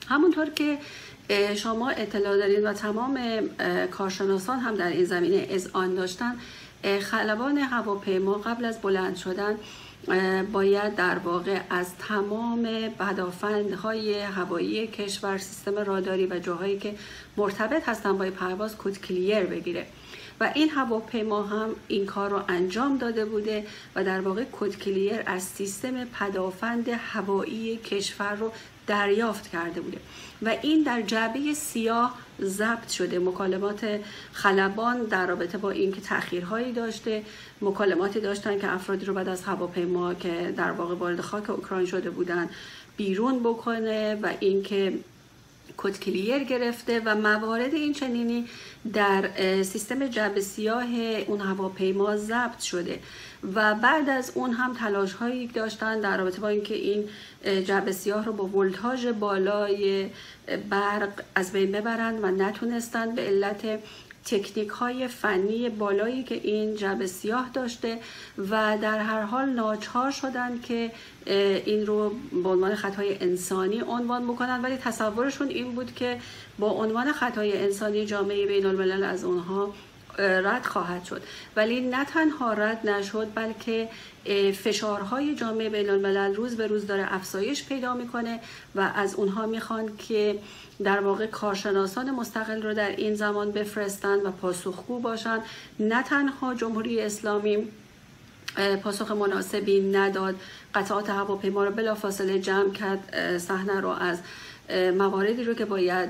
همونطور 0.07 0.49
که 0.49 0.77
شما 1.55 1.89
اطلاع 1.89 2.37
دارید 2.37 2.63
و 2.63 2.73
تمام 2.73 3.19
کارشناسان 3.91 4.59
هم 4.59 4.75
در 4.75 4.87
این 4.87 5.05
زمینه 5.05 5.47
از 5.53 5.69
آن 5.73 5.95
داشتن 5.95 6.35
خلبان 7.01 7.57
هواپیما 7.57 8.33
قبل 8.33 8.65
از 8.65 8.81
بلند 8.81 9.15
شدن 9.15 9.57
باید 10.51 10.95
در 10.95 11.17
واقع 11.17 11.59
از 11.69 11.95
تمام 11.95 12.89
پدافندهای 12.99 14.19
هوایی 14.19 14.87
کشور 14.87 15.37
سیستم 15.37 15.77
راداری 15.77 16.25
و 16.25 16.39
جاهایی 16.39 16.79
که 16.79 16.95
مرتبط 17.37 17.89
هستن 17.89 18.17
با 18.17 18.25
پرواز 18.25 18.77
کد 18.77 18.97
کلیر 18.97 19.43
بگیره. 19.43 19.85
و 20.39 20.51
این 20.55 20.69
هواپیما 20.69 21.43
هم 21.43 21.69
این 21.87 22.05
کار 22.05 22.29
رو 22.29 22.41
انجام 22.47 22.97
داده 22.97 23.25
بوده 23.25 23.67
و 23.95 24.03
در 24.03 24.21
واقع 24.21 24.43
کد 24.51 24.75
کلیر 24.75 25.23
از 25.25 25.43
سیستم 25.43 26.05
پدافند 26.05 26.89
هوایی 26.89 27.77
کشور 27.77 28.35
رو 28.35 28.51
دریافت 28.87 29.51
کرده 29.51 29.81
بوده. 29.81 29.97
و 30.41 30.55
این 30.61 30.83
در 30.83 31.01
جعبه 31.01 31.53
سیاه 31.53 32.17
ضبط 32.41 32.89
شده. 32.89 33.19
مکالمات 33.19 33.99
خلبان 34.33 35.03
در 35.03 35.25
رابطه 35.27 35.57
با 35.57 35.71
اینکه 35.71 36.01
تاخیرهایی 36.01 36.73
داشته 36.73 37.23
مکالماتی 37.61 38.19
داشتن 38.19 38.59
که 38.59 38.73
افرادی 38.73 39.05
رو 39.05 39.13
بعد 39.13 39.29
از 39.29 39.43
هواپیما 39.43 40.13
که 40.13 40.53
در 40.57 40.71
واقع 40.71 40.95
وارد 40.95 41.21
خاک 41.21 41.49
اوکراین 41.49 41.85
شده 41.85 42.09
بودن 42.09 42.49
بیرون 42.97 43.39
بکنه 43.39 44.15
و 44.15 44.29
اینکه 44.39 44.93
کد 45.81 45.99
کلیر 45.99 46.43
گرفته 46.43 47.01
و 47.05 47.15
موارد 47.15 47.73
این 47.73 47.93
چنینی 47.93 48.47
در 48.93 49.29
سیستم 49.63 50.07
جب 50.07 50.39
سیاه 50.39 50.89
اون 51.27 51.41
هواپیما 51.41 52.17
ضبط 52.17 52.59
شده 52.59 52.99
و 53.55 53.75
بعد 53.75 54.09
از 54.09 54.31
اون 54.35 54.51
هم 54.51 54.73
تلاش 54.73 55.13
هایی 55.13 55.47
داشتن 55.47 56.01
در 56.01 56.17
رابطه 56.17 56.41
با 56.41 56.47
اینکه 56.47 56.75
این 56.75 57.09
جب 57.65 57.91
سیاه 57.91 58.25
رو 58.25 58.33
با 58.33 58.45
ولتاژ 58.45 59.05
بالای 59.05 60.09
برق 60.69 61.23
از 61.35 61.51
بین 61.51 61.71
ببرند 61.71 62.23
و 62.23 62.27
نتونستند 62.27 63.15
به 63.15 63.21
علت 63.21 63.79
تکنیک 64.31 64.69
های 64.69 65.07
فنی 65.07 65.69
بالایی 65.69 66.23
که 66.23 66.35
این 66.35 66.75
جب 66.75 67.05
سیاه 67.05 67.49
داشته 67.53 67.99
و 68.49 68.77
در 68.81 68.99
هر 68.99 69.21
حال 69.21 69.49
ناچار 69.49 70.11
شدن 70.11 70.59
که 70.61 70.91
این 71.65 71.85
رو 71.85 72.15
به 72.43 72.49
عنوان 72.49 72.75
خطای 72.75 73.17
انسانی 73.21 73.81
عنوان 73.81 74.27
بکنن 74.27 74.61
ولی 74.61 74.77
تصورشون 74.77 75.47
این 75.47 75.75
بود 75.75 75.95
که 75.95 76.19
با 76.59 76.67
عنوان 76.69 77.11
خطای 77.11 77.57
انسانی 77.57 78.05
جامعه 78.05 78.45
بین 78.45 78.65
الملل 78.65 79.03
از 79.03 79.23
اونها 79.23 79.73
رد 80.17 80.65
خواهد 80.65 81.03
شد. 81.03 81.21
ولی 81.55 81.81
نه 81.81 82.05
تنها 82.05 82.53
رد 82.53 82.89
نشد 82.89 83.27
بلکه 83.35 83.89
فشارهای 84.53 85.35
جامعه 85.35 85.69
بین 85.69 85.89
الملل 85.89 86.35
روز 86.35 86.57
به 86.57 86.67
روز 86.67 86.87
داره 86.87 87.13
افزایش 87.13 87.65
پیدا 87.65 87.93
می‌کنه 87.93 88.39
و 88.75 88.91
از 88.95 89.15
اونها 89.15 89.45
می‌خوان 89.45 89.97
که 89.97 90.39
در 90.83 90.99
واقع 90.99 91.25
کارشناسان 91.25 92.11
مستقل 92.11 92.61
رو 92.61 92.73
در 92.73 92.89
این 92.89 93.15
زمان 93.15 93.51
بفرستن 93.51 94.19
و 94.19 94.31
پاسخگو 94.31 94.99
باشن 94.99 95.39
نه 95.79 96.03
تنها 96.03 96.53
جمهوری 96.53 97.01
اسلامی 97.01 97.67
پاسخ 98.83 99.11
مناسبی 99.11 99.91
نداد. 99.91 100.35
قطعات 100.75 101.09
هواپیما 101.09 101.63
رو 101.63 101.71
بلافاصله 101.71 102.39
جمع 102.39 102.71
کرد 102.71 103.37
صحنه 103.37 103.79
رو 103.79 103.89
از 103.89 104.19
مواردی 104.97 105.43
رو 105.43 105.53
که 105.53 105.65
باید 105.65 106.09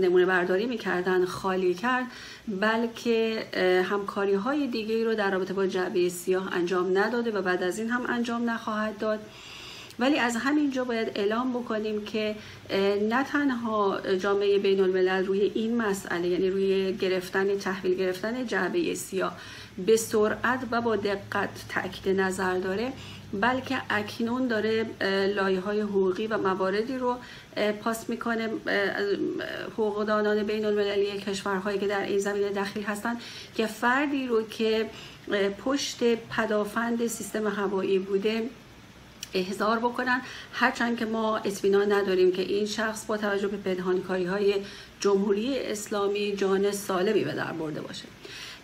نمونه 0.00 0.26
برداری 0.26 0.66
می‌کردن 0.66 1.24
خالی 1.24 1.74
کرد 1.74 2.04
بلکه 2.48 3.46
همکاری 3.90 4.34
های 4.34 4.66
دیگه 4.66 5.04
رو 5.04 5.14
در 5.14 5.30
رابطه 5.30 5.54
با 5.54 5.66
جعبه 5.66 6.08
سیاه 6.08 6.54
انجام 6.56 6.98
نداده 6.98 7.30
و 7.30 7.42
بعد 7.42 7.62
از 7.62 7.78
این 7.78 7.90
هم 7.90 8.06
انجام 8.08 8.50
نخواهد 8.50 8.98
داد. 8.98 9.18
ولی 9.98 10.18
از 10.18 10.36
همینجا 10.36 10.84
باید 10.84 11.12
اعلام 11.14 11.52
بکنیم 11.52 12.04
که 12.04 12.36
نه 13.08 13.24
تنها 13.24 14.00
جامعه 14.20 14.58
بین 14.58 14.80
الملل 14.80 15.26
روی 15.26 15.40
این 15.40 15.76
مسئله 15.76 16.28
یعنی 16.28 16.50
روی 16.50 16.92
گرفتن 16.92 17.58
تحویل 17.58 17.96
گرفتن 17.96 18.46
جعبه 18.46 18.94
سیاه 18.94 19.36
به 19.86 19.96
سرعت 19.96 20.60
و 20.70 20.80
با 20.80 20.96
دقت 20.96 21.48
تاکید 21.68 22.20
نظر 22.20 22.58
داره 22.58 22.92
بلکه 23.32 23.82
اکنون 23.90 24.46
داره 24.46 24.86
لایه 25.34 25.60
های 25.60 25.80
حقوقی 25.80 26.26
و 26.26 26.38
مواردی 26.38 26.98
رو 26.98 27.16
پاس 27.82 28.10
می‌کنه 28.10 28.48
حقوقدانان 29.72 30.42
بین 30.42 30.64
المللی 30.64 31.18
کشورهایی 31.18 31.78
که 31.78 31.86
در 31.86 32.02
این 32.02 32.18
زمینه 32.18 32.50
دخیل 32.50 32.82
هستند 32.82 33.20
که 33.54 33.66
فردی 33.66 34.26
رو 34.26 34.42
که 34.42 34.90
پشت 35.64 35.98
پدافند 36.14 37.06
سیستم 37.06 37.46
هوایی 37.46 37.98
بوده 37.98 38.50
احضار 39.34 39.78
بکنن. 39.78 40.20
هرچند 40.52 40.98
که 40.98 41.04
ما 41.04 41.36
اطمینان 41.36 41.92
نداریم 41.92 42.32
که 42.32 42.42
این 42.42 42.66
شخص 42.66 43.06
با 43.06 43.16
توجه 43.16 43.48
به 43.48 43.56
پنهانکاری 43.56 44.24
های 44.24 44.54
جمهوری 45.00 45.58
اسلامی 45.58 46.36
جان 46.36 46.72
سالمی 46.72 47.24
به 47.24 47.32
در 47.32 47.52
برده 47.52 47.80
باشه. 47.80 48.04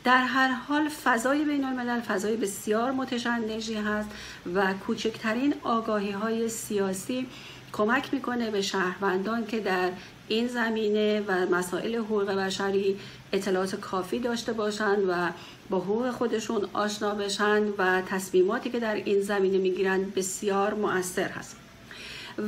در 0.04 0.24
هر 0.24 0.48
حال 0.48 0.88
فضای 0.88 1.44
بین 1.44 1.64
الملل 1.64 2.00
فضای 2.00 2.36
بسیار 2.36 2.92
متشنجی 2.92 3.74
هست 3.74 4.08
و 4.54 4.74
کوچکترین 4.86 5.54
آگاهی 5.62 6.10
های 6.10 6.48
سیاسی 6.48 7.26
کمک 7.72 8.14
می‌کنه 8.14 8.50
به 8.50 8.62
شهروندان 8.62 9.46
که 9.46 9.60
در 9.60 9.90
این 10.28 10.48
زمینه 10.48 11.20
و 11.20 11.46
مسائل 11.46 11.96
حقوق 11.96 12.30
بشری 12.30 12.98
اطلاعات 13.35 13.74
کافی 13.74 14.18
داشته 14.18 14.53
باشند 14.53 14.99
و 15.09 15.30
با 15.70 15.78
حقوق 15.78 16.11
خودشون 16.11 16.68
آشنا 16.72 17.14
بشن 17.14 17.62
و 17.78 18.03
تصمیماتی 18.03 18.70
که 18.70 18.80
در 18.80 18.95
این 18.95 19.20
زمینه 19.20 19.59
می‌گیرن 19.59 20.05
بسیار 20.16 20.74
مؤثر 20.74 21.28
هست. 21.28 21.57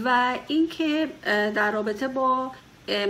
و 0.05 0.39
اینکه 0.49 1.09
در 1.55 1.73
رابطه 1.73 2.09
با 2.09 2.51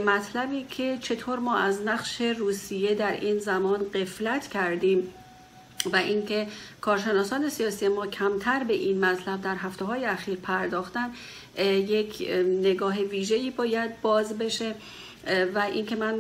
مطلبی 0.07 0.66
که 0.70 0.99
چطور 1.01 1.39
ما 1.39 1.57
از 1.57 1.83
نقش 1.83 2.20
روسیه 2.20 2.95
در 2.95 3.12
این 3.12 3.39
زمان 3.39 3.87
قفلت 3.95 4.49
کردیم 4.49 5.14
و 5.93 5.97
اینکه 5.97 6.47
کارشناسان 6.81 7.49
سیاسی 7.49 7.89
ما 7.89 8.07
کمتر 8.07 8.64
به 8.64 8.74
این 8.74 9.05
مطلب 9.05 9.43
در 9.43 9.55
هفته 9.55 9.85
های 9.85 10.05
اخیر 10.05 10.37
پرداختن 10.37 11.11
یک 11.59 12.29
نگاه 12.62 12.99
ویژه‌ای 12.99 13.51
باید 13.51 14.01
باز 14.01 14.39
بشه. 14.39 14.74
و 15.55 15.59
اینکه 15.59 15.97
من 15.97 16.14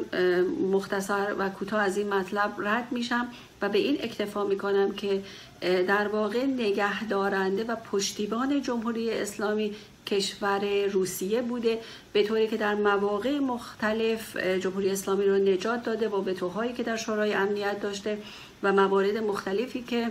مختصر 0.72 1.34
و 1.38 1.48
کوتاه 1.48 1.80
از 1.80 1.96
این 1.96 2.14
مطلب 2.14 2.52
رد 2.58 2.92
میشم 2.92 3.28
و 3.62 3.68
به 3.68 3.78
این 3.78 3.98
اکتفا 4.00 4.44
می‌کنم 4.44 4.92
که 4.92 5.22
در 5.60 6.08
واقع 6.08 6.44
نگهدارنده 6.44 7.64
و 7.64 7.76
پشتیبان 7.76 8.62
جمهوری 8.62 9.10
اسلامی 9.10 9.74
کشور 10.06 10.86
روسیه 10.86 11.42
بوده 11.42 11.80
به 12.12 12.22
طوری 12.22 12.48
که 12.48 12.56
در 12.56 12.74
مواقع 12.74 13.38
مختلف 13.38 14.36
جمهوری 14.36 14.90
اسلامی 14.90 15.24
رو 15.26 15.36
نجات 15.36 15.82
داده 15.82 16.08
با 16.08 16.22
وتوهایی 16.22 16.72
که 16.72 16.82
در 16.82 16.96
شورای 16.96 17.34
امنیت 17.34 17.80
داشته 17.80 18.18
و 18.62 18.72
موارد 18.72 19.16
مختلفی 19.16 19.82
که 19.82 20.10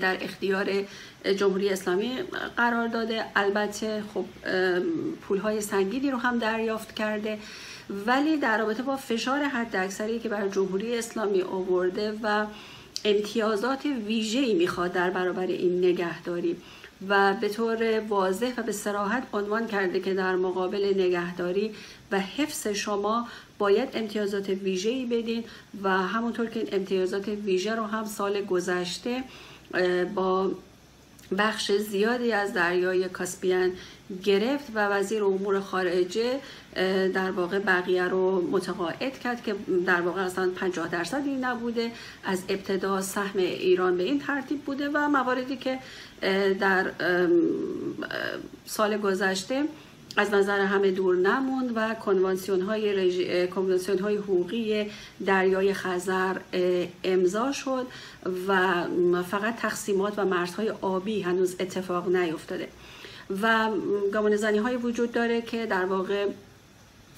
در 0.00 0.16
اختیار 0.20 0.70
جمهوری 1.36 1.68
اسلامی 1.68 2.10
قرار 2.56 2.88
داده. 2.88 3.24
البته 3.36 4.02
خب 4.14 4.24
پولهای 5.20 5.60
سنگینی 5.60 6.10
رو 6.10 6.18
هم 6.18 6.38
دریافت 6.38 6.94
کرده. 6.94 7.38
ولی 8.06 8.36
در 8.36 8.58
رابطه 8.58 8.82
با 8.82 8.96
فشار 8.96 9.42
حد 9.42 9.76
اکثری 9.76 10.18
که 10.18 10.28
بر 10.28 10.48
جمهوری 10.48 10.98
اسلامی 10.98 11.42
آورده 11.42 12.18
و 12.22 12.46
امتیازات 13.04 13.86
ویژه‌ای 14.06 14.54
می‌خواد 14.54 14.92
در 14.92 15.10
برابر 15.10 15.46
این 15.46 15.78
نگهداری 15.78 16.56
و 17.08 17.34
به 17.34 17.48
طور 17.48 18.00
واضح 18.00 18.52
و 18.56 18.62
به 18.62 18.72
سراحت 18.72 19.22
عنوان 19.32 19.66
کرده 19.66 20.00
که 20.00 20.14
در 20.14 20.36
مقابل 20.36 20.92
نگهداری 20.96 21.74
و 22.12 22.20
حفظ 22.20 22.66
شما 22.66 23.28
باید 23.58 23.88
امتیازات 23.94 24.48
ویژه‌ای 24.48 25.06
بدین 25.06 25.44
و 25.82 25.90
همونطور 25.90 26.46
که 26.46 26.60
این 26.60 26.68
امتیازات 26.72 27.28
ویژه 27.28 27.74
رو 27.74 27.84
هم 27.84 28.04
سال 28.04 28.40
گذشته 28.44 29.24
با 30.14 30.50
بخش 31.38 31.72
زیادی 31.72 32.32
از 32.32 32.52
دریای 32.52 33.08
کاسپیان 33.08 33.72
گرفت 34.24 34.64
و 34.74 34.88
وزیر 34.88 35.24
امور 35.24 35.60
خارجه 35.60 36.40
در 37.14 37.30
واقع 37.30 37.58
بقیه 37.58 38.04
رو 38.04 38.48
متقاعد 38.50 39.18
کرد 39.18 39.42
که 39.42 39.54
در 39.86 40.00
واقع 40.00 40.22
اصلا 40.22 40.50
50 40.56 40.88
درصدی 40.88 41.30
نبوده. 41.30 41.90
از 42.24 42.42
ابتدا 42.48 43.00
سهم 43.00 43.38
ایران 43.38 43.96
به 43.96 44.02
این 44.02 44.20
ترتیب 44.20 44.60
بوده 44.60 44.88
و 44.88 45.08
مواردی 45.08 45.56
که 45.56 45.78
در 46.60 46.90
سال 48.66 48.96
گذشته 48.98 49.64
از 50.16 50.34
نظر 50.34 50.60
همه 50.60 50.90
دور 50.90 51.16
نموند 51.16 51.72
و 51.74 51.94
کنوانسیون 51.94 52.60
های, 52.60 53.48
کنوانسیون 53.48 53.98
های 53.98 54.16
حقوقی 54.16 54.90
دریای 55.26 55.74
خزر 55.74 56.36
امضا 57.04 57.52
شد 57.52 57.86
و 58.48 59.22
فقط 59.22 59.56
تقسیمات 59.56 60.14
و 60.16 60.24
مرزهای 60.24 60.70
آبی 60.70 61.22
هنوز 61.22 61.56
اتفاق 61.60 62.08
نیفتاده. 62.08 62.68
و 63.42 63.70
گمان 64.14 64.58
های 64.58 64.76
وجود 64.76 65.12
داره 65.12 65.42
که 65.42 65.66
در 65.66 65.84
واقع 65.84 66.26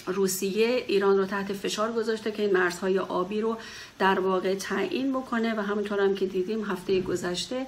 روسیه 0.07 0.85
ایران 0.87 1.19
رو 1.19 1.25
تحت 1.25 1.53
فشار 1.53 1.93
گذاشته 1.93 2.33
که 2.33 2.43
این 2.43 2.53
مرزهای 2.53 2.99
آبی 2.99 3.41
رو 3.41 3.57
در 3.99 4.21
واقع 4.21 4.55
تعیین 4.55 5.13
بکنه 5.13 5.55
و 5.55 5.61
همونطور 5.61 6.01
هم 6.01 6.15
که 6.15 6.27
دیدیم 6.27 6.65
هفته 6.65 7.01
گذشته 7.01 7.67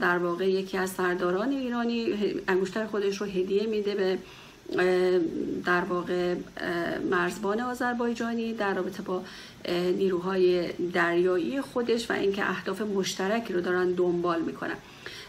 در 0.00 0.18
واقع 0.18 0.50
یکی 0.50 0.78
از 0.78 0.90
سرداران 0.90 1.50
ایرانی 1.50 2.14
انگشتر 2.48 2.86
خودش 2.86 3.20
رو 3.20 3.26
هدیه 3.26 3.66
میده 3.66 3.94
به 3.94 4.18
در 5.64 5.80
واقع 5.80 6.34
مرزبان 7.10 7.60
آذربایجانی 7.60 8.52
در 8.52 8.74
رابطه 8.74 9.02
با 9.02 9.22
نیروهای 9.68 10.72
دریایی 10.72 11.60
خودش 11.60 12.10
و 12.10 12.12
اینکه 12.12 12.50
اهداف 12.50 12.80
مشترکی 12.82 13.52
رو 13.52 13.60
دارن 13.60 13.92
دنبال 13.92 14.42
می‌کنن. 14.42 14.76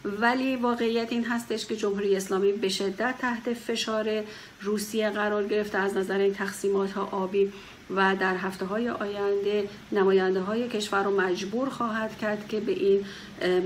ولی 0.05 0.55
واقعیت 0.55 1.11
این 1.11 1.25
هستش 1.25 1.65
که 1.65 1.75
جمهوری 1.75 2.15
اسلامی 2.15 2.51
به 2.51 2.69
شدت 2.69 3.15
تحت 3.19 3.53
فشار 3.53 4.23
روسیه 4.61 5.09
قرار 5.09 5.47
گرفته 5.47 5.77
از 5.77 5.97
نظر 5.97 6.17
این 6.17 6.33
تقسیمات 6.33 6.91
ها 6.91 7.09
آبی 7.11 7.51
و 7.95 8.15
در 8.19 8.35
هفته 8.35 8.65
های 8.65 8.89
آینده 8.89 9.69
نماینده 9.91 10.41
های 10.41 10.69
کشور 10.69 11.03
رو 11.03 11.21
مجبور 11.21 11.69
خواهد 11.69 12.17
کرد 12.17 12.47
که 12.47 12.59
به 12.59 12.71
این 12.71 13.05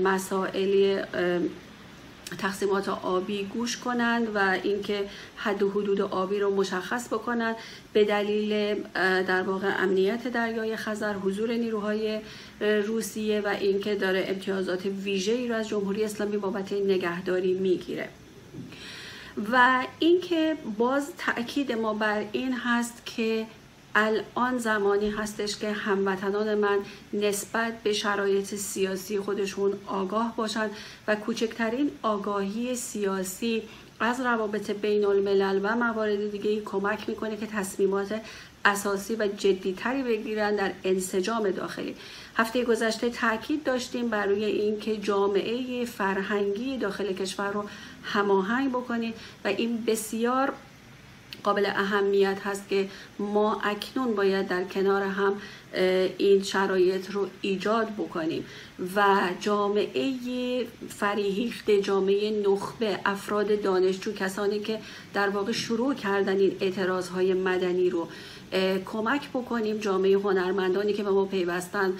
مسائل 0.02 1.02
تقسیمات 2.38 2.88
آبی 2.88 3.44
گوش 3.44 3.76
کنند 3.76 4.28
و 4.34 4.58
اینکه 4.62 5.04
حد 5.36 5.62
و 5.62 5.70
حدود 5.70 6.00
آبی 6.00 6.38
رو 6.38 6.54
مشخص 6.54 7.08
بکنند. 7.08 7.56
به 7.92 8.04
دلیل 8.04 8.74
در 9.26 9.42
واقع 9.42 9.82
امنیت 9.82 10.28
دریای 10.28 10.76
خزر 10.76 11.14
حضور 11.14 11.52
نیروهای 11.52 12.20
روسیه 12.60 13.40
و 13.40 13.48
اینکه 13.60 13.94
داره 13.94 14.24
امتیازات 14.28 14.86
ویژه‌ای 14.86 15.48
رو 15.48 15.54
از 15.54 15.68
جمهوری 15.68 16.04
اسلامی 16.04 16.36
بابت 16.36 16.72
نگهداری 16.72 17.54
می‌گیره. 17.54 18.08
و 19.52 19.84
اینکه 19.98 20.56
باز 20.78 21.12
تاکید 21.18 21.72
ما 21.72 21.94
بر 21.94 22.24
این 22.32 22.52
هست 22.52 23.02
که 23.16 23.46
الان 23.98 24.58
زمانی 24.58 25.10
هستش 25.10 25.56
که 25.56 25.72
هموطنان 25.72 26.54
من 26.54 26.78
نسبت 27.12 27.82
به 27.82 27.92
شرایط 27.92 28.54
سیاسی 28.54 29.20
خودشون 29.20 29.72
آگاه 29.86 30.36
باشند 30.36 30.70
و 31.08 31.16
کوچکترین 31.16 31.90
آگاهی 32.02 32.76
سیاسی 32.76 33.62
از 34.00 34.20
روابط 34.20 34.70
بین 34.70 35.04
الملل 35.04 35.60
و 35.62 35.76
موارد 35.76 36.30
دیگه 36.30 36.60
کمک 36.60 37.08
می‌کنه 37.08 37.36
که 37.36 37.46
تصمیمات 37.46 38.20
اساسی 38.64 39.14
و 39.14 39.26
جدیتری 39.26 40.02
بگیرن 40.02 40.56
در 40.56 40.72
انسجام 40.84 41.50
داخلی. 41.50 41.96
هفته 42.36 42.64
گذشته 42.64 43.10
تاکید 43.10 43.64
داشتیم 43.64 44.08
بر 44.08 44.26
روی 44.26 44.44
اینکه 44.44 44.96
جامعه 44.96 45.84
فرهنگی 45.84 46.78
داخل 46.78 47.12
کشور 47.12 47.52
رو 47.52 47.64
هماهنگ 48.02 48.70
بکنید 48.70 49.14
و 49.44 49.48
این 49.48 49.84
بسیار 49.84 50.52
قابل 51.46 51.66
اهمیت 51.66 52.38
هست 52.44 52.68
که 52.68 52.88
ما 53.18 53.60
اکنون 53.64 54.14
باید 54.14 54.48
در 54.48 54.64
کنار 54.64 55.02
هم 55.02 55.34
این 56.18 56.42
شرایط 56.42 57.10
رو 57.10 57.26
ایجاد 57.40 57.86
بکنیم. 57.86 58.44
و 58.96 59.04
جامعه 59.40 60.10
فریحیخت 60.88 61.70
جامعه 61.70 62.42
نخبه 62.48 62.98
افراد 63.04 63.62
دانشجو 63.62 64.12
کسانی 64.12 64.60
که 64.60 64.78
در 65.14 65.28
واقع 65.28 65.52
شروع 65.52 65.94
کردن 65.94 66.38
این 66.38 66.56
اعتراض 66.60 67.08
های 67.08 67.34
مدنی 67.34 67.90
رو 67.90 68.08
کمک 68.92 69.28
بکنیم 69.28 69.78
جامعه 69.78 70.18
هنرمندانی 70.18 70.92
که 70.92 71.02
به 71.02 71.10
ما 71.10 71.24
پیوستن 71.24 71.92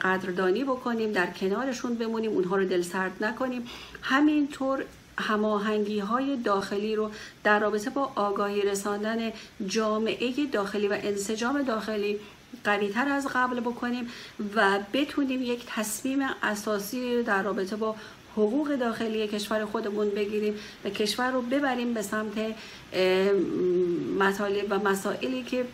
قدردانی 0.00 0.64
بکنیم 0.64 1.12
در 1.12 1.26
کنارشون 1.26 1.94
بمونیم 1.94 2.30
اونها 2.30 2.56
رو 2.56 2.64
دل 2.64 2.82
سرد 2.82 3.24
نکنیم. 3.24 3.66
همینطور 4.02 4.84
هماهنگی 5.18 5.98
های 5.98 6.36
داخلی 6.36 6.96
رو 6.96 7.10
در 7.44 7.58
رابطه 7.58 7.90
با 7.90 8.12
آگاهی 8.14 8.62
رساندن 8.62 9.32
جامعه 9.66 10.46
داخلی 10.52 10.88
و 10.88 10.98
انسجام 11.02 11.62
داخلی 11.62 12.20
قوی 12.64 12.88
تر 12.88 13.08
از 13.08 13.26
قبل 13.34 13.60
بکنیم 13.60 14.08
و 14.54 14.78
بتونیم 14.92 15.42
یک 15.42 15.64
تصمیم 15.66 16.18
اساسی 16.42 17.22
در 17.22 17.42
رابطه 17.42 17.76
با 17.76 17.96
حقوق 18.36 18.76
داخلی 18.76 19.28
کشور 19.28 19.64
خودمون 19.64 20.10
بگیریم 20.10 20.54
و 20.84 20.90
کشور 20.90 21.30
رو 21.30 21.42
ببریم 21.42 21.94
به 21.94 22.02
سمت 22.02 22.32
مطالب 24.18 24.66
و 24.70 24.78
مسائلی 24.78 25.42
که 25.42 25.64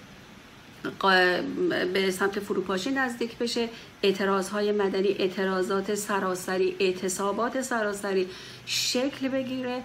به 1.92 2.10
سمت 2.10 2.40
فروپاشی 2.40 2.90
نزدیک 2.90 3.38
بشه. 3.38 3.68
اعتراض 4.02 4.48
های 4.48 4.72
مدنی 4.72 5.08
اعتراضات 5.08 5.94
سراسری 5.94 6.76
اعتصابات 6.80 7.62
سراسری 7.62 8.28
شکل 8.66 9.28
بگیره 9.28 9.82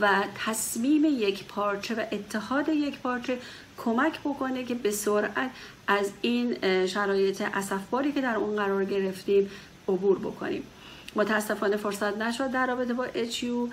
و 0.00 0.24
تصمیم 0.46 1.04
یک 1.04 1.44
پارچه 1.44 1.94
و 1.94 2.04
اتحاد 2.12 2.68
یک 2.68 2.98
پارچه 2.98 3.38
کمک 3.76 4.20
بکنه 4.20 4.64
که 4.64 4.74
به 4.74 4.90
سرعت 4.90 5.50
از 5.86 6.10
این 6.22 6.56
شرایط 6.86 7.42
اصفباری 7.54 8.12
که 8.12 8.20
در 8.20 8.36
اون 8.36 8.56
قرار 8.56 8.84
گرفتیم 8.84 9.50
عبور 9.88 10.18
بکنیم. 10.18 10.62
متاسفانه 11.18 11.76
فرصت 11.76 12.16
نشد 12.16 12.50
در 12.50 12.66
رابطه 12.66 12.94
با 12.94 13.06
HU 13.06 13.72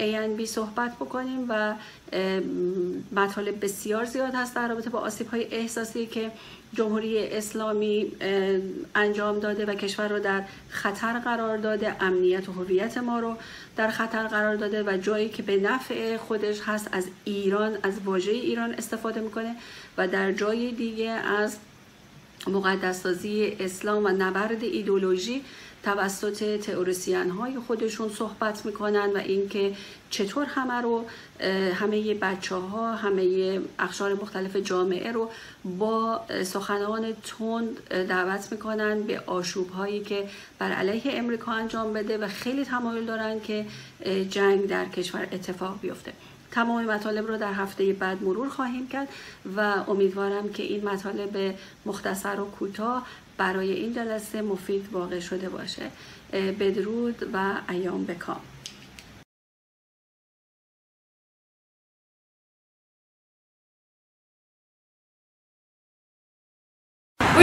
1 0.00 0.38
A 0.38 0.44
صحبت 0.44 0.96
بکنیم 0.96 1.46
و 1.48 1.74
مطالب 3.12 3.64
بسیار 3.64 4.04
زیاد 4.04 4.34
هست 4.34 4.54
در 4.54 4.68
رابطه 4.68 4.90
با 4.90 4.98
آسیب 4.98 5.28
های 5.28 5.46
احساسی 5.50 6.06
که 6.06 6.30
جمهوری 6.74 7.28
اسلامی 7.28 8.12
انجام 8.94 9.38
داده 9.38 9.66
و 9.66 9.74
کشور 9.74 10.08
رو 10.08 10.18
در 10.18 10.42
خطر 10.68 11.18
قرار 11.18 11.56
داده 11.56 11.96
امنیت 12.00 12.48
و 12.48 12.52
هویت 12.52 12.98
ما 12.98 13.20
رو 13.20 13.36
در 13.76 13.88
خطر 13.88 14.26
قرار 14.26 14.56
داده 14.56 14.82
و 14.82 14.96
جایی 14.96 15.28
که 15.28 15.42
به 15.42 15.56
نفع 15.56 16.16
خودش 16.16 16.60
هست 16.66 16.88
از 16.92 17.06
ایران 17.24 17.78
از 17.82 17.94
واژه 18.04 18.32
ایران 18.32 18.74
استفاده 18.74 19.20
می‌کنه 19.20 19.56
و 19.98 20.08
در 20.08 20.32
جای 20.32 20.72
دیگه 20.72 21.10
از 21.10 21.56
مقدس 22.46 23.02
سازی 23.02 23.56
اسلام 23.60 24.04
و 24.04 24.08
نبرد 24.08 24.62
ایدولوژی 24.64 25.44
توسط 25.86 26.60
تئوریسین 26.60 27.30
های 27.30 27.58
خودشون 27.66 28.08
صحبت 28.08 28.66
می‌کنن 28.66 29.10
و 29.14 29.16
اینکه 29.16 29.74
چطور 30.10 30.44
همه 30.44 30.74
رو 30.74 31.04
همه 31.74 32.14
بچه 32.14 32.54
ها 32.54 32.94
همه 32.94 33.60
اخشار 33.78 34.14
مختلف 34.14 34.56
جامعه 34.56 35.12
رو 35.12 35.30
با 35.78 36.20
سخنان 36.44 37.12
تند 37.12 37.88
دعوت 37.88 38.52
می‌کنن 38.52 39.02
به 39.02 39.22
آشوب 39.26 39.70
هایی 39.70 40.00
که 40.00 40.28
بر 40.58 40.72
علیه 40.72 41.02
امریکا 41.06 41.52
انجام 41.52 41.92
بده 41.92 42.18
و 42.18 42.28
خیلی 42.28 42.64
تمایل 42.64 43.06
دارن 43.06 43.40
که 43.40 43.66
جنگ 44.30 44.66
در 44.66 44.84
کشور 44.84 45.28
اتفاق 45.32 45.80
بیفته. 45.80 46.12
تمام 46.50 46.84
مطالب 46.84 47.26
رو 47.26 47.36
در 47.38 47.52
هفته 47.52 47.92
بعد 47.92 48.22
مرور 48.22 48.48
خواهیم 48.48 48.88
کرد 48.88 49.08
و 49.56 49.60
امیدوارم 49.88 50.48
که 50.48 50.62
این 50.62 50.88
مطالب 50.88 51.54
مختصر 51.86 52.40
و 52.40 52.44
کوتاه 52.44 53.06
برای 53.38 53.72
این 53.72 53.92
جلسه 53.92 54.42
مفید 54.42 54.88
واقع 54.92 55.20
شده 55.20 55.48
باشه. 55.48 55.82
بدرود 56.32 57.30
و 57.32 57.54
ایام 57.68 58.04
بکام. 58.04 58.40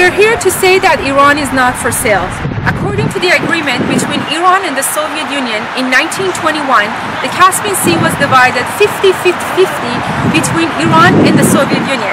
We 0.04 0.12
are 0.12 0.20
here 0.20 0.36
to 0.36 0.52
say 0.52 0.84
that 0.84 1.00
Iran 1.00 1.40
is 1.40 1.48
not 1.56 1.80
for 1.80 1.88
sale. 1.88 2.28
According 2.68 3.08
to 3.16 3.24
the 3.24 3.32
agreement 3.40 3.88
between 3.88 4.20
Iran 4.36 4.68
and 4.68 4.76
the 4.76 4.84
Soviet 4.84 5.32
Union 5.32 5.64
in 5.80 5.88
1921, 5.88 6.60
the 7.24 7.32
Caspian 7.32 7.72
Sea 7.72 7.96
was 8.04 8.12
divided 8.20 8.68
50-50 8.76 9.32
between 10.36 10.68
Iran 10.84 11.24
and 11.24 11.40
the 11.40 11.48
Soviet 11.48 11.80
Union. 11.88 12.12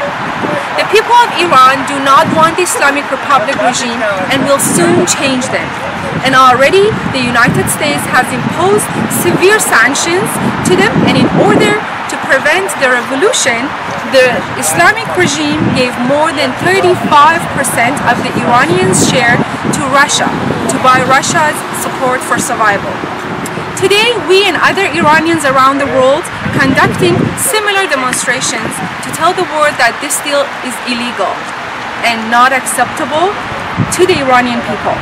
The 0.79 0.87
people 0.95 1.19
of 1.19 1.35
Iran 1.35 1.83
do 1.91 1.99
not 2.07 2.31
want 2.39 2.55
the 2.55 2.63
Islamic 2.63 3.11
Republic 3.11 3.59
regime 3.59 3.99
and 4.31 4.39
will 4.47 4.63
soon 4.63 5.03
change 5.11 5.51
them. 5.51 5.67
And 6.23 6.39
already 6.39 6.95
the 7.11 7.19
United 7.19 7.67
States 7.75 8.07
has 8.15 8.31
imposed 8.31 8.87
severe 9.19 9.59
sanctions 9.59 10.31
to 10.71 10.79
them 10.79 10.95
and 11.11 11.19
in 11.19 11.27
order 11.43 11.75
to 11.75 12.15
prevent 12.23 12.71
the 12.79 12.87
revolution, 12.87 13.67
the 14.11 14.35
Islamic 14.59 15.07
regime 15.15 15.63
gave 15.79 15.95
more 16.11 16.35
than 16.35 16.51
35% 16.67 17.07
of 18.11 18.19
the 18.27 18.33
Iranians' 18.43 19.07
share 19.07 19.39
to 19.39 19.83
Russia 19.95 20.27
to 20.67 20.77
buy 20.83 20.99
Russia's 21.07 21.55
support 21.79 22.19
for 22.19 22.35
survival. 22.39 22.91
Today, 23.79 24.19
we 24.27 24.51
and 24.51 24.59
other 24.59 24.83
Iranians 24.91 25.47
around 25.47 25.79
the 25.79 25.87
world 25.95 26.27
conducting 26.59 27.15
similar 27.39 27.87
demonstrations 27.87 28.75
to 29.07 29.09
tell 29.15 29.31
the 29.31 29.47
world 29.55 29.79
that 29.79 29.95
this 30.03 30.19
deal 30.27 30.43
is 30.67 30.75
illegal 30.91 31.31
and 32.03 32.19
not 32.35 32.51
acceptable 32.51 33.31
to 33.95 34.03
the 34.11 34.27
Iranian 34.27 34.59
people. 34.67 34.97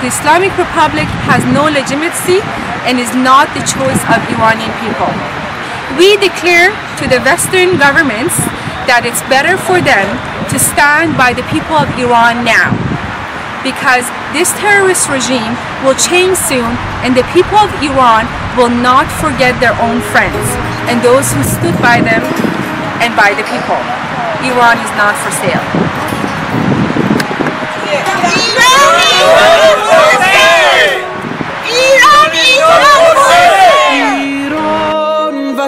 The 0.00 0.08
Islamic 0.08 0.56
Republic 0.56 1.06
has 1.28 1.44
no 1.52 1.68
legitimacy 1.68 2.40
and 2.88 2.96
is 2.96 3.12
not 3.12 3.52
the 3.52 3.62
choice 3.68 4.00
of 4.08 4.18
Iranian 4.32 4.72
people 4.80 5.37
we 5.98 6.14
declare 6.22 6.70
to 7.02 7.10
the 7.10 7.18
Western 7.26 7.74
governments 7.74 8.38
that 8.86 9.02
it's 9.02 9.20
better 9.26 9.58
for 9.58 9.82
them 9.82 10.06
to 10.46 10.56
stand 10.56 11.18
by 11.18 11.34
the 11.34 11.42
people 11.50 11.74
of 11.74 11.90
Iran 11.98 12.46
now 12.46 12.70
because 13.66 14.06
this 14.30 14.54
terrorist 14.62 15.10
regime 15.10 15.58
will 15.82 15.98
change 15.98 16.38
soon 16.38 16.70
and 17.02 17.18
the 17.18 17.26
people 17.34 17.58
of 17.58 17.68
Iran 17.82 18.30
will 18.54 18.70
not 18.70 19.10
forget 19.18 19.58
their 19.58 19.74
own 19.82 19.98
friends 20.14 20.46
and 20.86 21.02
those 21.02 21.26
who 21.34 21.42
stood 21.42 21.74
by 21.82 21.98
them 21.98 22.22
and 23.02 23.12
by 23.18 23.34
the 23.34 23.42
people. 23.50 23.82
Iran 24.46 24.78
is 24.78 24.92
not 24.94 25.18
for 25.18 25.34
sale. 25.34 25.66
Iran 27.90 28.94
is 29.02 29.26
for 29.82 30.14
sale! 30.22 31.02
Iran 31.66 32.30
is 32.38 32.62
for 32.62 32.86
sale! 32.86 33.17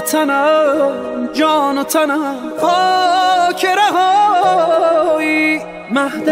وطنم 0.00 1.28
جان 1.32 1.78
و 1.78 1.84
تنم 1.84 2.36
خاک 2.60 3.64
رهایی 3.64 5.60
مهد 5.90 6.28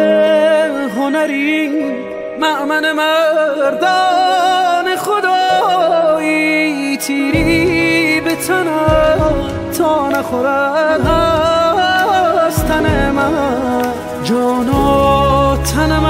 هنری 0.96 1.68
معمن 2.40 2.92
مردان 2.92 4.96
خدایی. 4.96 6.96
تیری 6.96 8.20
به 8.20 8.36
تنم 8.36 9.34
تا 9.78 10.08
نخورد 10.08 11.06
از 12.46 12.64
تن 12.64 13.10
من. 13.10 13.32
جان 14.24 14.68
و 14.68 15.56
تن 15.56 16.00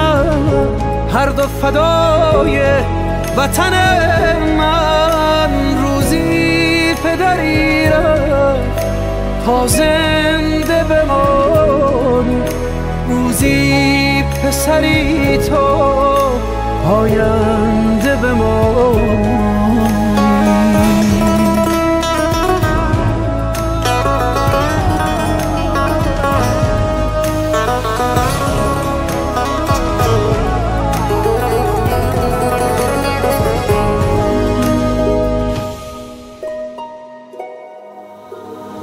هر 1.14 1.28
دو 1.28 1.42
فدای 1.42 2.60
وطن 3.36 3.72
من. 4.58 5.27
پدری 7.18 7.84
رفت 7.84 8.86
تا 9.46 9.66
زنده 9.66 10.84
بمانی. 10.84 12.42
روزی 13.08 14.22
پسری 14.22 15.38
تو 15.38 15.56
آینده 16.90 18.16
بمانی. 18.16 19.47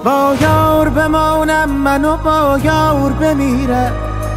با 0.06 0.36
یار 0.42 0.90
بمانم 0.90 1.70
منو 1.70 2.18
با 2.18 2.60
یار 2.64 3.12
بمیرم. 3.12 3.92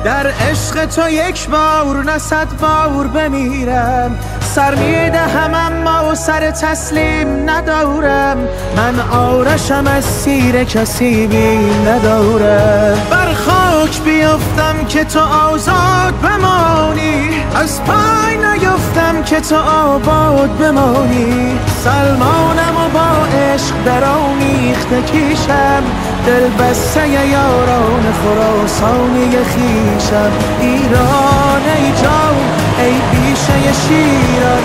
در 0.04 0.26
عشق 0.26 0.86
تو 0.86 1.10
یک 1.10 1.48
بار 1.48 2.04
نه 2.04 2.18
صد 2.18 2.48
بار 2.60 3.06
بمیرم. 3.06 4.18
سر 4.54 4.74
می‌دهم 4.74 5.54
اما 5.54 6.14
سر 6.14 6.50
تسلیم 6.50 7.50
ندارم. 7.50 8.36
من 8.76 9.00
آرشم 9.00 9.84
از 9.86 10.04
سیر 10.04 10.64
کسی 10.64 11.26
بیم 11.26 11.88
ندارم. 11.88 12.98
بر 13.10 13.32
خاک 13.32 14.02
بیفتم 14.02 14.84
که 14.88 15.04
تو 15.04 15.20
آزاد 15.20 16.14
بمانی. 16.22 17.28
از 17.54 17.80
پای 17.84 18.36
نیفتم 18.36 19.22
که 19.24 19.40
تو 19.40 19.56
آباد 19.56 20.50
بمانی. 20.58 21.58
سلمانم 21.84 22.76
و 22.76 22.88
با 22.94 23.36
عشق 23.38 23.74
در 23.84 24.04
آمیخته 24.04 25.02
کیشم. 25.02 25.82
دل 26.26 26.64
بسته 26.64 27.08
یاران 27.08 28.04
خراسانی 28.22 29.30
خیشم. 29.30 30.32
ایران 30.60 31.62
ای 31.76 31.92
جان 32.02 32.67
ای 32.88 33.00
بیشه 33.12 33.72
شیران 33.72 34.62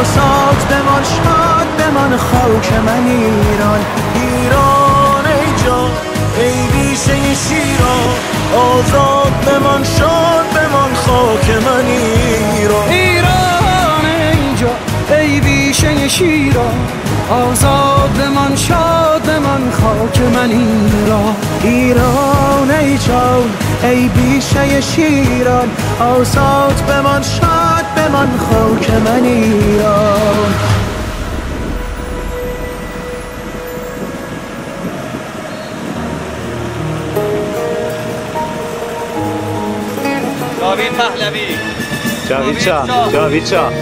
آزاد 0.00 0.60
بمان 0.70 1.02
شاد 1.04 1.68
بمان 1.78 2.16
خاک 2.16 2.72
من 2.86 3.06
ایران. 3.06 3.80
ایران 4.14 5.26
ای 5.26 5.64
جان 5.64 5.90
ای 6.38 6.66
بیشه 6.72 7.16
شیران 7.34 8.08
آزاد 8.56 9.32
بمان 9.46 9.84
شاد 9.84 10.46
بمان 10.54 10.94
خاک 10.94 11.50
من 11.50 11.86
ایران. 11.86 12.88
ایران 12.88 14.04
اینجا 14.32 14.70
ای 15.18 15.40
بیشه 15.40 16.08
شیران 16.08 16.74
آزاد 17.30 18.10
بمان 18.18 18.56
شاد 18.56 19.11
بمان 19.42 19.70
خاک 19.70 20.20
من 20.20 20.50
ایران 20.50 21.36
ایران 21.62 22.70
ای 22.70 22.98
جان 22.98 23.50
ای 23.82 24.08
بیشه 24.08 24.80
شیران. 24.80 25.70
آزاد 26.00 26.86
بمان 26.88 27.22
شاد 27.22 27.84
بمان 27.96 28.28
خاک 28.38 28.90
من 28.90 29.24
ایران 29.24 30.54
جاوید 40.60 40.92
پهلوی. 40.92 41.46
جاوید 42.28 42.58
شاه. 42.58 43.12
جاوید 43.12 43.46
شاه. 43.46 43.72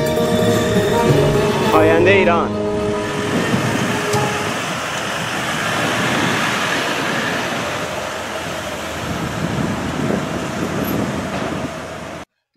آینده 1.72 2.10
ایران 2.10 2.50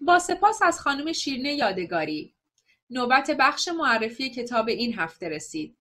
با 0.05 0.19
سپاس 0.53 0.61
از 0.61 0.79
خانم 0.79 1.13
شیرنه 1.13 1.53
یادگاری. 1.53 2.35
نوبت 2.89 3.31
بخش 3.39 3.67
معرفی 3.67 4.29
کتاب 4.29 4.69
این 4.69 4.93
هفته 4.93 5.29
رسید. 5.29 5.77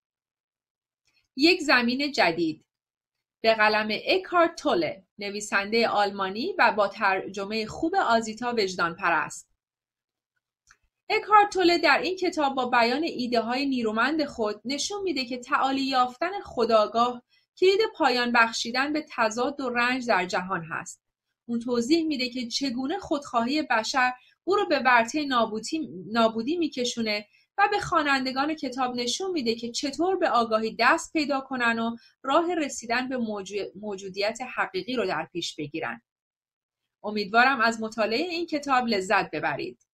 یک 1.37 1.61
زمین 1.61 2.13
جدید. 2.13 2.65
به 3.41 3.55
قلم 3.55 3.89
اکارت 4.07 4.55
توله 4.55 5.05
نویسنده 5.19 5.89
آلمانی 5.89 6.55
و 6.59 6.73
با 6.73 6.89
ترجمه 6.89 7.67
خوب 7.67 7.95
آزیتا 7.95 8.55
وجدان 8.59 8.95
پرست 8.97 9.51
اکارت 11.09 11.53
توله 11.53 11.79
در 11.79 11.99
این 11.99 12.17
کتاب 12.17 12.55
با 12.55 12.67
بیان 12.67 13.03
ایده 13.03 13.41
های 13.41 13.67
نیرومند 13.67 14.25
خود 14.25 14.61
نشون 14.65 15.03
میده 15.03 15.25
که 15.25 15.39
تعالی 15.39 15.83
یافتن 15.83 16.41
خداگاه 16.45 17.23
کلید 17.59 17.81
پایان 17.95 18.33
بخشیدن 18.33 18.93
به 18.93 19.07
تضاد 19.11 19.61
و 19.61 19.71
رنج 19.71 20.07
در 20.07 20.27
جهان 20.27 20.65
هست. 20.65 21.03
اون 21.49 21.61
توضیح 21.61 22.07
میده 22.07 22.29
که 22.29 22.47
چگونه 22.47 22.99
خودخواهی 22.99 23.63
بشر 23.63 24.13
او 24.45 24.57
رو 24.57 24.67
به 24.67 24.79
ورطه 24.79 25.25
نابودی, 26.07 26.57
میکشونه 26.57 27.27
و 27.59 27.69
به 27.71 27.81
خوانندگان 27.81 28.55
کتاب 28.55 28.95
نشون 28.95 29.31
میده 29.31 29.55
که 29.55 29.71
چطور 29.71 30.17
به 30.17 30.29
آگاهی 30.29 30.77
دست 30.79 31.13
پیدا 31.13 31.41
کنن 31.41 31.79
و 31.79 31.97
راه 32.23 32.55
رسیدن 32.55 33.09
به 33.09 33.19
موجودیت 33.75 34.39
حقیقی 34.57 34.97
رو 34.97 35.07
در 35.07 35.29
پیش 35.33 35.57
بگیرن. 35.57 36.03
امیدوارم 37.05 37.61
از 37.61 37.81
مطالعه 37.81 38.29
این 38.29 38.47
کتاب 38.47 38.87
لذت 38.87 39.31
ببرید. 39.31 39.87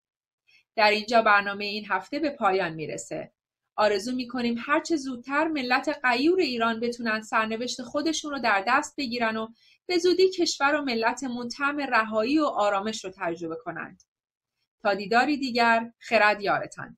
در 0.77 0.91
اینجا 0.91 1.23
برنامه 1.23 1.65
این 1.65 1.85
هفته 1.89 2.19
به 2.19 2.31
پایان 2.31 2.75
می‌رسه. 2.75 3.33
آرزو 3.77 4.15
می‌کنیم 4.15 4.55
هرچه 4.59 4.97
زودتر 4.97 5.49
ملت 5.49 6.01
قیور 6.03 6.41
ایران 6.41 6.81
بتونن 6.81 7.23
سرنوشت 7.23 7.83
خودشون 7.83 8.31
رو 8.31 8.39
در 8.39 8.65
دست 8.67 8.95
بگیرن 8.97 9.37
و 9.37 9.49
به 9.87 9.99
زودی 9.99 10.31
کشور 10.31 10.75
و 10.75 10.83
ملتمون 10.83 11.49
طعم 11.49 11.81
رهایی 11.81 12.39
و 12.39 12.45
آرامش 12.45 13.05
رو 13.05 13.13
تجربه 13.17 13.57
کنند. 13.65 14.03
تا 14.83 14.95
دیداری 14.95 15.37
دیگر 15.37 15.93
خرد 15.99 16.41
یارتان. 16.41 16.97